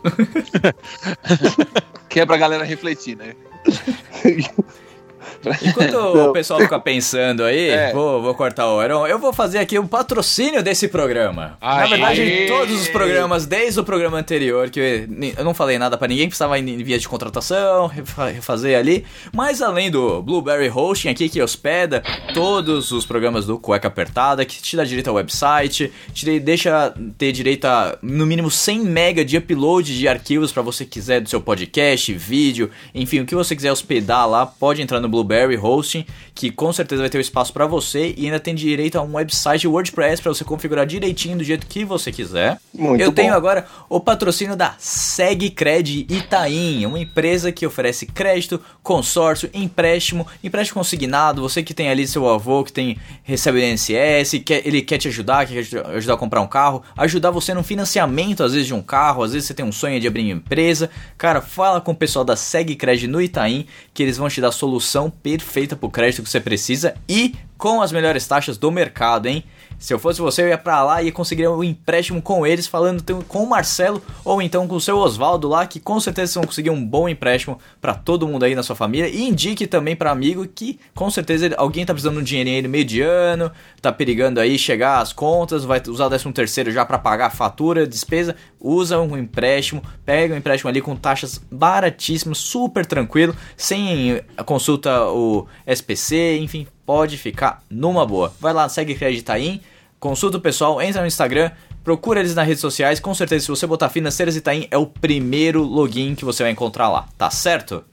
Que 2.08 2.20
é 2.20 2.26
pra 2.26 2.36
galera 2.36 2.64
refletir, 2.64 3.16
né? 3.16 3.34
Enquanto 5.62 5.94
o 5.96 6.14
Não. 6.26 6.32
pessoal 6.32 6.60
fica 6.60 6.78
pensando 6.78 7.44
aí, 7.44 7.68
É. 7.68 7.92
vou, 7.92 8.20
vou 8.22 8.34
cortar 8.34 8.66
o 8.68 8.82
Iron, 8.82 9.06
eu 9.06 9.18
vou 9.18 9.32
fazer 9.32 9.58
aqui 9.58 9.78
um 9.78 9.86
patrocínio 9.86 10.62
desse 10.62 10.88
programa. 10.88 11.56
Na 11.60 11.80
Aê. 11.82 11.88
verdade, 11.88 12.44
todos 12.48 12.80
os 12.80 12.88
programas, 12.88 13.46
desde 13.46 13.80
o 13.80 13.84
programa 13.84 14.18
anterior, 14.18 14.70
que 14.70 15.08
eu 15.36 15.44
não 15.44 15.54
falei 15.54 15.78
nada 15.78 15.96
pra 15.98 16.08
ninguém, 16.08 16.26
precisava 16.28 16.58
ir 16.58 16.68
em 16.68 16.82
via 16.82 16.98
de 16.98 17.08
contratação, 17.08 17.86
refa- 17.86 18.28
refazer 18.28 18.78
ali. 18.78 19.04
Mas 19.32 19.60
além 19.62 19.90
do 19.90 20.22
Blueberry 20.22 20.68
Hosting 20.70 21.08
aqui, 21.08 21.28
que 21.28 21.40
hospeda 21.42 22.02
todos 22.34 22.90
os 22.92 23.04
programas 23.04 23.44
do 23.46 23.58
Cueca 23.58 23.88
Apertada, 23.88 24.44
que 24.44 24.60
te 24.62 24.76
dá 24.76 24.84
direito 24.84 25.08
ao 25.08 25.16
website, 25.16 25.92
te 26.12 26.38
deixa 26.40 26.94
ter 27.18 27.32
direito 27.32 27.64
a, 27.66 27.98
no 28.02 28.24
mínimo, 28.26 28.50
100 28.50 28.80
mega 28.80 29.24
de 29.24 29.36
upload 29.36 29.96
de 29.98 30.08
arquivos 30.08 30.52
pra 30.52 30.62
você 30.62 30.84
quiser 30.84 31.20
do 31.20 31.28
seu 31.28 31.40
podcast, 31.40 32.12
vídeo, 32.12 32.70
enfim, 32.94 33.20
o 33.20 33.26
que 33.26 33.34
você 33.34 33.54
quiser 33.56 33.72
hospedar 33.72 34.28
lá, 34.28 34.46
pode 34.46 34.80
entrar 34.80 35.00
no 35.00 35.08
Blueberry 35.10 35.56
Hosting, 35.56 36.06
que 36.34 36.50
com 36.50 36.72
certeza 36.72 37.02
vai 37.02 37.10
ter 37.10 37.18
o 37.18 37.20
espaço 37.20 37.52
pra 37.52 37.66
você 37.66 38.14
e 38.16 38.24
ainda 38.26 38.40
tem 38.40 38.54
direito 38.54 38.96
a 38.96 39.02
um 39.02 39.16
website 39.16 39.66
WordPress 39.66 40.22
pra 40.22 40.32
você 40.32 40.44
configurar 40.44 40.86
direitinho 40.86 41.36
do 41.38 41.44
jeito 41.44 41.66
que 41.66 41.84
você 41.84 42.10
quiser. 42.10 42.58
Muito 42.72 43.02
Eu 43.02 43.12
tenho 43.12 43.32
bom. 43.32 43.36
agora 43.36 43.66
o 43.88 44.00
patrocínio 44.00 44.56
da 44.56 44.74
SegCred 44.78 46.06
Itaim, 46.08 46.86
uma 46.86 46.98
empresa 46.98 47.52
que 47.52 47.66
oferece 47.66 48.06
crédito, 48.06 48.60
consórcio, 48.82 49.50
empréstimo, 49.52 50.26
empréstimo 50.42 50.80
consignado. 50.80 51.42
Você 51.42 51.62
que 51.62 51.74
tem 51.74 51.90
ali 51.90 52.06
seu 52.06 52.28
avô 52.28 52.64
que 52.64 52.72
tem 52.72 52.96
recebe 53.22 53.58
o 53.58 53.62
INSS, 53.62 54.42
quer, 54.44 54.66
ele 54.66 54.82
quer 54.82 54.98
te 54.98 55.08
ajudar, 55.08 55.46
quer 55.46 55.64
te 55.64 55.76
ajudar 55.78 56.14
a 56.14 56.16
comprar 56.16 56.40
um 56.40 56.46
carro, 56.46 56.82
ajudar 56.96 57.30
você 57.30 57.52
no 57.52 57.62
financiamento 57.62 58.42
às 58.42 58.52
vezes 58.52 58.66
de 58.66 58.74
um 58.74 58.82
carro, 58.82 59.22
às 59.22 59.32
vezes 59.32 59.46
você 59.48 59.54
tem 59.54 59.64
um 59.64 59.72
sonho 59.72 60.00
de 60.00 60.06
abrir 60.06 60.22
uma 60.22 60.32
empresa. 60.32 60.90
Cara, 61.18 61.40
fala 61.40 61.80
com 61.80 61.92
o 61.92 61.96
pessoal 61.96 62.24
da 62.24 62.36
SegCred 62.36 63.06
no 63.06 63.20
Itaim 63.20 63.66
que 63.92 64.02
eles 64.02 64.16
vão 64.16 64.28
te 64.28 64.40
dar 64.40 64.48
a 64.48 64.52
solução 65.00 65.10
perfeita 65.10 65.74
pro 65.74 65.88
crédito 65.88 66.22
que 66.22 66.28
você 66.28 66.40
precisa 66.40 66.94
e 67.08 67.34
com 67.56 67.80
as 67.80 67.92
melhores 67.92 68.26
taxas 68.26 68.58
do 68.58 68.70
mercado, 68.70 69.26
hein? 69.26 69.44
Se 69.80 69.94
eu 69.94 69.98
fosse 69.98 70.20
você, 70.20 70.42
eu 70.42 70.48
ia 70.48 70.58
pra 70.58 70.84
lá 70.84 71.02
e 71.02 71.06
ia 71.06 71.12
conseguir 71.12 71.48
um 71.48 71.64
empréstimo 71.64 72.20
com 72.20 72.46
eles, 72.46 72.66
falando 72.66 73.02
com 73.24 73.42
o 73.42 73.48
Marcelo 73.48 74.02
ou 74.22 74.42
então 74.42 74.68
com 74.68 74.74
o 74.74 74.80
seu 74.80 74.98
Oswaldo 74.98 75.48
lá, 75.48 75.66
que 75.66 75.80
com 75.80 75.98
certeza 75.98 76.34
vão 76.34 76.44
conseguir 76.44 76.68
um 76.68 76.84
bom 76.84 77.08
empréstimo 77.08 77.58
pra 77.80 77.94
todo 77.94 78.28
mundo 78.28 78.44
aí 78.44 78.54
na 78.54 78.62
sua 78.62 78.76
família. 78.76 79.08
E 79.08 79.26
indique 79.26 79.66
também 79.66 79.96
pra 79.96 80.10
amigo 80.10 80.46
que 80.46 80.78
com 80.94 81.10
certeza 81.10 81.54
alguém 81.56 81.86
tá 81.86 81.94
precisando 81.94 82.16
de 82.16 82.20
um 82.20 82.24
dinheirinho 82.24 82.56
aí 82.56 82.62
no 82.62 82.68
meio 82.68 82.84
de 82.84 83.00
ano, 83.00 83.50
tá 83.80 83.90
perigando 83.90 84.38
aí 84.38 84.58
chegar 84.58 85.00
às 85.00 85.14
contas, 85.14 85.64
vai 85.64 85.80
usar 85.88 86.06
o 86.06 86.10
13 86.10 86.30
terceiro 86.30 86.70
já 86.70 86.84
pra 86.84 86.98
pagar 86.98 87.28
a 87.28 87.30
fatura, 87.30 87.86
despesa. 87.86 88.36
Usa 88.60 89.00
um 89.00 89.16
empréstimo, 89.16 89.82
pega 90.04 90.34
um 90.34 90.36
empréstimo 90.36 90.68
ali 90.68 90.82
com 90.82 90.94
taxas 90.94 91.40
baratíssimas, 91.50 92.36
super 92.36 92.84
tranquilo, 92.84 93.34
sem 93.56 94.20
consulta 94.44 95.06
o 95.06 95.46
SPC, 95.66 96.38
enfim, 96.38 96.66
pode 96.90 97.16
ficar 97.16 97.62
numa 97.70 98.04
boa. 98.04 98.34
Vai 98.40 98.52
lá, 98.52 98.68
segue 98.68 98.96
Creditaim, 98.96 99.60
consulta 100.00 100.38
o 100.38 100.40
pessoal, 100.40 100.82
entra 100.82 101.00
no 101.00 101.06
Instagram, 101.06 101.52
procura 101.84 102.18
eles 102.18 102.34
nas 102.34 102.44
redes 102.44 102.60
sociais. 102.60 102.98
Com 102.98 103.14
certeza, 103.14 103.44
se 103.44 103.48
você 103.48 103.64
botar 103.64 103.88
Financeiras 103.90 104.34
Itaim, 104.34 104.66
é 104.72 104.76
o 104.76 104.84
primeiro 104.84 105.62
login 105.62 106.16
que 106.16 106.24
você 106.24 106.42
vai 106.42 106.50
encontrar 106.50 106.88
lá, 106.88 107.06
tá 107.16 107.30
certo? 107.30 107.84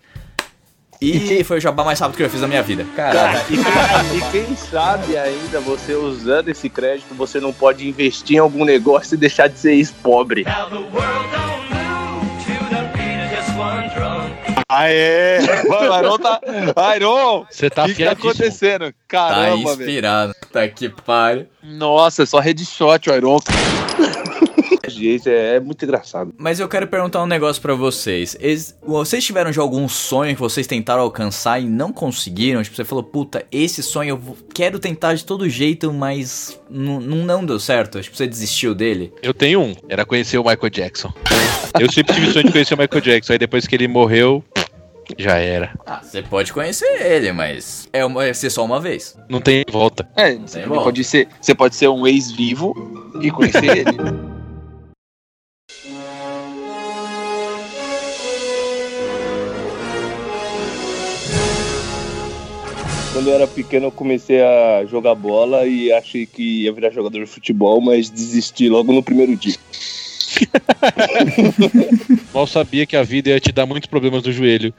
E 1.00 1.44
foi 1.44 1.60
o 1.60 1.62
jabá 1.62 1.84
mais 1.84 2.00
rápido 2.00 2.18
que 2.18 2.24
eu 2.24 2.26
já 2.26 2.32
fiz 2.32 2.42
na 2.42 2.48
minha 2.48 2.64
vida. 2.64 2.88
Cara, 2.96 3.40
e 3.52 3.58
quem, 3.58 4.18
e 4.18 4.32
quem 4.32 4.56
sabe 4.56 5.16
ainda, 5.16 5.60
você 5.60 5.94
usando 5.94 6.50
esse 6.50 6.68
crédito, 6.68 7.14
você 7.14 7.40
não 7.40 7.54
pode 7.54 7.88
investir 7.88 8.38
em 8.38 8.40
algum 8.40 8.66
negócio 8.66 9.14
e 9.14 9.18
deixar 9.18 9.48
de 9.48 9.60
ser 9.60 9.74
ex-pobre. 9.74 10.44
Aê! 14.78 15.40
Mano, 15.68 15.92
o 15.92 16.00
Iron 16.00 16.18
tá. 16.20 16.42
Iron! 16.96 17.46
Você 17.50 17.70
tá 17.70 17.84
O 17.84 17.88
que, 17.88 17.96
que 17.96 18.06
tá 18.06 18.12
acontecendo? 18.12 18.86
Tá 18.88 18.94
Caramba, 19.08 19.76
velho. 19.76 19.90
inspirado. 19.90 20.34
Tá 20.52 20.68
que 20.68 20.90
pariu. 20.90 21.48
Nossa, 21.64 22.24
é 22.24 22.26
só 22.26 22.40
headshot 22.40 23.10
o 23.10 23.16
Iron. 23.16 23.38
Gente, 24.88 25.30
é, 25.30 25.56
é 25.56 25.60
muito 25.60 25.84
engraçado. 25.84 26.34
Mas 26.38 26.60
eu 26.60 26.68
quero 26.68 26.88
perguntar 26.88 27.22
um 27.22 27.28
negócio 27.28 27.62
pra 27.62 27.76
vocês. 27.76 28.36
Ex- 28.40 28.76
vocês 28.82 29.24
tiveram 29.24 29.52
já 29.52 29.62
algum 29.62 29.88
sonho 29.88 30.34
que 30.34 30.40
vocês 30.40 30.66
tentaram 30.66 31.02
alcançar 31.04 31.60
e 31.62 31.66
não 31.66 31.92
conseguiram? 31.92 32.64
Tipo, 32.64 32.76
você 32.76 32.86
falou, 32.86 33.04
puta, 33.04 33.46
esse 33.52 33.84
sonho 33.84 34.12
eu 34.26 34.38
quero 34.54 34.80
tentar 34.80 35.14
de 35.14 35.26
todo 35.26 35.48
jeito, 35.50 35.92
mas 35.94 36.60
não, 36.70 37.46
deu 37.46 37.60
certo. 37.60 38.02
Tipo, 38.02 38.16
você 38.16 38.26
desistiu 38.26 38.74
dele. 38.74 39.14
Eu 39.22 39.34
tenho 39.34 39.60
um, 39.62 39.76
era 39.90 40.06
conhecer 40.06 40.38
o 40.38 40.44
Michael 40.44 40.70
Jackson. 40.70 41.14
Eu 41.80 41.92
sempre 41.92 42.14
tive 42.16 42.32
sonho 42.32 42.46
de 42.46 42.52
conhecer 42.52 42.74
o 42.74 42.78
Michael 42.78 43.02
Jackson, 43.02 43.34
aí 43.34 43.40
depois 43.40 43.68
que 43.68 43.76
ele 43.76 43.88
morreu, 43.88 44.44
já 45.18 45.38
era. 45.38 45.74
Ah, 45.86 46.02
você 46.02 46.22
pode 46.22 46.52
conhecer 46.52 47.02
ele, 47.02 47.32
mas 47.32 47.88
é 47.94 48.04
uma, 48.04 48.22
vai 48.22 48.34
ser 48.34 48.50
só 48.50 48.66
uma 48.66 48.80
vez. 48.80 49.18
Não 49.30 49.40
tem 49.40 49.64
volta. 49.70 50.10
É, 50.16 50.36
você 50.36 50.66
bom. 50.66 50.84
pode, 50.84 51.04
ser, 51.04 51.28
você 51.40 51.54
pode 51.54 51.76
ser 51.76 51.88
um 51.88 52.06
ex-vivo 52.08 52.74
e 53.22 53.32
conhecer 53.32 53.78
ele. 53.78 53.98
Quando 63.18 63.30
eu 63.30 63.34
era 63.34 63.48
pequeno, 63.48 63.88
eu 63.88 63.92
comecei 63.92 64.44
a 64.44 64.86
jogar 64.86 65.16
bola 65.16 65.66
e 65.66 65.92
achei 65.92 66.24
que 66.28 66.66
ia 66.66 66.72
virar 66.72 66.92
jogador 66.92 67.20
de 67.20 67.26
futebol, 67.26 67.82
mas 67.82 68.12
desisti 68.12 68.70
logo 68.70 68.94
no 68.94 69.02
primeiro 69.02 69.36
dia. 69.36 69.56
Mal 72.34 72.48
sabia 72.48 72.86
que 72.86 72.96
a 72.96 73.04
vida 73.04 73.30
ia 73.30 73.40
te 73.40 73.52
dar 73.52 73.66
muitos 73.66 73.90
problemas 73.90 74.24
no 74.24 74.32
joelho. 74.32 74.74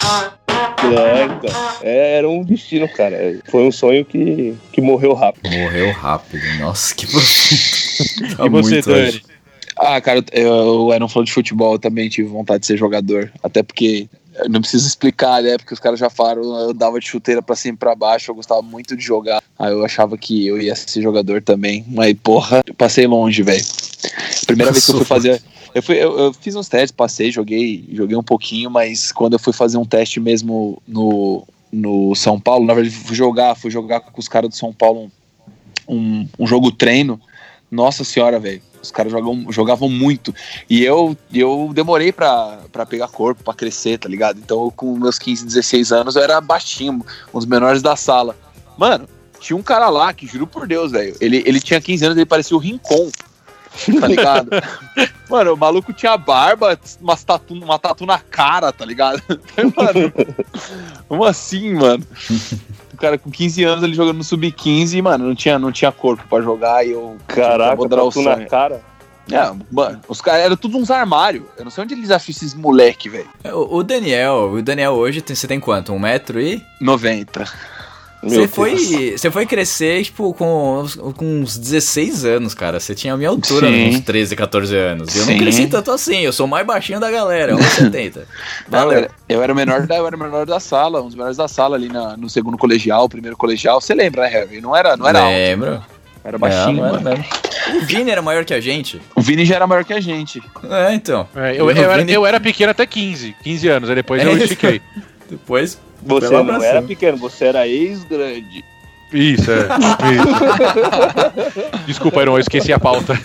É, 0.81 1.25
então, 1.25 1.79
é, 1.83 2.19
era 2.19 2.29
um 2.29 2.45
destino, 2.45 2.89
cara. 2.89 3.39
Foi 3.51 3.63
um 3.63 3.73
sonho 3.73 4.05
que, 4.05 4.55
que 4.73 4.81
morreu 4.81 5.15
rápido. 5.15 5.51
Morreu 5.51 5.93
rápido. 5.93 6.43
Nossa, 6.61 6.95
que 6.95 7.07
profundo. 7.11 8.37
Tá 8.37 8.47
e 8.47 8.49
você, 8.49 8.75
muito 8.75 8.89
Dani? 8.89 9.09
hoje. 9.09 9.23
Ah, 9.77 10.01
cara, 10.01 10.25
eu, 10.33 10.53
o 10.53 10.95
Iron 10.95 11.09
falou 11.09 11.25
de 11.25 11.33
futebol, 11.33 11.75
eu 11.75 11.79
também 11.79 12.09
tive 12.09 12.29
vontade 12.29 12.61
de 12.61 12.67
ser 12.67 12.77
jogador. 12.77 13.31
Até 13.43 13.63
porque, 13.63 14.09
eu 14.13 14.28
não 14.49 14.61
preciso 14.61 14.87
explicar, 14.87 15.43
né? 15.43 15.57
Porque 15.57 15.75
os 15.75 15.81
caras 15.81 15.99
já 15.99 16.09
falaram, 16.11 16.43
eu 16.61 16.75
dava 16.75 17.01
de 17.01 17.07
chuteira 17.07 17.43
pra 17.43 17.57
cima 17.57 17.75
e 17.75 17.79
pra 17.79 17.95
baixo, 17.95 18.31
eu 18.31 18.35
gostava 18.35 18.63
muito 18.63 18.97
de 18.97 19.03
jogar. 19.03 19.43
Aí 19.59 19.73
eu 19.73 19.85
achava 19.85 20.17
que 20.17 20.47
eu 20.47 20.61
ia 20.61 20.75
ser 20.75 21.03
jogador 21.03 21.43
também. 21.43 21.85
Mas, 21.89 22.17
porra, 22.23 22.63
eu 22.67 22.75
passei 22.75 23.07
longe, 23.07 23.43
velho. 23.43 23.65
Primeira 24.47 24.73
vez 24.73 24.85
que 24.85 24.93
eu 24.93 24.97
fui 24.97 25.05
fazer. 25.05 25.43
Eu, 25.75 25.83
fui, 25.83 25.97
eu, 25.97 26.19
eu 26.19 26.33
fiz 26.33 26.55
uns 26.55 26.69
testes, 26.69 26.93
passei, 26.93 27.31
joguei, 27.31 27.89
joguei 27.93 28.17
um 28.17 28.23
pouquinho, 28.23 28.71
mas 28.71 29.13
quando 29.13 29.35
eu 29.35 29.39
fui 29.39 29.53
fazer 29.53 29.77
um 29.77 29.85
teste 29.85 30.19
mesmo 30.19 30.83
no, 30.87 31.47
no 31.71 32.15
São 32.15 32.41
Paulo, 32.41 32.65
na 32.65 32.75
verdade, 32.75 32.95
fui 32.95 33.15
jogar, 33.15 33.55
fui 33.55 33.71
jogar 33.71 34.01
com 34.01 34.21
os 34.21 34.29
caras 34.29 34.51
do 34.51 34.57
São 34.57 34.73
Paulo 34.73 35.11
um, 35.87 35.97
um, 35.97 36.29
um 36.39 36.47
jogo 36.47 36.73
treino. 36.73 37.21
Nossa 37.71 38.03
senhora, 38.03 38.39
velho. 38.41 38.63
Os 38.83 38.91
caras 38.91 39.11
jogam, 39.13 39.51
jogavam 39.51 39.89
muito. 39.89 40.35
E 40.69 40.85
eu, 40.85 41.17
eu 41.33 41.71
demorei 41.75 42.13
pra, 42.13 42.59
pra 42.71 42.87
pegar 42.87 43.09
corpo, 43.09 43.43
pra 43.43 43.55
crescer, 43.55 43.99
tá 43.99 44.09
ligado? 44.09 44.39
Então, 44.39 44.65
eu, 44.65 44.71
com 44.71 44.97
meus 44.97 45.19
15, 45.19 45.45
16 45.47 45.93
anos, 45.93 46.17
eu 46.17 46.23
era 46.23 46.41
baixinho, 46.41 47.05
um 47.33 47.39
dos 47.39 47.47
menores 47.47 47.83
da 47.83 47.97
sala. 47.97 48.37
Mano, 48.77 49.09
tinha 49.41 49.57
um 49.57 49.63
cara 49.63 49.89
lá 49.89 50.13
que, 50.13 50.27
juro 50.27 50.47
por 50.47 50.67
Deus, 50.67 50.93
velho, 50.93 51.17
ele, 51.21 51.43
ele 51.47 51.61
tinha 51.61 51.81
15 51.81 52.05
anos, 52.05 52.17
ele 52.17 52.27
parecia 52.27 52.57
o 52.57 52.61
Rincon. 52.61 53.11
Tá 54.01 54.07
ligado? 54.09 54.51
Mano, 55.29 55.55
o 55.55 55.57
maluco 55.57 55.93
tinha 55.93 56.17
barba, 56.17 56.79
umas 57.01 57.23
tatu, 57.23 57.55
uma 57.55 57.79
tatu 57.79 58.07
na 58.07 58.19
cara, 58.19 58.73
tá 58.73 58.85
ligado? 58.85 59.23
Mano, 59.77 60.13
como 61.07 61.25
assim, 61.25 61.75
mano? 61.75 62.05
O 62.99 63.01
cara 63.01 63.17
com 63.17 63.31
15 63.31 63.63
anos, 63.63 63.85
ele 63.85 63.95
jogando 63.95 64.17
no 64.17 64.25
sub-15, 64.25 65.01
mano, 65.01 65.29
não 65.29 65.35
tinha, 65.37 65.57
não 65.57 65.71
tinha 65.71 65.93
corpo 65.93 66.25
pra 66.29 66.43
jogar 66.43 66.85
e 66.85 66.91
eu. 66.91 67.17
Caraca, 67.29 67.77
vou 67.77 67.87
dar 67.87 68.03
o 68.03 68.11
na 68.25 68.45
cara. 68.47 68.83
É, 69.31 69.53
mano, 69.71 70.01
os 70.09 70.21
caras 70.21 70.41
eram 70.47 70.57
tudo 70.57 70.77
uns 70.79 70.91
armários. 70.91 71.45
Eu 71.57 71.63
não 71.63 71.71
sei 71.71 71.85
onde 71.85 71.95
eles 71.95 72.11
acham 72.11 72.31
esses 72.33 72.55
moleque, 72.55 73.09
velho. 73.09 73.29
O, 73.53 73.77
o 73.77 73.83
Daniel, 73.85 74.51
o 74.55 74.61
Daniel 74.61 74.95
hoje, 74.95 75.21
tem- 75.21 75.37
você 75.37 75.47
tem 75.47 75.61
quanto? 75.61 75.93
Um 75.93 75.99
metro 76.01 76.41
e... 76.41 76.61
90. 76.81 77.45
Meu 78.21 78.31
Você 78.31 78.37
Deus. 78.39 78.51
foi, 78.51 79.15
você 79.17 79.31
foi 79.31 79.47
crescer, 79.47 80.03
tipo, 80.03 80.35
com, 80.35 80.81
uns- 80.81 80.97
com 80.97 81.25
uns 81.41 81.57
16 81.57 82.25
anos, 82.25 82.53
cara. 82.53 82.81
Você 82.81 82.93
tinha 82.93 83.15
a 83.15 83.17
minha 83.17 83.29
altura, 83.29 83.69
Sim. 83.69 83.91
uns 83.91 84.01
13, 84.01 84.35
14 84.35 84.77
anos. 84.77 85.15
E 85.15 85.19
eu 85.21 85.27
não 85.27 85.33
Sim. 85.35 85.39
cresci 85.39 85.67
tanto 85.69 85.93
assim, 85.93 86.19
eu 86.23 86.33
sou 86.33 86.47
o 86.47 86.49
mais 86.49 86.67
baixinho 86.67 86.99
da 86.99 87.11
galera, 87.13 87.55
1,70. 87.55 88.23
Não, 88.69 88.81
eu, 88.81 88.85
Valeu. 88.87 88.99
era, 88.99 89.11
eu 89.29 89.43
era 89.43 89.53
o 89.53 89.57
menor 89.57 89.87
da, 89.87 89.97
eu 89.99 90.07
era 90.07 90.17
o 90.17 90.19
menor 90.19 90.45
da 90.47 90.59
sala, 90.59 91.01
um 91.01 91.07
dos 91.07 91.15
menores 91.15 91.37
da 91.37 91.47
sala 91.47 91.77
ali 91.77 91.89
na- 91.89 92.17
no 92.17 92.29
segundo 92.29 92.59
colegial, 92.59 93.09
primeiro 93.09 93.37
colegial. 93.37 93.81
Você 93.81 93.95
lembra, 93.95 94.23
né, 94.23 94.29
Harry? 94.31 94.61
Não 94.61 94.75
era, 94.75 94.97
não 94.97 95.09
era 95.09 95.21
alto, 95.21 95.31
Lembro. 95.31 95.83
era 96.25 96.39
baixinho. 96.39 96.73
Não, 96.73 96.75
não 96.83 96.87
era 96.89 97.01
mano. 97.01 97.11
mesmo. 97.19 97.25
O 97.81 97.87
Vini 97.87 98.11
era 98.11 98.21
maior 98.23 98.45
que 98.45 98.53
a 98.55 98.61
gente. 98.61 99.01
O 99.15 99.21
Vini 99.21 99.45
já 99.45 99.55
era 99.57 99.67
maior 99.69 99.85
que 99.85 99.93
a 99.93 100.01
gente. 100.01 100.43
É, 100.69 100.93
então. 100.93 101.29
É, 101.37 101.53
eu, 101.53 101.71
eu 101.71 101.71
era, 101.71 101.99
Vini- 101.99 102.13
eu 102.13 102.27
era 102.27 102.41
pequeno 102.41 102.73
até 102.73 102.85
15, 102.85 103.37
15 103.45 103.69
anos, 103.69 103.89
aí 103.89 103.95
depois 103.95 104.21
eu 104.25 104.31
É. 104.33 104.35
estiquei. 104.35 104.81
Depois. 105.31 105.79
Você 106.03 106.31
não 106.31 106.63
era 106.63 106.83
pequeno, 106.83 107.17
você 107.19 107.45
era 107.47 107.67
ex-grande. 107.69 108.65
Isso, 109.13 109.51
é. 109.51 109.67
Isso. 110.13 110.27
Desculpa, 111.87 112.21
Iron, 112.21 112.35
eu 112.37 112.41
esqueci 112.41 112.71
a 112.73 112.79
pauta. 112.79 113.15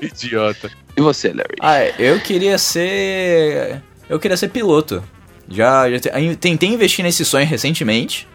Idiota. 0.00 0.70
E 0.96 1.00
você, 1.00 1.28
Larry? 1.28 1.56
Ah, 1.60 1.84
eu 1.98 2.20
queria 2.20 2.58
ser. 2.58 3.82
Eu 4.08 4.18
queria 4.18 4.36
ser 4.36 4.48
piloto. 4.48 5.02
Já, 5.48 5.88
já 5.90 5.98
te- 6.00 6.36
tentei 6.36 6.68
investir 6.68 7.04
nesse 7.04 7.24
sonho 7.24 7.46
recentemente, 7.46 8.26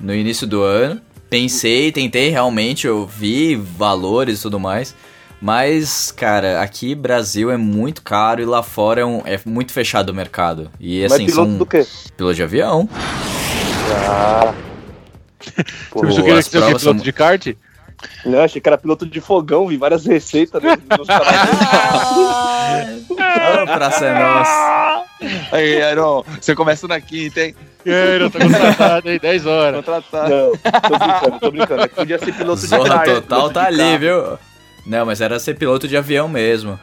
no 0.00 0.14
início 0.14 0.46
do 0.46 0.62
ano. 0.62 1.00
Pensei, 1.30 1.92
tentei 1.92 2.30
realmente, 2.30 2.86
eu 2.86 3.06
vi 3.06 3.54
valores 3.56 4.38
e 4.38 4.42
tudo 4.42 4.58
mais. 4.58 4.94
Mas, 5.40 6.10
cara, 6.10 6.60
aqui 6.60 6.94
Brasil 6.96 7.50
é 7.50 7.56
muito 7.56 8.02
caro 8.02 8.40
e 8.42 8.44
lá 8.44 8.62
fora 8.62 9.02
é, 9.02 9.04
um- 9.04 9.22
é 9.24 9.38
muito 9.46 9.72
fechado 9.72 10.10
o 10.10 10.14
mercado. 10.14 10.70
E 10.80 11.02
Mas 11.02 11.12
assim, 11.12 11.26
piloto 11.26 11.48
são 11.50 11.58
do 11.58 11.66
quê? 11.66 11.86
piloto 12.16 12.34
de 12.34 12.42
avião. 12.42 12.88
Ah. 14.08 14.52
Pô, 15.90 16.00
Você 16.06 16.16
queria 16.22 16.24
provas 16.24 16.48
piloto 16.48 16.78
são- 16.80 16.94
de 16.96 17.12
kart? 17.12 17.46
não, 18.24 18.40
achei 18.40 18.60
que 18.60 18.68
era 18.68 18.76
piloto 18.78 19.06
de 19.06 19.20
fogão, 19.20 19.66
vi 19.68 19.76
várias 19.76 20.04
receitas 20.06 20.60
né, 20.62 20.76
nos. 20.98 21.08
Ah, 23.20 23.64
praça 23.66 24.06
é 24.06 24.18
nossa. 24.18 25.04
Aí, 25.52 25.80
Iron, 25.92 26.24
você 26.40 26.54
começa 26.54 26.86
na 26.86 27.00
quinta, 27.00 27.40
hein? 27.40 27.54
Eu 27.84 28.30
tô 28.30 28.38
contratado 28.38 29.08
aí, 29.08 29.18
10 29.18 29.46
horas. 29.46 29.76
Contratado. 29.84 30.30
Não, 30.30 30.52
tô 30.52 30.98
brincando, 30.98 31.40
tô 31.40 31.50
brincando. 31.50 31.82
É 31.82 31.88
que 31.88 31.94
podia 31.94 32.18
ser 32.18 32.32
piloto 32.34 32.60
de 32.60 32.66
Zorra 32.68 32.88
kart, 32.88 33.06
total 33.06 33.50
tá 33.50 33.70
de 33.70 33.80
ali, 33.80 33.98
viu? 33.98 34.38
Não, 34.86 35.04
mas 35.06 35.20
era 35.20 35.38
ser 35.38 35.54
piloto 35.54 35.86
de 35.86 35.96
avião 35.96 36.28
mesmo. 36.28 36.78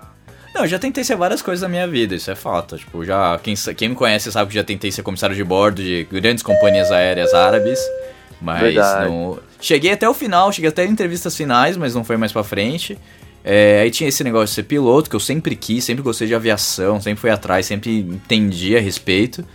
Não, 0.54 0.62
eu 0.62 0.68
já 0.68 0.80
tentei 0.80 1.04
ser 1.04 1.18
várias 1.18 1.42
coisas 1.42 1.64
na 1.64 1.68
minha 1.68 1.88
vida, 1.88 2.16
isso 2.16 2.32
é 2.32 2.36
fato. 2.36 2.78
Tipo, 2.78 3.04
já. 3.04 3.38
Quem, 3.44 3.56
quem 3.76 3.90
me 3.90 3.96
conhece 3.96 4.32
sabe 4.32 4.50
que 4.50 4.56
já 4.56 4.64
tentei 4.64 4.92
ser 4.92 5.04
comissário 5.04 5.36
de 5.36 5.44
bordo 5.44 5.84
de 5.84 6.08
grandes 6.10 6.42
companhias 6.42 6.92
aéreas 6.92 7.34
árabes. 7.34 7.80
Mas 8.42 8.62
Verdade. 8.62 9.10
não. 9.10 9.40
Cheguei 9.60 9.92
até 9.92 10.08
o 10.08 10.14
final, 10.14 10.52
cheguei 10.52 10.70
até 10.70 10.86
entrevistas 10.86 11.36
finais, 11.36 11.76
mas 11.76 11.94
não 11.94 12.04
foi 12.04 12.16
mais 12.16 12.32
pra 12.32 12.44
frente. 12.44 12.98
É, 13.44 13.82
aí 13.82 13.92
tinha 13.92 14.08
esse 14.08 14.24
negócio 14.24 14.48
de 14.48 14.54
ser 14.54 14.64
piloto, 14.64 15.10
que 15.10 15.16
eu 15.16 15.20
sempre 15.20 15.56
quis, 15.56 15.84
sempre 15.84 16.02
gostei 16.02 16.28
de 16.28 16.34
aviação, 16.34 17.02
sempre 17.02 17.22
fui 17.22 17.30
atrás, 17.30 17.66
sempre 17.66 18.00
entendi 18.00 18.76
a 18.78 18.80
respeito. 18.80 19.46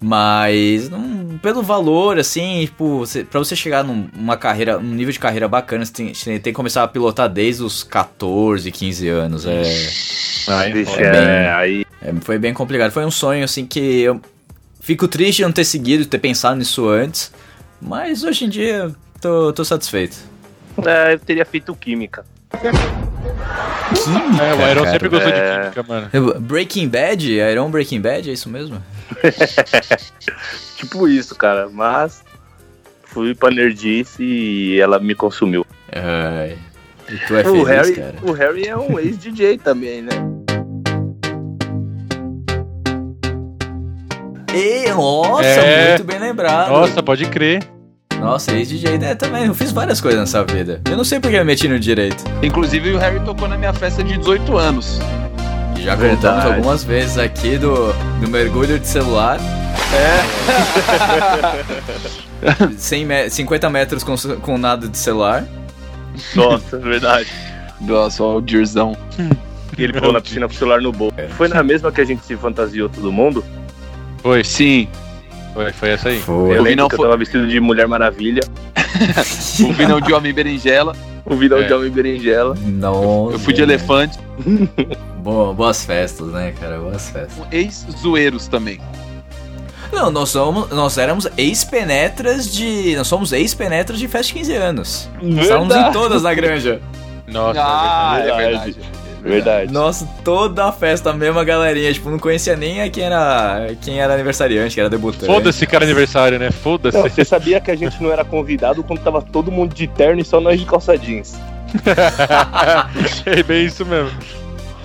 Mas 0.00 0.88
não- 0.90 1.38
pelo 1.42 1.62
valor, 1.62 2.18
assim, 2.18 2.60
tipo, 2.66 2.98
você, 2.98 3.24
pra 3.24 3.38
você 3.38 3.56
chegar 3.56 3.82
num- 3.82 4.08
numa 4.14 4.36
carreira, 4.36 4.78
num 4.78 4.94
nível 4.94 5.12
de 5.12 5.18
carreira 5.18 5.48
bacana, 5.48 5.84
você 5.84 5.92
tem, 5.92 6.14
você 6.14 6.24
tem 6.38 6.52
que 6.52 6.52
começar 6.52 6.82
a 6.82 6.88
pilotar 6.88 7.28
desde 7.28 7.62
os 7.62 7.82
14, 7.82 8.70
15 8.70 9.08
anos. 9.08 9.46
É, 9.46 9.62
Vixe, 10.72 11.02
é 11.02 11.06
é, 11.06 11.10
bem- 11.12 11.48
aí. 11.50 11.86
é, 12.02 12.12
foi 12.20 12.38
bem 12.38 12.52
complicado. 12.52 12.90
Foi 12.92 13.04
um 13.04 13.10
sonho, 13.10 13.44
assim, 13.44 13.66
que 13.66 14.02
eu 14.02 14.20
fico 14.80 15.08
triste 15.08 15.38
de 15.38 15.42
não 15.44 15.52
ter 15.52 15.64
seguido, 15.64 16.02
de 16.04 16.08
ter 16.08 16.18
pensado 16.18 16.56
nisso 16.56 16.88
antes. 16.88 17.32
Mas 17.80 18.22
hoje 18.22 18.44
em 18.44 18.48
dia, 18.48 18.94
tô, 19.20 19.52
tô 19.52 19.64
satisfeito. 19.64 20.16
É, 20.84 21.14
eu 21.14 21.18
teria 21.18 21.44
feito 21.46 21.74
química. 21.74 22.24
É, 22.52 22.70
o 24.54 24.70
Iron 24.70 24.82
cara, 24.82 24.90
sempre 24.92 25.08
gostou 25.08 25.32
de 25.32 25.38
é. 25.38 25.60
química, 25.60 25.82
mano. 25.82 26.40
Breaking 26.40 26.88
Bad? 26.88 27.32
Iron 27.32 27.70
Breaking 27.70 28.00
Bad, 28.00 28.28
é 28.28 28.32
isso 28.32 28.48
mesmo? 28.48 28.82
Tipo 30.76 31.08
isso, 31.08 31.34
cara. 31.34 31.68
Mas 31.70 32.22
fui 33.04 33.34
pra 33.34 33.50
nerdice 33.50 34.22
e 34.22 34.80
ela 34.80 34.98
me 34.98 35.14
consumiu. 35.14 35.64
Ai, 35.92 36.56
tu 37.26 37.34
é 37.36 37.40
o, 37.40 37.44
feliz, 37.64 37.68
Harry, 37.68 37.94
cara. 37.94 38.14
o 38.22 38.32
Harry 38.32 38.68
é 38.68 38.76
um 38.76 38.98
ex-DJ 38.98 39.58
também, 39.58 40.02
né? 40.02 40.10
E, 44.54 44.90
nossa, 44.92 45.44
É. 45.44 45.88
muito 45.90 46.04
bem 46.04 46.18
lembrado. 46.18 46.70
Nossa, 46.70 47.02
pode 47.02 47.26
crer. 47.26 47.62
Nossa, 48.18 48.52
ex-DJ, 48.52 48.96
né, 48.98 49.14
também. 49.14 49.44
Eu 49.46 49.54
fiz 49.54 49.70
várias 49.70 50.00
coisas 50.00 50.18
nessa 50.20 50.42
vida. 50.44 50.80
Eu 50.90 50.96
não 50.96 51.04
sei 51.04 51.20
porque 51.20 51.36
eu 51.36 51.40
me 51.40 51.46
meti 51.46 51.68
no 51.68 51.78
direito. 51.78 52.24
Inclusive 52.42 52.92
o 52.92 52.98
Harry 52.98 53.20
tocou 53.20 53.46
na 53.46 53.58
minha 53.58 53.74
festa 53.74 54.02
de 54.02 54.16
18 54.16 54.56
anos. 54.56 54.98
Já 55.78 55.94
Verdade. 55.94 56.16
contamos 56.16 56.44
algumas 56.44 56.84
vezes 56.84 57.18
aqui 57.18 57.56
do, 57.58 57.92
do 58.20 58.28
mergulho 58.28 58.78
de 58.78 58.86
celular. 58.86 59.38
É. 59.92 60.22
100 62.76 63.04
me 63.06 63.30
50 63.30 63.70
metros 63.70 64.02
com, 64.04 64.14
com 64.40 64.58
nada 64.58 64.88
de 64.88 64.96
celular. 64.98 65.44
Nossa, 66.34 66.78
verdade. 66.78 67.28
Nossa, 67.80 68.22
ó, 68.22 68.36
o 68.36 68.40
Dirzão. 68.42 68.96
E 69.76 69.84
ele 69.84 69.92
pulou 69.92 70.12
na 70.12 70.20
piscina 70.20 70.46
com 70.48 70.54
o 70.54 70.56
celular 70.56 70.80
no 70.80 70.92
bolso. 70.92 71.14
Foi 71.36 71.48
na 71.48 71.62
mesma 71.62 71.92
que 71.92 72.00
a 72.00 72.04
gente 72.04 72.24
se 72.24 72.36
fantasiou 72.36 72.88
todo 72.88 73.12
mundo? 73.12 73.44
Foi, 74.22 74.42
Sim, 74.42 74.88
foi, 75.54 75.72
foi 75.72 75.90
essa 75.90 76.08
aí. 76.08 76.16
Eu 76.16 76.22
Foi. 76.22 76.54
vi 76.54 76.60
lembro 76.60 76.76
não 76.82 76.88
que 76.88 76.94
eu 76.94 76.98
foi- 76.98 77.06
tava 77.06 77.16
vestido 77.18 77.46
de 77.46 77.60
Mulher 77.60 77.86
Maravilha. 77.86 78.40
o 79.64 79.72
Vinão 79.72 80.00
de 80.00 80.12
Homem 80.12 80.32
Berinjela. 80.32 80.94
O 81.24 81.34
vilão 81.36 81.58
É. 81.58 81.64
de 81.64 81.72
Homem 81.74 81.90
Berinjela. 81.90 82.56
Nossa. 82.64 83.34
Eu 83.34 83.38
fui 83.38 83.52
de 83.52 83.62
elefante. 83.62 84.18
Boa- 85.26 85.52
boas 85.52 85.84
festas, 85.84 86.28
né, 86.28 86.54
cara? 86.58 86.78
Boas 86.78 87.10
festas. 87.10 87.44
Ex-zoeiros 87.50 88.46
também. 88.46 88.80
Não, 89.92 90.08
nós 90.08 90.28
somos, 90.28 90.70
nós 90.70 90.96
éramos 90.98 91.26
ex-penetras 91.36 92.52
de, 92.52 92.94
nós 92.96 93.08
somos 93.08 93.32
ex-penetras 93.32 93.98
de 93.98 94.06
festa 94.06 94.28
de 94.28 94.34
15 94.34 94.54
anos. 94.54 95.10
Estávamos 95.20 95.74
em 95.74 95.90
todas 95.90 96.22
na 96.22 96.32
granja. 96.32 96.80
Nossa, 97.26 97.60
ah, 97.60 98.18
é 98.20 98.22
verdade. 98.22 98.72
verdade. 98.72 98.76
Verdade. 99.20 99.72
Nossa, 99.72 100.08
toda 100.22 100.66
a 100.66 100.70
festa, 100.70 101.10
a 101.10 101.12
mesma 101.12 101.42
galerinha, 101.42 101.92
tipo, 101.92 102.08
não 102.08 102.20
conhecia 102.20 102.54
nem 102.54 102.80
a 102.80 102.88
quem 102.88 103.02
era, 103.02 103.74
quem 103.82 103.98
era 103.98 104.14
aniversariante, 104.14 104.76
que 104.76 104.80
era 104.80 104.88
debutante. 104.88 105.26
Foda-se, 105.26 105.66
cara, 105.66 105.84
aniversário, 105.84 106.38
né? 106.38 106.52
Foda-se. 106.52 107.02
Você 107.02 107.24
sabia 107.24 107.60
que 107.60 107.72
a 107.72 107.76
gente 107.76 108.00
não 108.00 108.12
era 108.12 108.24
convidado 108.24 108.84
quando 108.84 109.00
tava 109.00 109.20
todo 109.20 109.50
mundo 109.50 109.74
de 109.74 109.88
terno 109.88 110.20
e 110.20 110.24
só 110.24 110.40
nós 110.40 110.60
de 110.60 110.66
calça 110.66 110.96
jeans. 110.96 111.34
é 113.26 113.42
bem 113.42 113.66
isso 113.66 113.84
mesmo. 113.84 114.12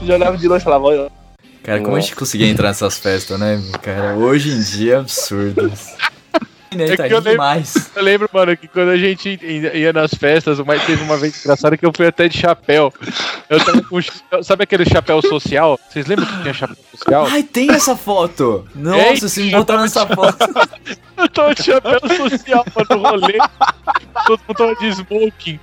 Já 0.04 0.16
olhava 0.16 0.38
de 0.38 0.48
longe 0.48 0.62
e 0.62 0.64
falava, 0.64 0.86
olha, 0.86 1.12
Cara, 1.64 1.80
como 1.82 1.96
a 1.96 2.00
gente 2.00 2.16
conseguia 2.16 2.48
entrar 2.48 2.70
nessas 2.70 2.98
festas, 2.98 3.40
né, 3.40 3.62
cara? 3.84 4.16
Hoje 4.16 4.50
em 4.52 4.62
dia 4.62 4.96
é 4.96 4.98
absurdo. 4.98 5.72
Né, 6.74 6.86
É 6.88 6.96
tá 6.96 7.06
eu 7.08 7.18
lembro- 7.18 7.32
demais. 7.32 7.92
Eu 7.96 8.02
lembro, 8.02 8.30
mano, 8.34 8.56
que 8.58 8.68
quando 8.68 8.90
a 8.90 8.98
gente 8.98 9.38
ia 9.44 9.92
nas 9.94 10.12
festas, 10.14 10.58
mas 10.62 10.84
teve 10.86 11.04
uma 11.04 11.18
vez 11.18 11.40
engraçada 11.44 11.76
que 11.78 11.86
eu 11.86 11.92
fui 11.96 12.08
até 12.08 12.28
de 12.30 12.38
chapéu. 12.38 12.92
Eu 13.50 13.64
tava 13.64 13.82
com. 13.84 14.02
chapéu- 14.02 14.42
Sabe 14.44 14.64
aquele 14.64 14.86
chapéu 14.86 15.22
social? 15.22 15.78
Vocês 15.90 16.08
lembram 16.08 16.26
que 16.26 16.42
tinha 16.42 16.54
chapéu 16.54 16.78
social? 16.96 17.28
Ai, 17.30 17.44
tem 17.44 17.70
essa 17.72 17.96
foto! 17.96 18.66
Nossa, 18.74 19.26
Ei, 19.26 19.30
se 19.30 19.44
me 19.44 19.52
botaram 19.52 19.82
nessa 19.82 20.08
foto. 20.08 20.38
Eu 21.18 21.30
tava 21.30 21.54
de 21.54 21.62
chapéu 21.64 22.00
social 22.18 22.66
pra 22.74 22.96
no 22.96 23.04
rolê. 23.04 23.38
Todo 24.26 24.40
mundo 24.48 24.58
tava 24.58 24.76
de 24.78 24.88
smoking. 24.88 25.60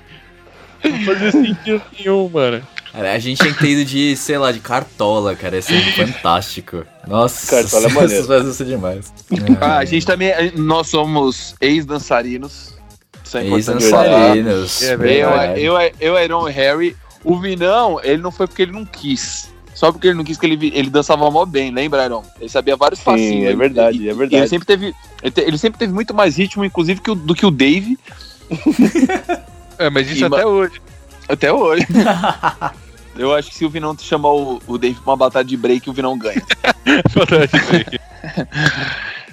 Não 0.85 1.01
fazia 1.07 1.33
sentido 1.33 1.83
nenhum, 1.99 2.29
mano. 2.29 2.63
Cara, 2.99 3.13
a 3.13 3.19
gente 3.21 3.39
tinha 3.41 3.55
que 3.55 3.61
ter 3.61 3.69
ido 3.69 3.85
de, 3.85 4.17
sei 4.17 4.37
lá, 4.39 4.51
de 4.51 4.59
cartola, 4.59 5.37
cara. 5.37 5.55
Ia 5.55 5.63
ser 5.63 5.81
fantástico. 5.95 6.85
Nossa, 7.07 7.63
Cartola 7.63 7.87
é 7.87 8.51
são 8.53 8.67
demais. 8.67 9.13
Ah, 9.61 9.79
a 9.79 9.85
gente 9.85 10.05
também. 10.05 10.33
Nós 10.57 10.89
somos 10.89 11.55
ex-dançarinos. 11.61 12.75
Isso 13.25 13.39
é. 13.39 13.47
Ex-dançarinos. 13.47 14.83
É 14.83 14.95
Eu, 14.95 14.99
verdade. 14.99 15.63
eu, 15.63 15.75
eu, 16.01 16.19
Iron 16.25 16.49
e 16.49 16.53
Harry. 16.53 16.97
O 17.23 17.39
Vinão, 17.39 18.01
ele 18.03 18.21
não 18.21 18.33
foi 18.33 18.49
porque 18.49 18.63
ele 18.63 18.73
não 18.73 18.85
quis. 18.85 19.49
Só 19.77 19.93
porque 19.93 20.09
ele 20.09 20.17
não 20.17 20.25
quis 20.25 20.37
que 20.37 20.45
ele, 20.47 20.73
ele 20.75 20.91
dançava 20.91 21.31
mó 21.31 21.45
bem, 21.47 21.71
lembra, 21.71 22.05
Iron? 22.05 22.25
Ele 22.41 22.49
sabia 22.51 22.75
vários 22.77 22.99
passinhos. 22.99 23.31
sim, 23.31 23.47
é 23.47 23.55
verdade, 23.55 23.99
ele- 23.99 24.09
é 24.11 24.13
verdade. 24.15 24.43
Ele 24.43 24.49
sempre 24.49 24.67
teve. 24.67 24.93
Ele, 25.23 25.31
te- 25.31 25.41
ele 25.43 25.57
sempre 25.59 25.79
teve 25.79 25.93
muito 25.93 26.13
mais 26.13 26.37
ritmo, 26.37 26.65
inclusive, 26.65 27.01
que 27.01 27.13
o- 27.13 27.15
do 27.15 27.33
que 27.33 27.47
o 27.47 27.51
Dave, 27.53 27.97
É, 29.79 29.89
mas 29.89 30.11
isso 30.11 30.23
E, 30.23 30.25
até 30.25 30.45
hoje. 30.45 30.81
até 31.29 31.53
hoje. 31.53 31.87
Eu 33.19 33.35
acho 33.35 33.51
que 33.51 33.57
se 33.57 33.65
o 33.65 33.69
Vinão 33.71 33.97
chamar 33.99 34.33
o, 34.33 34.61
o 34.67 34.79
Dave 34.79 34.95
pra 35.01 35.11
uma 35.11 35.17
batalha 35.17 35.45
de 35.45 35.57
break, 35.57 35.91
o 35.91 35.93
Vinão 35.93 36.17
ganha. 36.17 36.43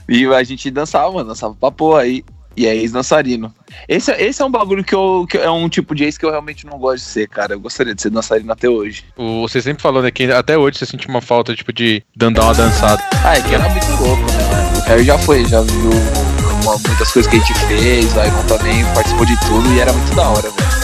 E 0.07 0.23
a 0.27 0.43
gente 0.43 0.69
dançava, 0.69 1.11
mano, 1.11 1.29
dançava 1.29 1.55
pra 1.59 1.71
porra 1.71 2.01
aí. 2.01 2.23
E 2.57 2.65
é 2.67 2.73
ex-dançarino. 2.75 3.53
Esse, 3.89 4.11
esse 4.13 4.41
é 4.41 4.45
um 4.45 4.49
bagulho 4.51 4.81
que, 4.83 4.95
eu, 4.95 5.25
que 5.29 5.37
é 5.37 5.49
um 5.49 5.67
tipo 5.67 5.93
de 5.93 6.05
ex 6.05 6.17
que 6.17 6.25
eu 6.25 6.29
realmente 6.29 6.65
não 6.65 6.77
gosto 6.77 7.03
de 7.03 7.09
ser, 7.09 7.27
cara. 7.27 7.53
Eu 7.53 7.59
gostaria 7.59 7.93
de 7.93 8.01
ser 8.01 8.09
dançarino 8.11 8.49
até 8.51 8.69
hoje. 8.69 9.03
O- 9.17 9.41
Você 9.41 9.61
sempre 9.61 9.81
falou, 9.83 10.01
né, 10.01 10.09
que 10.09 10.23
até 10.31 10.57
hoje 10.57 10.77
você 10.77 10.85
sentiu 10.85 11.09
uma 11.09 11.21
falta, 11.21 11.53
tipo, 11.53 11.73
de 11.73 12.01
dar 12.15 12.29
uma 12.29 12.53
dançada. 12.53 13.03
Ah, 13.25 13.35
é 13.37 13.41
que 13.41 13.53
era 13.53 13.67
muito 13.67 13.91
louco, 14.01 14.21
né? 14.21 14.77
O 14.77 14.87
Harry 14.87 15.03
já 15.03 15.17
foi, 15.17 15.43
já 15.45 15.59
viu 15.61 15.89
muitas 16.87 17.11
coisas 17.11 17.29
que 17.29 17.35
a 17.35 17.39
gente 17.39 17.53
fez, 17.67 18.15
o 18.15 18.23
Iron 18.23 18.43
também 18.47 18.85
participou 18.93 19.25
de 19.25 19.37
tudo 19.41 19.73
e 19.73 19.79
era 19.81 19.91
muito 19.91 20.15
da 20.15 20.29
hora, 20.29 20.49
velho. 20.49 20.74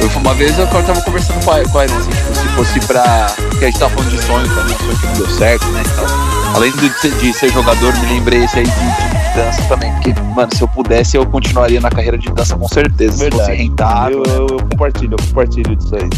Eu, 0.00 0.08
uma 0.20 0.34
vez 0.34 0.58
eu 0.58 0.66
tava 0.66 1.00
conversando 1.02 1.44
com, 1.44 1.50
a, 1.50 1.62
com 1.68 1.82
Iron, 1.82 1.96
assim, 1.96 2.10
tipo, 2.10 2.34
se 2.34 2.48
fosse 2.48 2.86
pra. 2.86 3.26
Porque 3.50 3.64
a 3.64 3.70
gente 3.70 3.78
tava 3.80 3.94
falando 3.94 4.10
de 4.10 4.22
sonho 4.22 4.48
também, 4.54 4.76
sonho 4.76 4.98
que 4.98 5.06
não 5.06 5.14
deu 5.14 5.30
certo, 5.30 5.66
né? 5.68 5.82
Então, 5.84 6.54
além 6.54 6.72
de 6.72 6.90
ser, 7.00 7.10
de 7.16 7.32
ser 7.32 7.52
jogador, 7.52 7.92
me 7.98 8.06
lembrei 8.06 8.44
esse 8.44 8.58
aí 8.58 8.64
de, 8.64 8.70
de 8.70 9.34
dança 9.34 9.62
também. 9.64 9.92
Porque, 9.94 10.14
mano, 10.34 10.54
se 10.54 10.62
eu 10.62 10.68
pudesse, 10.68 11.16
eu 11.16 11.26
continuaria 11.26 11.80
na 11.80 11.90
carreira 11.90 12.16
de 12.16 12.30
dança 12.30 12.56
com 12.56 12.68
certeza. 12.68 13.12
Se 13.12 13.30
fosse 13.30 13.36
Verdade. 13.36 13.62
rentável. 13.62 14.22
Eu, 14.26 14.34
eu, 14.34 14.46
eu 14.50 14.58
compartilho, 14.70 15.14
eu 15.18 15.26
compartilho 15.26 15.76
disso 15.76 15.96
aí. 15.96 16.08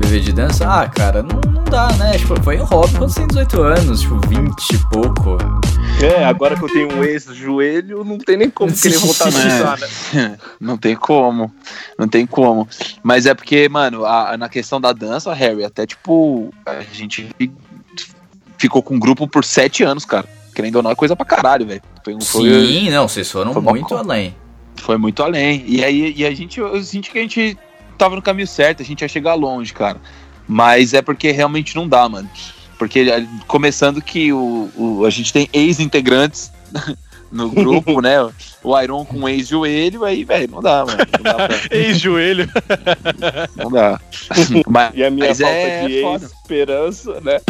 Viver 0.00 0.20
de 0.20 0.32
dança? 0.32 0.66
Ah, 0.66 0.88
cara, 0.88 1.22
não, 1.22 1.40
não 1.52 1.64
dá, 1.64 1.88
né? 1.98 2.18
Tipo, 2.18 2.40
foi 2.42 2.60
um 2.60 2.64
hobby 2.64 2.94
quando 2.96 3.10
você 3.10 3.20
tem 3.20 3.28
18 3.28 3.62
anos, 3.62 4.00
tipo, 4.00 4.20
20 4.28 4.70
e 4.70 4.78
pouco. 4.90 5.38
É, 6.02 6.24
agora 6.24 6.56
que 6.56 6.62
eu 6.62 6.68
tenho 6.68 6.92
um 6.94 7.02
ex-joelho, 7.02 8.04
não 8.04 8.18
tem 8.18 8.36
nem 8.36 8.50
como 8.50 8.70
querer 8.72 8.98
voltar 8.98 9.28
a 9.28 9.30
dançar, 9.30 9.78
né? 10.12 10.38
Não 10.60 10.76
tem 10.76 10.94
como. 10.94 11.50
Não 11.98 12.06
tem 12.06 12.26
como. 12.26 12.68
Mas 13.02 13.24
é 13.24 13.34
porque, 13.34 13.66
mano, 13.68 14.04
a- 14.04 14.36
na 14.36 14.48
questão 14.48 14.78
da 14.80 14.92
dança, 14.92 15.32
Harry, 15.32 15.64
até 15.64 15.86
tipo, 15.86 16.52
a 16.66 16.82
gente 16.92 17.30
ficou 18.58 18.82
com 18.82 18.94
um 18.96 18.98
grupo 18.98 19.26
por 19.26 19.44
sete 19.44 19.82
anos, 19.82 20.04
cara. 20.04 20.28
Querendo 20.54 20.76
ou 20.76 20.82
não, 20.82 20.90
é 20.90 20.94
coisa 20.94 21.16
pra 21.16 21.24
caralho, 21.24 21.66
velho. 21.66 21.82
Foi, 22.04 22.14
um- 22.14 22.20
foi, 22.20 22.42
Sim, 22.66 22.90
não, 22.90 23.08
vocês 23.08 23.30
foram 23.30 23.52
foi 23.54 23.62
uma 23.62 23.70
muito 23.70 23.88
co- 23.88 23.96
além. 23.96 24.34
foi 24.76 24.98
muito 24.98 25.22
além. 25.22 25.64
E 25.66 25.82
aí 25.82 26.14
e 26.16 26.26
a 26.26 26.34
gente, 26.34 26.60
eu 26.60 26.82
senti 26.84 27.10
que 27.10 27.18
a 27.18 27.22
gente 27.22 27.56
tava 27.96 28.14
no 28.16 28.22
caminho 28.22 28.46
certo, 28.46 28.82
a 28.82 28.84
gente 28.84 29.00
ia 29.00 29.08
chegar 29.08 29.34
longe, 29.34 29.72
cara. 29.72 29.98
Mas 30.46 30.92
é 30.94 31.00
porque 31.00 31.30
realmente 31.30 31.74
não 31.74 31.88
dá, 31.88 32.06
mano. 32.08 32.28
Porque 32.78 33.00
eh, 33.00 33.26
começando 33.46 34.00
que 34.02 34.32
o, 34.32 34.70
o- 34.76 35.04
a 35.06 35.10
gente 35.10 35.32
tem 35.32 35.48
ex-integrantes 35.52 36.52
no 37.32 37.48
grupo, 37.50 38.00
né? 38.00 38.16
O 38.62 38.78
Iron 38.80 39.04
com 39.04 39.28
ex-joelho, 39.28 40.04
aí, 40.04 40.24
velho, 40.24 40.50
não 40.50 40.60
dá, 40.60 40.84
mano. 40.84 40.98
Não 41.22 41.34
pra. 41.36 41.48
Ex-joelho. 41.70 42.48
Não 43.56 43.70
dá. 43.70 44.00
Mas, 44.68 44.90
E 44.94 45.04
a 45.04 45.10
minha 45.10 45.28
Mas 45.28 45.38
falta 45.38 45.54
é 45.54 45.86
de 45.86 45.98
esperança, 46.24 47.20
né? 47.20 47.40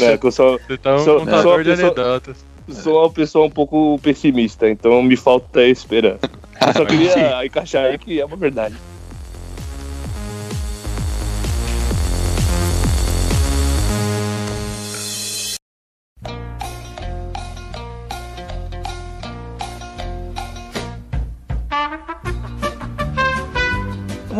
é, 0.00 0.04
É, 0.12 0.18
que 0.18 0.26
eu 0.26 0.32
sou, 0.32 0.58
Você 0.66 0.76
tá 0.78 0.96
um 0.96 1.04
Sou- 1.04 1.20
contador 1.20 1.62
de 1.62 1.70
pessoa- 1.70 1.86
anedotas. 1.92 2.36
sou 2.70 3.00
uma 3.02 3.10
pessoa 3.10 3.46
um 3.46 3.50
pouco 3.50 3.98
pessimista, 4.02 4.68
então 4.68 5.02
me 5.02 5.16
falta 5.16 5.62
esperança. 5.64 6.20
Eu 6.66 6.72
só 6.74 6.84
queria 6.84 7.44
encaixar 7.46 7.84
aí 7.86 7.98
que 7.98 8.20
é 8.20 8.24
uma 8.24 8.36
verdade. 8.36 8.74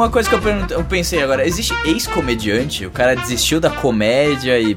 Uma 0.00 0.08
coisa 0.08 0.26
que 0.30 0.34
eu, 0.34 0.40
pergunto- 0.40 0.72
eu 0.72 0.82
pensei 0.82 1.22
agora, 1.22 1.46
existe 1.46 1.74
ex-comediante? 1.84 2.86
O 2.86 2.90
cara 2.90 3.14
desistiu 3.14 3.60
da 3.60 3.68
comédia 3.68 4.58
e 4.58 4.74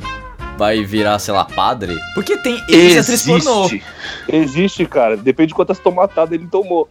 vai 0.57 0.83
virar, 0.83 1.17
sei 1.17 1.33
lá, 1.33 1.45
padre? 1.45 1.97
Porque 2.13 2.35
tem 2.35 2.61
ex-atriz 2.67 3.21
pornô. 3.25 3.63
Existe. 3.67 3.83
Existe, 4.27 4.85
cara. 4.85 5.15
Depende 5.15 5.47
de 5.47 5.53
quantas 5.53 5.79
tomatadas 5.79 6.33
ele 6.33 6.45
tomou. 6.47 6.89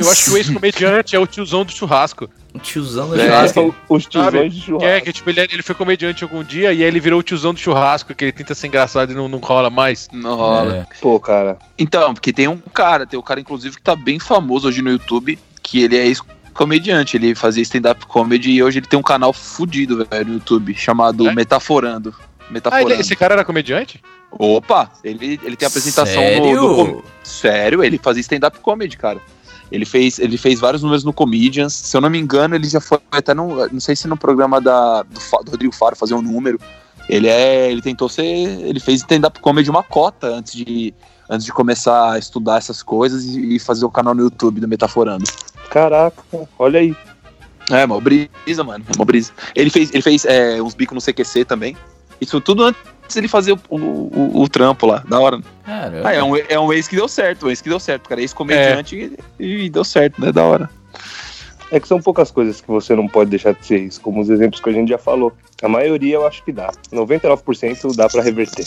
Eu 0.00 0.10
acho 0.10 0.24
que 0.24 0.30
o 0.32 0.36
ex-comediante 0.36 1.14
é 1.14 1.18
o 1.20 1.28
tiozão 1.28 1.64
do 1.64 1.70
churrasco. 1.70 2.28
O 2.52 2.58
tiozão 2.58 3.08
do 3.10 3.20
É, 3.20 3.24
churrasco. 3.26 3.74
os 3.88 4.04
tiozões 4.06 4.52
de 4.52 4.60
churrasco. 4.62 4.84
É, 4.88 5.00
que 5.00 5.12
tipo, 5.12 5.30
ele, 5.30 5.40
ele 5.40 5.62
foi 5.62 5.76
comediante 5.76 6.24
algum 6.24 6.42
dia 6.42 6.72
e 6.72 6.82
aí 6.82 6.82
ele 6.82 6.98
virou 6.98 7.20
o 7.20 7.22
tiozão 7.22 7.54
do 7.54 7.60
churrasco, 7.60 8.12
que 8.16 8.24
ele 8.24 8.32
tenta 8.32 8.52
ser 8.52 8.66
engraçado 8.66 9.12
e 9.12 9.14
não, 9.14 9.28
não 9.28 9.38
rola 9.38 9.70
mais. 9.70 10.08
Não 10.12 10.34
rola. 10.34 10.76
É. 10.90 10.94
Pô, 11.00 11.20
cara. 11.20 11.56
Então, 11.78 12.12
porque 12.14 12.32
tem 12.32 12.48
um 12.48 12.56
cara, 12.58 13.06
tem 13.06 13.16
um 13.16 13.22
cara 13.22 13.38
inclusive 13.38 13.76
que 13.76 13.82
tá 13.82 13.94
bem 13.94 14.18
famoso 14.18 14.66
hoje 14.66 14.82
no 14.82 14.90
YouTube, 14.90 15.38
que 15.62 15.84
ele 15.84 15.96
é 15.96 16.04
ex-comediante, 16.50 17.16
ele 17.16 17.34
fazia 17.34 17.62
stand-up 17.62 18.04
comedy 18.06 18.50
e 18.52 18.62
hoje 18.62 18.78
ele 18.80 18.86
tem 18.86 18.98
um 18.98 19.02
canal 19.02 19.32
fudido, 19.32 20.04
velho, 20.04 20.26
no 20.26 20.32
YouTube, 20.34 20.74
chamado 20.74 21.28
É? 21.28 21.34
Metaforando. 21.34 22.14
Ah, 22.18 22.44
Metaforando. 22.50 22.92
ele- 22.92 23.00
esse 23.00 23.16
cara 23.16 23.34
era 23.34 23.44
comediante? 23.44 24.00
Opa, 24.32 24.90
ele, 25.02 25.40
ele 25.42 25.56
tem 25.56 25.66
apresentação 25.66 26.20
Sério? 26.22 26.54
no, 26.56 26.86
no 26.86 26.94
com- 26.94 27.02
Sério, 27.22 27.82
ele 27.82 27.98
fazia 27.98 28.20
stand-up 28.20 28.58
comedy, 28.60 28.96
cara. 28.96 29.20
Ele 29.72 29.84
fez, 29.84 30.18
ele 30.18 30.36
fez 30.36 30.58
vários 30.58 30.82
números 30.82 31.04
no 31.04 31.12
Comedians. 31.12 31.72
Se 31.72 31.96
eu 31.96 32.00
não 32.00 32.10
me 32.10 32.18
engano, 32.18 32.56
ele 32.56 32.68
já 32.68 32.80
foi 32.80 32.98
até 33.12 33.32
no. 33.32 33.68
Não 33.68 33.78
sei 33.78 33.94
se 33.94 34.08
no 34.08 34.16
programa 34.16 34.60
da, 34.60 35.02
do, 35.04 35.14
do 35.44 35.50
Rodrigo 35.52 35.72
Faro 35.72 35.94
fazer 35.94 36.14
um 36.14 36.20
número. 36.22 36.58
Ele 37.08 37.28
é. 37.28 37.70
Ele 37.70 37.80
tentou 37.80 38.08
ser. 38.08 38.24
Ele 38.24 38.80
fez 38.80 38.98
stand-up 39.02 39.38
comedy 39.38 39.70
uma 39.70 39.84
cota 39.84 40.26
antes 40.26 40.54
de, 40.54 40.92
antes 41.28 41.46
de 41.46 41.52
começar 41.52 42.14
a 42.14 42.18
estudar 42.18 42.56
essas 42.58 42.82
coisas 42.82 43.24
e, 43.24 43.54
e 43.54 43.58
fazer 43.60 43.84
o 43.84 43.90
canal 43.90 44.12
no 44.12 44.22
YouTube 44.24 44.60
do 44.60 44.66
Metaforando. 44.66 45.22
Caraca, 45.70 46.22
olha 46.58 46.80
aí. 46.80 46.94
É, 47.70 47.86
mó 47.86 48.00
brisa, 48.00 48.64
mano. 48.64 48.84
Mó 48.98 49.04
brisa. 49.04 49.32
Ele 49.54 49.70
fez, 49.70 49.90
ele 49.92 50.02
fez 50.02 50.24
é, 50.24 50.60
uns 50.60 50.74
bicos 50.74 50.94
no 50.94 51.00
CQC 51.00 51.44
também. 51.44 51.76
Isso 52.20 52.40
tudo 52.40 52.64
antes 52.64 52.80
dele 53.14 53.28
fazer 53.28 53.52
o, 53.52 53.58
o, 53.70 53.76
o- 53.78 54.42
o 54.42 54.48
trampo 54.48 54.86
lá. 54.86 55.04
Da 55.08 55.18
hora. 55.20 55.40
Caramba. 55.64 56.08
Ah, 56.08 56.12
é 56.12 56.22
um, 56.22 56.36
é 56.36 56.58
um 56.58 56.72
ex 56.72 56.88
que 56.88 56.96
deu 56.96 57.06
certo, 57.08 57.46
um 57.46 57.50
ex 57.50 57.60
que 57.60 57.68
deu 57.68 57.78
certo, 57.80 58.08
cara. 58.08 58.20
Ex-comediante 58.20 59.16
e, 59.38 59.64
e 59.64 59.70
deu 59.70 59.84
certo, 59.84 60.20
né? 60.20 60.32
Da 60.32 60.42
hora. 60.42 60.68
É 61.70 61.78
que 61.78 61.86
são 61.86 62.00
poucas 62.02 62.32
coisas 62.32 62.60
que 62.60 62.66
você 62.66 62.96
não 62.96 63.06
pode 63.06 63.30
deixar 63.30 63.54
de 63.54 63.64
ser 63.64 63.78
isso, 63.78 64.00
como 64.00 64.20
os 64.20 64.28
exemplos 64.28 64.60
que 64.60 64.68
a 64.68 64.72
gente 64.72 64.88
já 64.88 64.98
falou. 64.98 65.32
A 65.62 65.68
maioria 65.68 66.16
eu 66.16 66.26
acho 66.26 66.42
que 66.44 66.50
dá. 66.50 66.72
99% 66.92 67.94
dá 67.94 68.08
pra 68.08 68.22
reverter. 68.22 68.64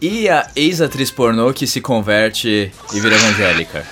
E 0.00 0.28
a 0.28 0.48
ex-atriz 0.56 1.10
pornô 1.10 1.52
que 1.52 1.66
se 1.66 1.80
converte 1.82 2.72
e 2.94 3.00
vira 3.00 3.14
evangélica? 3.14 3.86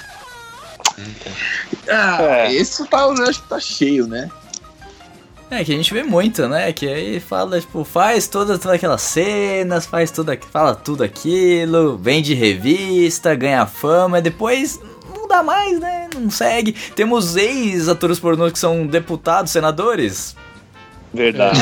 Ah, 1.89 2.23
É. 2.23 2.53
esse 2.55 2.87
tá, 2.87 3.01
eu 3.03 3.25
acho 3.25 3.43
que 3.43 3.49
tá 3.49 3.59
cheio, 3.61 4.07
né? 4.07 4.31
É, 5.51 5.65
que 5.65 5.73
a 5.73 5.77
gente 5.77 5.93
vê 5.93 6.05
muito, 6.05 6.47
né? 6.49 6.73
Que 6.73 6.87
aí 6.87 7.19
fala, 7.21 7.61
tipo, 7.61 7.83
faz 7.83 8.29
todas, 8.29 8.59
todas 8.61 8.77
aquelas 8.77 9.03
cenas, 9.03 9.85
faz 9.85 10.11
tudo, 10.13 10.33
fala 10.53 10.77
tudo 10.77 11.03
aquilo, 11.03 11.99
vende 11.99 12.35
revista, 12.35 13.35
ganha 13.35 13.67
fama, 13.67 14.21
e 14.21 14.23
depois 14.23 14.79
não 15.13 15.27
dá 15.27 15.43
mais, 15.43 15.81
né? 15.81 16.09
Não 16.15 16.31
segue. 16.31 16.73
Temos 16.95 17.35
ex-atores 17.35 18.21
pornôs 18.21 18.53
que 18.53 18.61
são 18.61 18.87
deputados, 18.87 19.51
senadores. 19.51 20.37
Verdade. 21.13 21.59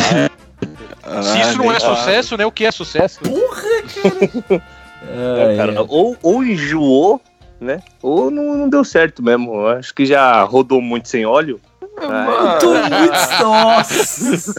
Se 1.23 1.41
isso 1.41 1.57
não 1.57 1.73
é 1.73 1.81
sucesso, 1.81 2.37
né? 2.37 2.45
O 2.45 2.53
que 2.53 2.67
é 2.67 2.71
sucesso? 2.71 3.21
É, 5.11 5.57
cara, 5.57 5.85
ou, 5.89 6.17
ou 6.23 6.45
enjoou, 6.45 7.21
né? 7.61 7.81
Ou 8.03 8.31
não, 8.31 8.57
não 8.57 8.69
deu 8.69 8.85
certo 8.85 9.23
mesmo. 9.23 9.67
Acho 9.67 9.95
que 9.95 10.07
já 10.07 10.43
rodou 10.43 10.81
muito 10.81 11.09
sem 11.09 11.27
óleo. 11.27 11.61
Tô 12.61 12.75
muito. 12.75 13.43
Nossa! 13.43 14.55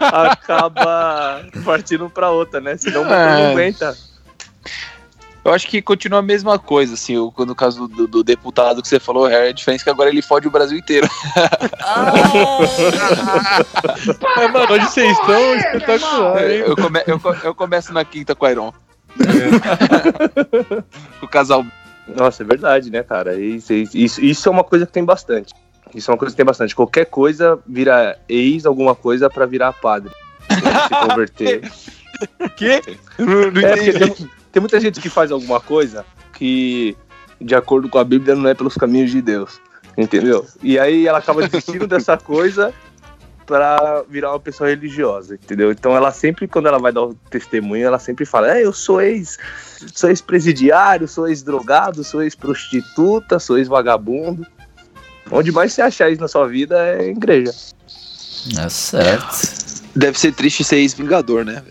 acaba 0.00 1.42
partindo 1.64 2.08
pra 2.08 2.30
outra, 2.30 2.60
né? 2.60 2.76
Senão 2.76 3.02
o 3.02 3.04
motor 3.04 3.18
É. 3.18 3.42
não 3.44 3.50
aguenta. 3.52 3.96
Eu 5.42 5.54
acho 5.54 5.66
que 5.68 5.80
continua 5.80 6.18
a 6.18 6.22
mesma 6.22 6.58
coisa, 6.58 6.92
assim, 6.94 7.16
o- 7.16 7.32
no 7.38 7.54
caso 7.54 7.88
do, 7.88 8.06
do 8.06 8.22
deputado 8.22 8.82
que 8.82 8.88
você 8.88 9.00
falou, 9.00 9.26
é 9.28 9.48
a 9.48 9.52
diferença 9.52 9.82
é 9.82 9.84
que 9.84 9.90
agora 9.90 10.10
ele 10.10 10.20
fode 10.20 10.46
o 10.46 10.50
Brasil 10.50 10.76
inteiro. 10.78 11.08
É, 14.36 14.48
mano, 14.48 14.74
onde 14.74 14.84
vocês 14.84 15.10
estão? 15.18 15.54
Espetacular, 15.56 16.50
hein? 16.50 16.58
Eu, 16.66 16.76
come- 16.76 17.02
eu 17.06 17.20
eu 17.44 17.54
começo 17.54 17.90
na 17.92 18.04
quinta 18.04 18.34
com 18.34 18.44
o 18.44 18.48
Iron. 18.50 18.72
o 21.22 21.26
casal. 21.28 21.64
Nossa, 22.16 22.42
é 22.42 22.46
verdade, 22.46 22.90
né, 22.90 23.02
cara? 23.02 23.34
Isso, 23.34 23.72
isso, 23.72 24.20
isso 24.24 24.48
é 24.48 24.52
uma 24.52 24.64
coisa 24.64 24.86
que 24.86 24.92
tem 24.92 25.04
bastante. 25.04 25.54
Isso 25.94 26.10
é 26.10 26.12
uma 26.12 26.18
coisa 26.18 26.32
que 26.32 26.36
tem 26.36 26.46
bastante. 26.46 26.74
Qualquer 26.74 27.06
coisa 27.06 27.58
vira 27.66 28.18
ex 28.28 28.64
alguma 28.64 28.94
coisa 28.94 29.28
pra 29.28 29.46
virar 29.46 29.72
padre. 29.72 30.12
Se 30.48 31.08
converter. 31.08 31.72
Quê? 32.56 32.82
Não, 33.18 33.50
não 33.50 33.60
É, 33.60 33.76
tem, 33.76 34.30
tem 34.52 34.60
muita 34.60 34.78
gente 34.80 35.00
que 35.00 35.08
faz 35.08 35.32
alguma 35.32 35.60
coisa 35.60 36.04
que, 36.34 36.96
de 37.40 37.54
acordo 37.54 37.88
com 37.88 37.98
a 37.98 38.04
Bíblia, 38.04 38.34
não 38.34 38.48
é 38.48 38.54
pelos 38.54 38.74
caminhos 38.74 39.10
de 39.10 39.20
Deus. 39.20 39.60
Entendeu? 39.96 40.46
E 40.62 40.78
aí 40.78 41.06
ela 41.06 41.18
acaba 41.18 41.46
desistindo 41.46 41.86
dessa 41.86 42.16
coisa 42.16 42.72
pra 43.44 44.04
virar 44.08 44.30
uma 44.30 44.40
pessoa 44.40 44.70
religiosa, 44.70 45.34
entendeu? 45.34 45.72
Então 45.72 45.96
ela 45.96 46.12
sempre, 46.12 46.46
quando 46.46 46.68
ela 46.68 46.78
vai 46.78 46.92
dar 46.92 47.02
o 47.02 47.14
testemunho, 47.28 47.84
ela 47.84 47.98
sempre 47.98 48.24
fala: 48.24 48.56
É, 48.56 48.64
eu 48.64 48.72
sou 48.72 49.00
ex, 49.02 49.36
sou 49.94 50.10
ex-presidiário, 50.10 51.08
sou 51.08 51.28
ex-drogado, 51.28 52.04
sou 52.04 52.22
ex-prostituta, 52.22 53.38
sou 53.38 53.58
ex-vagabundo. 53.58 54.46
Onde 55.30 55.52
mais 55.52 55.72
você 55.72 55.82
achar 55.82 56.10
isso 56.10 56.20
na 56.20 56.28
sua 56.28 56.46
vida 56.48 56.76
é 56.78 57.08
em 57.08 57.12
igreja. 57.12 57.52
É 58.58 58.68
certo. 58.68 59.82
Deve 59.94 60.18
ser 60.18 60.32
triste 60.32 60.64
ser 60.64 60.76
ex-vingador, 60.76 61.44
né? 61.44 61.62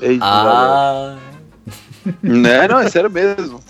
Ex-vingador. 0.00 0.52
Ah. 0.52 1.16
né? 2.22 2.68
Não, 2.68 2.78
é 2.78 2.88
sério 2.88 3.10
mesmo. 3.10 3.60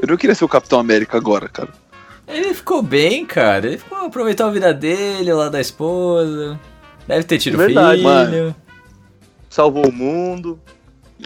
Eu 0.00 0.08
não 0.08 0.16
queria 0.16 0.34
ser 0.34 0.44
o 0.44 0.48
Capitão 0.48 0.78
América 0.78 1.16
agora, 1.16 1.48
cara. 1.48 1.70
Ele 2.26 2.54
ficou 2.54 2.82
bem, 2.82 3.24
cara. 3.24 3.66
Ele 3.66 3.78
ficou 3.78 3.98
aproveitou 3.98 4.46
a 4.46 4.50
vida 4.50 4.72
dele, 4.72 5.32
lá 5.32 5.48
da 5.48 5.60
esposa. 5.60 6.58
Deve 7.06 7.24
ter 7.24 7.38
tido 7.38 7.58
Verdade, 7.58 7.98
filho. 7.98 8.04
mano. 8.04 8.56
Salvou 9.48 9.86
o 9.86 9.92
mundo. 9.92 10.58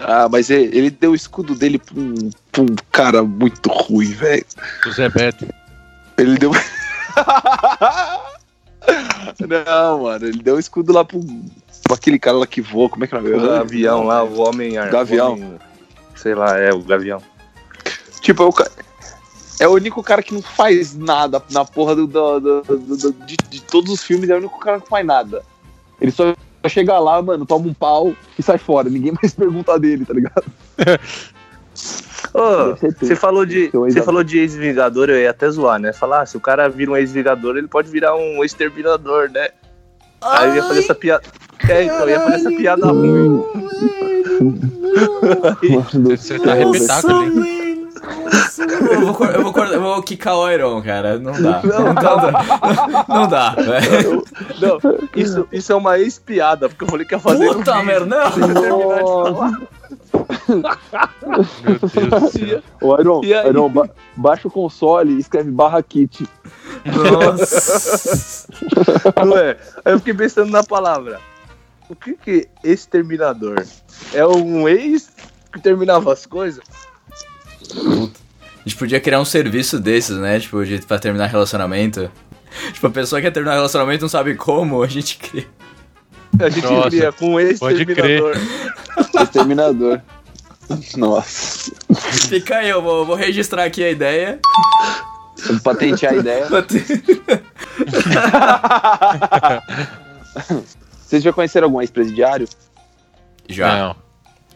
Ah, 0.01 0.29
mas 0.31 0.51
ele, 0.51 0.77
ele 0.77 0.91
deu 0.91 1.13
o 1.13 1.15
escudo 1.15 1.55
dele 1.55 1.79
pra 1.79 1.99
um, 1.99 2.15
pra 2.53 2.63
um 2.63 2.77
cara 2.93 3.23
muito 3.23 3.69
ruim, 3.71 4.13
velho. 4.13 4.45
O 4.87 4.91
Zé 4.93 5.09
Beto. 5.09 5.47
Ele 6.17 6.37
deu. 6.39 6.51
Não, 9.47 10.03
mano, 10.03 10.27
ele 10.27 10.43
deu 10.43 10.57
o 10.57 10.59
escudo 10.59 10.93
lá 10.93 11.05
pro, 11.05 11.21
pra 11.85 11.95
aquele 11.95 12.19
cara 12.19 12.39
lá 12.39 12.47
que 12.47 12.61
voa. 12.61 12.89
Como 12.89 13.05
é 13.05 13.07
que 13.07 13.15
é 13.15 13.19
o 13.19 13.23
nome? 13.23 13.37
O 13.37 13.49
gavião 13.49 14.05
lá, 14.05 14.23
o 14.23 14.41
homem. 14.41 14.75
Gavião. 14.75 15.31
o 15.31 15.33
homem- 15.33 15.59
sei 16.17 16.35
lá, 16.35 16.59
é, 16.59 16.73
o 16.73 16.81
gavião. 16.83 17.23
Tipo, 18.21 18.43
é 18.43 18.47
o, 18.47 18.55
é 19.61 19.69
o 19.69 19.73
único 19.75 20.03
cara 20.03 20.23
que 20.23 20.35
não 20.35 20.43
faz 20.43 20.97
nada 20.97 21.43
na 21.51 21.65
porra 21.65 21.95
do, 21.95 22.07
do- 22.07 22.41
do- 22.41 22.63
do- 22.63 22.97
do- 22.97 23.13
de, 23.25 23.37
de 23.37 23.63
todos 23.63 23.93
os 23.93 24.03
filmes, 24.03 24.29
é 24.31 24.35
o 24.35 24.39
único 24.39 24.59
cara 24.59 24.77
que 24.79 24.83
não 24.85 24.89
faz 24.91 25.07
nada. 25.07 25.43
Ele 26.01 26.11
só 26.11 26.35
chega 26.67 26.99
lá, 26.99 27.21
mano, 27.23 27.47
toma 27.47 27.69
um 27.69 27.75
pau 27.75 28.15
e 28.39 28.43
sai 28.43 28.59
fora. 28.59 28.89
Ninguém 28.89 29.13
mais 29.21 29.35
pergunta 29.35 29.79
dele, 29.79 30.05
tá 30.05 30.15
ligado? 30.15 30.45
Você 33.01 33.17
falou 33.17 33.47
de, 33.47 33.71
você 33.73 34.03
falou 34.03 34.23
de 34.23 34.39
ex-vingador, 34.39 35.09
eu 35.11 35.19
ia 35.19 35.31
até 35.31 35.49
zoar, 35.51 35.79
né? 35.79 35.93
Falar, 35.93 36.23
ah, 36.23 36.27
se 36.27 36.37
o 36.37 36.41
cara 36.41 36.69
vira 36.69 36.91
um 36.91 36.97
ex-vingador, 36.97 37.57
ele 37.57 37.69
pode 37.69 37.91
virar 37.91 38.15
um 38.17 38.45
exterminador, 38.45 39.31
né? 39.31 39.49
Aí 40.21 40.49
eu 40.49 40.57
ia 40.57 40.63
fazer 40.63 40.81
essa 40.81 40.95
piada. 40.95 41.23
É, 41.69 41.85
então, 41.85 42.01
eu 42.01 42.09
ia 42.09 42.21
fazer 42.21 42.35
essa 42.37 42.51
piada 42.51 42.87
ruim. 42.87 43.45
Você 46.17 46.39
tá 46.39 46.53
arrebentado 46.53 47.17
ali. 47.17 47.58
Eu 48.59 49.13
vou, 49.13 49.27
eu 49.27 49.43
vou, 49.53 49.65
eu 49.65 49.81
vou 49.81 50.03
quicar 50.03 50.35
o 50.37 50.51
Iron, 50.51 50.83
cara. 50.83 51.19
Não 51.19 51.33
dá. 51.33 51.61
Não, 51.63 51.95
dá. 51.95 53.05
Não 53.09 53.29
dá, 53.29 53.51
velho. 53.51 54.25
Não, 54.61 54.79
isso, 55.15 55.49
isso 55.53 55.73
é 55.73 55.75
uma 55.77 55.99
ex-piada, 55.99 56.69
porque 56.69 56.85
eu 56.85 56.89
falei 56.89 57.07
que 57.07 57.15
ia 57.15 57.19
fazer. 57.19 57.53
Puta 57.55 57.79
um 57.79 57.83
merda, 57.85 58.07
não. 58.07 58.31
vídeo 58.31 58.53
pra 58.53 58.63
terminar 58.63 58.99
de 58.99 59.05
falar. 59.05 59.61
Meu 61.63 61.79
Deus 61.79 62.09
do 62.23 62.31
céu. 62.31 62.63
Ô, 62.81 63.01
Iron, 63.01 63.21
E 63.25 63.35
aí? 63.35 63.49
Iron, 63.49 63.69
ba- 63.69 63.91
baixa 64.17 64.49
o 64.49 64.51
console 64.51 65.15
e 65.15 65.19
escreve 65.21 65.51
barra 65.51 65.83
kit. 65.83 66.27
Nossa. 66.85 68.49
Não 69.25 69.37
é? 69.39 69.57
Aí 69.85 69.93
eu 69.93 69.99
fiquei 69.99 70.15
pensando 70.15 70.51
na 70.51 70.63
palavra. 70.63 71.21
O 71.89 71.95
que 71.97 72.15
que 72.15 72.49
é 72.65 72.69
exterminador? 72.71 73.65
É 74.13 74.27
um 74.27 74.69
ex 74.69 75.11
que 75.53 75.61
terminava 75.61 76.13
as 76.13 76.27
coisas? 76.27 76.63
A 77.75 78.69
gente 78.69 78.77
podia 78.77 79.01
criar 79.01 79.21
um 79.21 79.25
serviço 79.25 79.79
desses, 79.79 80.17
né? 80.17 80.39
Tipo, 80.41 80.65
de, 80.65 80.79
pra 80.79 80.99
terminar 80.99 81.27
relacionamento. 81.27 82.11
Tipo, 82.73 82.87
a 82.87 82.91
pessoa 82.91 83.21
que 83.21 83.27
quer 83.27 83.33
terminar 83.33 83.55
relacionamento 83.55 84.03
não 84.03 84.09
sabe 84.09 84.35
como, 84.35 84.83
a 84.83 84.87
gente 84.87 85.19
cria. 85.19 85.47
A 86.41 86.49
gente 86.49 86.65
Nossa, 86.67 86.89
cria 86.89 87.13
com 87.13 87.35
um 87.35 87.41
ex-exterminador. 87.41 88.37
Exterminador. 89.23 90.01
Nossa. 90.97 91.73
Fica 92.29 92.57
aí, 92.57 92.69
eu 92.69 92.83
vou, 92.83 93.05
vou 93.07 93.17
registrar 93.17 93.65
aqui 93.65 93.85
a 93.85 93.91
ideia. 93.91 94.41
Vamos 95.47 95.63
patentear 95.63 96.15
a 96.15 96.17
ideia. 96.17 96.47
Vocês 101.07 101.23
já 101.23 101.33
conheceram 101.33 101.67
algum 101.67 101.81
ex-presidiário? 101.81 102.49
Já. 103.49 103.77
Não. 103.77 103.97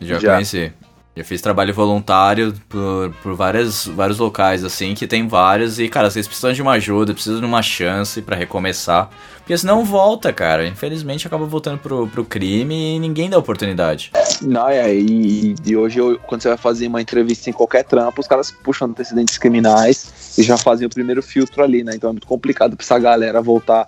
Já, 0.01 0.19
Já. 0.19 0.35
conheci. 0.35 0.73
Já 1.15 1.23
fiz 1.25 1.43
trabalho 1.43 1.75
voluntário 1.75 2.55
por, 2.71 3.13
por 3.23 3.35
várias, 3.35 3.85
vários 3.87 4.19
locais, 4.19 4.65
assim, 4.65 4.95
que 4.95 5.07
tem 5.07 5.29
vários. 5.29 5.79
E, 5.79 5.87
cara, 5.87 6.11
vocês 6.11 6.27
precisam 6.27 6.55
de 6.55 6.63
uma 6.63 6.73
ajuda, 6.73 7.13
precisam 7.13 7.39
de 7.39 7.45
uma 7.45 7.61
chance 7.61 8.23
pra 8.23 8.35
recomeçar. 8.35 9.11
Porque 9.37 9.59
senão 9.59 9.85
volta, 9.85 10.33
cara. 10.33 10.67
Infelizmente 10.67 11.27
acaba 11.27 11.45
voltando 11.45 11.77
pro, 11.79 12.07
pro 12.09 12.25
crime 12.25 12.97
e 12.97 12.99
ninguém 12.99 13.29
dá 13.29 13.37
oportunidade. 13.37 14.11
Não, 14.41 14.67
é, 14.67 14.95
e, 14.95 15.55
e 15.67 15.77
hoje, 15.77 15.99
eu- 15.99 16.19
quando 16.27 16.41
você 16.41 16.49
vai 16.49 16.57
fazer 16.57 16.87
uma 16.87 17.03
entrevista 17.03 17.51
em 17.51 17.53
qualquer 17.53 17.85
trampo, 17.85 18.19
os 18.19 18.27
caras 18.27 18.51
puxam 18.51 18.89
antecedentes 18.89 19.37
criminais 19.37 20.35
e 20.39 20.43
já 20.43 20.57
fazem 20.57 20.87
o 20.87 20.91
primeiro 20.91 21.23
filtro 21.23 21.63
ali, 21.63 21.85
né? 21.85 21.93
Então 21.95 22.09
é 22.09 22.13
muito 22.15 22.27
complicado 22.27 22.75
pra 22.75 22.85
essa 22.85 22.99
galera 22.99 23.43
voltar, 23.43 23.87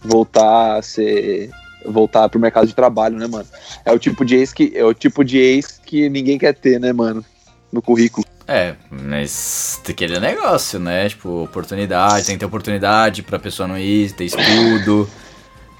voltar 0.00 0.78
a 0.78 0.82
ser. 0.82 1.50
Voltar 1.86 2.28
pro 2.28 2.40
mercado 2.40 2.66
de 2.66 2.74
trabalho, 2.74 3.16
né, 3.16 3.26
mano? 3.26 3.46
É 3.84 3.92
o 3.92 3.98
tipo 3.98 4.24
de 4.24 4.36
ex 4.36 4.52
que, 4.52 4.72
é 4.74 4.84
o 4.84 4.94
tipo 4.94 5.24
de 5.24 5.38
ex 5.38 5.80
que 5.84 6.08
ninguém 6.08 6.38
quer 6.38 6.54
ter, 6.54 6.80
né, 6.80 6.92
mano? 6.92 7.24
No 7.72 7.82
currículo. 7.82 8.26
É, 8.48 8.74
mas 8.90 9.80
aquele 9.88 10.20
negócio, 10.20 10.78
né? 10.78 11.08
Tipo, 11.08 11.44
oportunidade, 11.44 12.26
tem 12.26 12.36
que 12.36 12.40
ter 12.40 12.46
oportunidade 12.46 13.22
pra 13.22 13.38
pessoa 13.38 13.66
não 13.66 13.76
ir, 13.76 14.12
ter 14.12 14.24
estudo. 14.24 15.08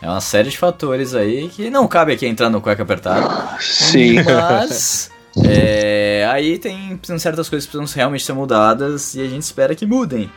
É 0.02 0.08
uma 0.08 0.20
série 0.20 0.50
de 0.50 0.58
fatores 0.58 1.14
aí 1.14 1.48
que 1.48 1.70
não 1.70 1.86
cabe 1.86 2.12
aqui 2.12 2.26
entrar 2.26 2.50
no 2.50 2.60
cueca 2.60 2.82
apertado. 2.82 3.60
Sim. 3.60 4.16
Mas 4.22 5.10
é, 5.44 6.28
aí 6.30 6.58
tem 6.58 6.98
certas 7.18 7.48
coisas 7.48 7.66
que 7.66 7.76
precisam 7.76 7.96
realmente 7.96 8.24
ser 8.24 8.32
mudadas 8.32 9.14
e 9.14 9.20
a 9.20 9.28
gente 9.28 9.42
espera 9.42 9.74
que 9.74 9.86
mudem. 9.86 10.30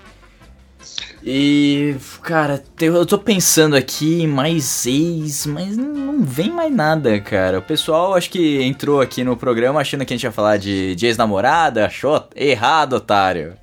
E, 1.24 1.95
cara, 2.24 2.63
eu 2.80 3.05
tô 3.05 3.17
pensando 3.17 3.76
aqui 3.76 4.22
em 4.24 4.28
mais 4.28 4.86
ex, 4.86 5.45
mas 5.45 5.76
não- 5.76 5.93
não 5.93 6.24
vem 6.24 6.49
mais 6.49 6.74
nada, 6.74 7.20
cara. 7.20 7.59
O 7.59 7.61
pessoal 7.61 8.15
acho 8.15 8.30
que 8.30 8.61
entrou 8.63 9.01
aqui 9.01 9.24
no 9.24 9.36
programa 9.36 9.82
achando 9.82 10.05
que 10.05 10.13
a 10.13 10.15
gente 10.17 10.24
ia 10.24 10.32
falar 10.32 10.57
de, 10.57 10.95
de 10.95 11.05
ex-namorada, 11.07 11.86
achou 11.86 12.26
errado, 12.36 12.93
otário. 12.93 13.53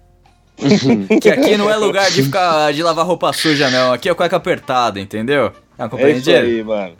que 1.20 1.28
aqui 1.28 1.57
não 1.57 1.68
é 1.70 1.76
lugar 1.76 2.11
de 2.11 2.22
ficar 2.22 2.72
de 2.72 2.82
lavar 2.82 3.07
roupa 3.07 3.32
suja, 3.32 3.70
não. 3.70 3.92
Aqui 3.92 4.09
é 4.09 4.14
cueca 4.14 4.36
apertada, 4.36 5.00
entendeu? 5.00 5.52
É 5.78 5.84
uma 5.84 6.00
É 6.00 6.11
isso 6.12 6.30
aí, 6.30 6.62
mano. 6.62 6.94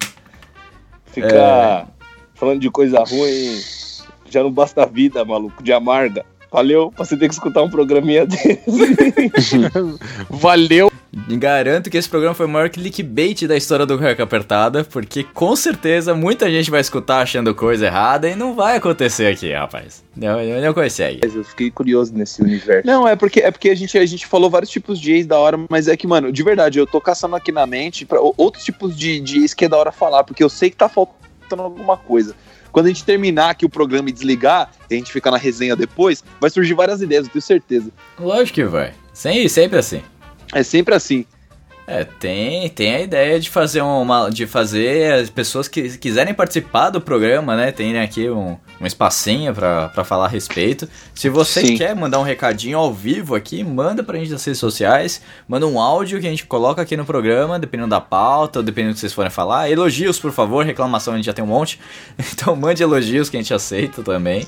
Ficar 1.07 1.29
É. 1.29 1.87
falando 2.35 2.61
de 2.61 2.71
coisa 2.71 2.99
ruim 3.05 3.61
já 4.29 4.43
não 4.43 4.51
basta 4.51 4.83
a 4.83 4.87
vida, 4.87 5.25
maluco, 5.25 5.63
de 5.63 5.73
amarga. 5.73 6.25
Valeu 6.51 6.91
pra 6.91 7.05
você 7.05 7.17
ter 7.17 7.29
que 7.29 7.35
escutar 7.35 7.63
um 7.63 7.69
programinha 7.71 8.25
desse. 8.27 8.61
Valeu. 10.31 10.91
Garanto 11.29 11.89
que 11.91 11.97
esse 11.97 12.09
programa 12.09 12.35
foi 12.35 12.45
o 12.47 12.49
maior 12.49 12.69
clickbait 12.69 13.47
da 13.47 13.57
história 13.57 13.87
do 13.87 13.97
Cueca 13.99 14.23
Apertada, 14.23 14.85
porque 14.85 15.25
com 15.25 15.57
certeza 15.57 16.15
muita 16.15 16.51
gente 16.51 16.71
vai 16.71 16.81
escutar 16.81 17.21
achando 17.23 17.55
coisa 17.55 17.87
errada 17.87 18.29
e 18.29 18.37
não 18.37 18.55
vai 18.55 18.77
acontecer 18.77 19.27
aqui, 19.27 19.51
rapaz. 19.53 20.05
Não, 20.15 20.43
não, 20.45 20.61
não 20.61 20.75
consegue. 20.75 21.21
Eu 21.23 21.43
fiquei 21.43 21.71
curioso 21.71 22.13
nesse 22.15 22.43
universo. 22.43 22.87
Não, 22.87 23.09
é 23.09 23.17
porque, 23.17 23.41
é 23.41 23.51
porque 23.51 23.71
a, 23.71 23.75
gente, 23.75 23.97
a 23.97 24.05
gente 24.05 24.27
falou 24.27 24.51
vários 24.51 24.71
tipos 24.71 25.01
de 25.01 25.13
ex 25.13 25.27
da 25.27 25.39
hora, 25.39 25.59
mas 25.71 25.89
é 25.89 25.97
que, 25.97 26.07
mano, 26.07 26.31
de 26.31 26.43
verdade, 26.43 26.79
eu 26.79 26.87
tô 26.87 27.01
caçando 27.01 27.35
aqui 27.35 27.51
na 27.51 27.67
mente 27.67 28.05
pra, 28.05 28.21
o- 28.21 28.35
outros 28.37 28.63
tipos 28.65 28.95
de, 28.97 29.19
de 29.21 29.41
ex 29.41 29.55
que 29.55 29.65
é 29.65 29.69
da 29.69 29.77
hora 29.79 29.91
falar, 29.93 30.23
porque 30.23 30.45
eu 30.45 30.51
sei 30.51 30.69
que 30.69 30.77
tá 30.77 30.89
faltando 30.89 31.63
alguma 31.63 31.97
coisa. 31.97 32.35
Quando 32.77 32.85
a 32.85 32.89
gente 32.91 33.05
terminar 33.05 33.49
aqui 33.49 33.65
o 33.65 33.71
programa 33.71 34.11
e 34.11 34.13
desligar, 34.13 34.71
e 34.91 34.95
a 34.95 34.99
gente 34.99 35.11
ficar 35.11 35.31
na 35.31 35.39
resenha 35.39 35.75
depois, 35.75 36.23
vai 36.39 36.51
surgir 36.51 36.75
várias 36.75 37.01
ideias, 37.01 37.25
eu 37.25 37.33
tenho 37.33 37.41
certeza. 37.41 37.91
Lógico 38.21 38.57
que 38.57 38.65
vai. 38.65 38.93
Sempre, 39.15 39.49
sempre 39.49 39.79
assim. 39.79 40.03
É 40.53 40.63
sempre 40.63 40.95
assim. 40.95 41.25
É, 41.87 42.05
tem, 42.05 42.69
tem 42.69 42.95
a 42.95 43.01
ideia 43.01 43.41
de 43.41 43.49
fazer 43.49 43.81
uma. 43.81 44.29
de 44.29 44.47
fazer 44.47 45.11
as 45.11 45.31
pessoas 45.31 45.69
que 45.69 45.97
quiserem 45.97 46.35
participar 46.35 46.91
do 46.91 47.01
programa, 47.01 47.57
né? 47.57 47.73
Tem 47.73 47.99
aqui 47.99 48.29
um, 48.29 48.59
um 48.81 48.87
espacinho 48.87 49.55
pra 49.55 50.05
falar 50.05 50.27
a 50.27 50.29
respeito. 50.29 50.89
Se 51.15 51.29
você 51.29 51.61
Sim. 51.61 51.77
quer 51.77 51.95
mandar 51.95 52.19
um 52.19 52.23
recadinho 52.23 52.79
ao 52.79 52.93
vivo 52.93 53.35
aqui, 53.35 53.65
manda 53.65 54.03
pra 54.03 54.19
gente 54.19 54.31
nas 54.31 54.45
redes 54.45 54.61
sociais, 54.61 55.21
manda 55.49 55.67
um 55.67 55.81
áudio 55.81 56.21
que 56.21 56.27
a 56.27 56.31
gente 56.31 56.47
coloca 56.47 56.83
aqui 56.83 56.97
no 56.97 57.05
programa, 57.05 57.59
dependendo 57.59 57.91
da 57.91 58.01
pauta, 58.01 58.63
dependendo 58.63 58.93
do 58.93 58.95
que 58.95 59.01
vocês 59.01 59.13
forem 59.13 59.31
falar. 59.31 59.71
Elogios, 59.71 60.19
por 60.19 60.33
favor, 60.33 60.65
reclamação 60.65 61.15
a 61.15 61.17
gente 61.17 61.27
já 61.27 61.33
tem 61.33 61.45
um 61.45 61.49
monte. 61.49 61.81
Então 62.37 62.55
mande 62.55 62.83
elogios 62.83 63.31
que 63.31 63.37
a 63.37 63.41
gente 63.41 63.55
aceita 63.55 64.03
também. 64.03 64.47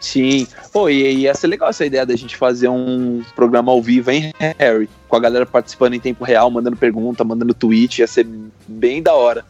Sim. 0.00 0.48
Pô, 0.72 0.88
e, 0.88 1.02
e 1.02 1.18
ia 1.20 1.34
ser 1.34 1.46
legal 1.46 1.68
essa 1.68 1.86
ideia 1.86 2.04
da 2.04 2.16
gente 2.16 2.36
fazer 2.36 2.68
um 2.68 3.22
programa 3.36 3.70
ao 3.70 3.80
vivo, 3.80 4.10
hein, 4.10 4.32
Harry? 4.58 4.88
Com 5.08 5.16
a 5.16 5.20
galera 5.20 5.46
participando 5.46 5.94
em 5.94 6.00
tempo 6.00 6.24
real, 6.24 6.50
mandando 6.50 6.76
pergunta, 6.76 7.22
mandando 7.22 7.54
tweet, 7.54 8.00
ia 8.00 8.06
ser 8.06 8.26
bem 8.66 9.02
da 9.02 9.14
hora. 9.14 9.44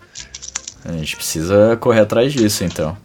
A 0.85 0.93
gente 0.93 1.17
precisa 1.17 1.77
correr 1.81 2.01
atrás 2.01 2.33
disso, 2.33 2.65
então. 2.65 2.97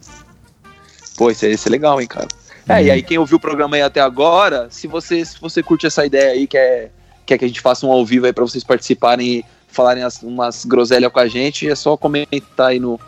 Pô, 1.16 1.30
isso 1.30 1.46
ia 1.46 1.56
ser 1.56 1.70
legal, 1.70 2.00
hein, 2.00 2.06
cara. 2.06 2.28
É, 2.68 2.82
e 2.82 2.90
aí 2.90 3.02
quem 3.02 3.16
ouviu 3.18 3.36
o 3.36 3.40
programa 3.40 3.76
aí 3.76 3.82
até 3.82 4.00
agora, 4.00 4.66
se 4.70 4.86
você, 4.88 5.24
se 5.24 5.40
você 5.40 5.62
curte 5.62 5.86
essa 5.86 6.04
ideia 6.04 6.32
aí, 6.32 6.46
quer, 6.46 6.90
quer 7.24 7.38
que 7.38 7.44
a 7.44 7.48
gente 7.48 7.60
faça 7.60 7.86
um 7.86 7.92
ao 7.92 8.04
vivo 8.04 8.26
aí 8.26 8.32
pra 8.32 8.44
vocês 8.44 8.64
participarem 8.64 9.26
e 9.38 9.44
falarem 9.68 10.02
as- 10.02 10.22
umas 10.22 10.64
groselhas 10.64 11.12
com 11.12 11.20
a 11.20 11.28
gente, 11.28 11.68
é 11.68 11.74
só 11.74 11.96
comentar 11.96 12.68
aí 12.68 12.80
no. 12.80 12.98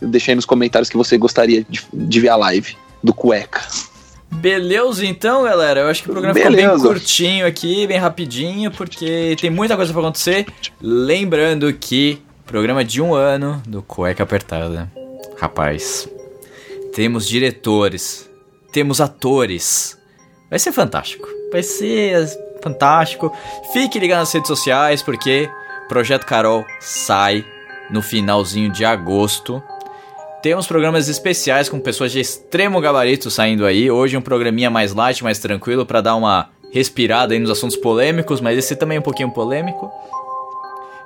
Deixar 0.00 0.32
aí 0.32 0.36
nos 0.36 0.44
comentários 0.44 0.90
que 0.90 0.96
você 0.96 1.16
gostaria 1.16 1.64
de, 1.68 1.82
de 1.92 2.20
ver 2.20 2.28
a 2.28 2.36
live 2.36 2.76
do 3.02 3.14
Cueca. 3.14 3.62
Beleza, 4.30 5.06
então, 5.06 5.44
galera. 5.44 5.80
Eu 5.80 5.88
acho 5.88 6.02
que 6.02 6.10
o 6.10 6.12
programa 6.12 6.34
ficou 6.34 6.52
bem 6.52 6.66
Beleza. 6.66 6.82
curtinho 6.86 7.46
aqui, 7.46 7.86
bem 7.86 7.96
rapidinho, 7.96 8.70
porque 8.70 9.34
tem 9.40 9.48
muita 9.48 9.76
coisa 9.76 9.92
pra 9.92 10.02
acontecer. 10.02 10.46
Lembrando 10.82 11.72
que 11.72 12.20
programa 12.44 12.84
de 12.84 13.00
um 13.00 13.14
ano 13.14 13.62
do 13.66 13.80
Cueca 13.82 14.24
Apertada. 14.24 14.90
Rapaz, 15.38 16.08
temos 16.96 17.28
diretores, 17.28 18.26
temos 18.72 19.02
atores. 19.02 19.98
Vai 20.48 20.58
ser 20.58 20.72
fantástico. 20.72 21.28
Vai 21.52 21.62
ser 21.62 22.26
fantástico. 22.62 23.30
Fique 23.74 23.98
ligado 23.98 24.20
nas 24.20 24.32
redes 24.32 24.48
sociais, 24.48 25.02
porque 25.02 25.46
Projeto 25.90 26.24
Carol 26.24 26.64
sai 26.80 27.44
no 27.90 28.00
finalzinho 28.00 28.72
de 28.72 28.82
agosto. 28.82 29.62
Temos 30.42 30.66
programas 30.66 31.06
especiais 31.06 31.68
com 31.68 31.78
pessoas 31.78 32.12
de 32.12 32.20
extremo 32.20 32.80
gabarito 32.80 33.30
saindo 33.30 33.66
aí. 33.66 33.90
Hoje 33.90 34.16
um 34.16 34.22
programinha 34.22 34.70
mais 34.70 34.94
light, 34.94 35.22
mais 35.22 35.38
tranquilo 35.38 35.84
pra 35.84 36.00
dar 36.00 36.16
uma 36.16 36.48
respirada 36.72 37.34
aí 37.34 37.38
nos 37.38 37.50
assuntos 37.50 37.76
polêmicos, 37.76 38.40
mas 38.40 38.56
esse 38.56 38.74
também 38.74 38.96
é 38.96 39.00
um 39.00 39.02
pouquinho 39.02 39.30
polêmico. 39.30 39.92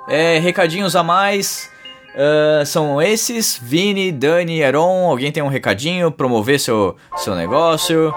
É, 0.07 0.39
recadinhos 0.39 0.95
a 0.95 1.03
mais. 1.03 1.69
Ah, 2.15 2.63
são 2.65 3.01
esses, 3.01 3.59
Vini, 3.61 4.11
Dani, 4.11 4.59
Heron. 4.59 5.09
Alguém 5.09 5.31
tem 5.31 5.43
um 5.43 5.47
recadinho? 5.47 6.11
Promover 6.11 6.59
seu, 6.59 6.95
seu 7.17 7.35
negócio, 7.35 8.13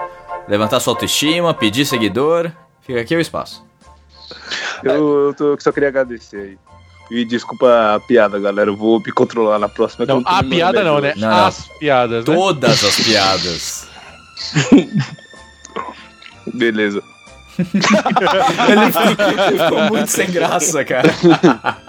levantar 0.47 0.79
sua 0.79 0.93
autoestima, 0.93 1.53
pedir 1.53 1.85
seguidor. 1.85 2.51
Fica 2.81 3.01
aqui 3.01 3.15
o 3.15 3.19
espaço. 3.21 3.63
Eu, 4.83 5.27
eu 5.27 5.33
tô- 5.33 5.57
só 5.59 5.71
queria 5.71 5.89
agradecer 5.89 6.37
aí. 6.37 6.57
E 7.11 7.23
desculpa 7.23 7.93
a 7.95 7.99
piada, 7.99 8.39
galera. 8.39 8.69
Eu 8.69 8.75
vou 8.75 8.99
me 8.99 9.11
controlar 9.11 9.59
na 9.59 9.69
próxima. 9.69 10.05
Não, 10.07 10.23
a 10.25 10.43
piada 10.43 10.83
não, 10.83 10.99
né? 10.99 11.13
Não, 11.15 11.29
não. 11.29 11.45
As 11.45 11.67
piadas, 11.79 12.25
né? 12.25 12.35
Todas 12.35 12.83
as 12.83 12.99
piadas. 12.99 13.87
Beleza. 16.53 17.01
Ele 17.57 18.91
ficou, 18.91 19.49
ele 19.49 19.59
ficou 19.59 19.79
muito 19.89 20.07
sem 20.11 20.29
graça, 20.29 20.83
cara. 20.83 21.09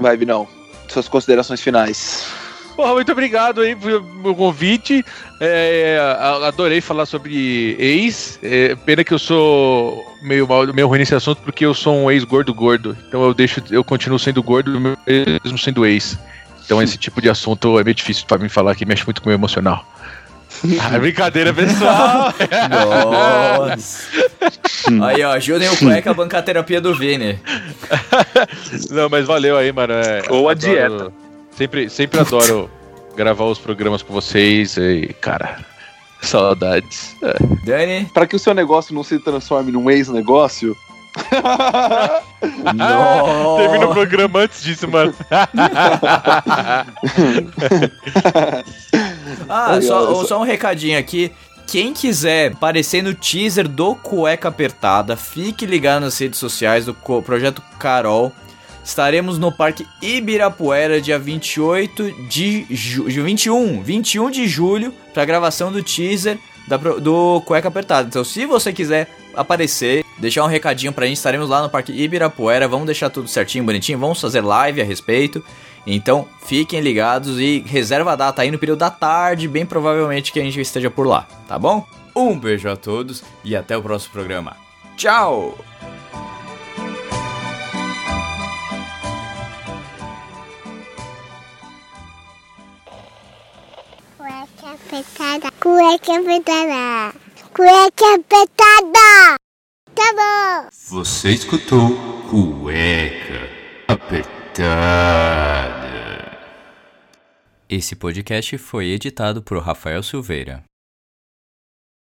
Vai, 0.00 0.16
Vinão. 0.16 0.48
Suas 0.88 1.06
considerações 1.08 1.60
finais. 1.60 2.26
Porra, 2.74 2.94
muito 2.94 3.12
obrigado 3.12 3.60
aí 3.60 3.76
pelo 3.76 4.34
convite. 4.34 5.04
É, 5.38 5.98
a- 6.18 6.48
adorei 6.48 6.80
falar 6.80 7.04
sobre 7.04 7.76
ex. 7.78 8.38
É, 8.42 8.74
pena 8.74 9.04
que 9.04 9.12
eu 9.12 9.18
sou 9.18 10.02
meio, 10.22 10.48
mal, 10.48 10.66
meio 10.72 10.88
ruim 10.88 10.98
nesse 11.00 11.14
assunto 11.14 11.42
porque 11.42 11.66
eu 11.66 11.74
sou 11.74 11.94
um 11.94 12.10
ex 12.10 12.24
gordo 12.24 12.54
gordo. 12.54 12.96
Então 13.06 13.22
eu 13.22 13.34
deixo, 13.34 13.62
eu 13.70 13.84
continuo 13.84 14.18
sendo 14.18 14.42
gordo 14.42 14.80
mesmo 14.80 15.58
sendo 15.58 15.84
ex. 15.84 16.18
Então 16.64 16.82
esse 16.82 16.96
tipo 16.96 17.20
de 17.20 17.28
assunto 17.28 17.78
é 17.78 17.84
meio 17.84 17.94
difícil 17.94 18.24
pra 18.26 18.38
mim 18.38 18.48
falar 18.48 18.74
que 18.74 18.86
mexe 18.86 19.04
muito 19.04 19.20
com 19.20 19.26
o 19.26 19.30
meu 19.30 19.36
emocional. 19.36 19.84
Ah, 20.80 20.98
brincadeira, 20.98 21.54
pessoal! 21.54 22.34
Nossa. 22.70 24.08
Aí, 25.04 25.22
ó, 25.22 25.32
ajudem 25.32 25.68
o 25.68 25.76
cueca 25.76 26.10
a 26.10 26.14
bancar 26.14 26.40
a 26.40 26.42
terapia 26.42 26.80
do 26.80 26.94
Vini. 26.94 27.38
Não, 28.90 29.08
mas 29.08 29.26
valeu 29.26 29.56
aí, 29.56 29.72
mano. 29.72 29.92
é, 29.94 30.22
Ou 30.28 30.48
a 30.48 30.52
adoro- 30.52 30.72
dieta. 30.72 31.12
Sempre, 31.56 31.88
sempre 31.90 32.20
adoro 32.20 32.70
gravar 33.16 33.44
os 33.44 33.58
programas 33.58 34.02
com 34.02 34.12
vocês 34.12 34.76
e, 34.76 35.14
cara, 35.20 35.58
saudades. 36.22 37.14
É. 37.22 37.34
Dani? 37.64 38.06
Para 38.12 38.26
que 38.26 38.36
o 38.36 38.38
seu 38.38 38.52
negócio 38.54 38.94
não 38.94 39.04
se 39.04 39.18
transforme 39.18 39.70
num 39.72 39.90
ex-negócio, 39.90 40.76
Não. 42.74 43.56
Termina 43.58 43.86
o 43.88 43.92
programa 43.92 44.38
antes 44.40 44.62
disso, 44.62 44.88
mano. 44.88 45.12
Ah, 49.48 49.80
só, 49.80 50.24
só 50.24 50.40
um 50.40 50.44
recadinho 50.44 50.98
aqui. 50.98 51.32
Quem 51.66 51.92
quiser 51.92 52.52
aparecer 52.52 53.00
no 53.00 53.14
teaser 53.14 53.68
do 53.68 53.94
Cueca 53.94 54.48
Apertada, 54.48 55.16
fique 55.16 55.64
ligado 55.64 56.02
nas 56.02 56.18
redes 56.18 56.38
sociais 56.38 56.86
do 56.86 56.94
Projeto 56.94 57.62
Carol. 57.78 58.32
estaremos 58.84 59.38
no 59.38 59.52
Parque 59.52 59.86
Ibirapuera 60.02 61.00
dia 61.00 61.16
28 61.16 62.28
de 62.28 62.66
ju 62.70 63.04
21, 63.22 63.82
21 63.82 64.30
de 64.30 64.48
julho 64.48 64.92
para 65.14 65.24
gravação 65.24 65.70
do 65.70 65.80
teaser 65.80 66.38
da 66.66 66.76
do 66.76 67.40
Cueca 67.42 67.68
Apertada. 67.68 68.08
Então, 68.08 68.24
se 68.24 68.44
você 68.46 68.72
quiser 68.72 69.08
aparecer, 69.34 70.04
deixar 70.18 70.42
um 70.44 70.48
recadinho 70.48 70.92
pra 70.92 71.06
gente, 71.06 71.18
estaremos 71.18 71.48
lá 71.48 71.62
no 71.62 71.70
Parque 71.70 71.92
Ibirapuera, 71.92 72.66
vamos 72.66 72.86
deixar 72.86 73.10
tudo 73.10 73.28
certinho, 73.28 73.62
bonitinho, 73.62 73.98
vamos 73.98 74.20
fazer 74.20 74.40
live 74.40 74.80
a 74.80 74.84
respeito. 74.84 75.44
Então, 75.86 76.28
fiquem 76.44 76.80
ligados 76.80 77.38
e 77.38 77.60
reserva 77.66 78.12
a 78.12 78.16
data 78.16 78.42
aí 78.42 78.50
no 78.50 78.58
período 78.58 78.80
da 78.80 78.90
tarde, 78.90 79.48
bem 79.48 79.64
provavelmente 79.64 80.32
que 80.32 80.40
a 80.40 80.42
gente 80.42 80.60
esteja 80.60 80.90
por 80.90 81.06
lá, 81.06 81.26
tá 81.48 81.58
bom? 81.58 81.86
Um 82.14 82.38
beijo 82.38 82.68
a 82.68 82.76
todos 82.76 83.22
e 83.44 83.56
até 83.56 83.76
o 83.76 83.82
próximo 83.82 84.12
programa. 84.12 84.56
Tchau! 84.96 85.56
Cueca 94.18 94.72
apertada. 94.74 95.50
Cueca 95.60 96.18
apertada. 96.18 97.14
Cueca 97.54 98.14
apertada. 98.14 99.38
Tá 99.94 100.12
bom. 100.14 100.68
Você 100.90 101.30
escutou 101.30 101.90
Cueca 102.28 103.48
Apertada. 103.88 104.39
Esse 107.68 107.94
podcast 107.94 108.58
foi 108.58 108.86
editado 108.86 109.42
por 109.42 109.58
Rafael 109.58 110.02
Silveira. 110.02 110.69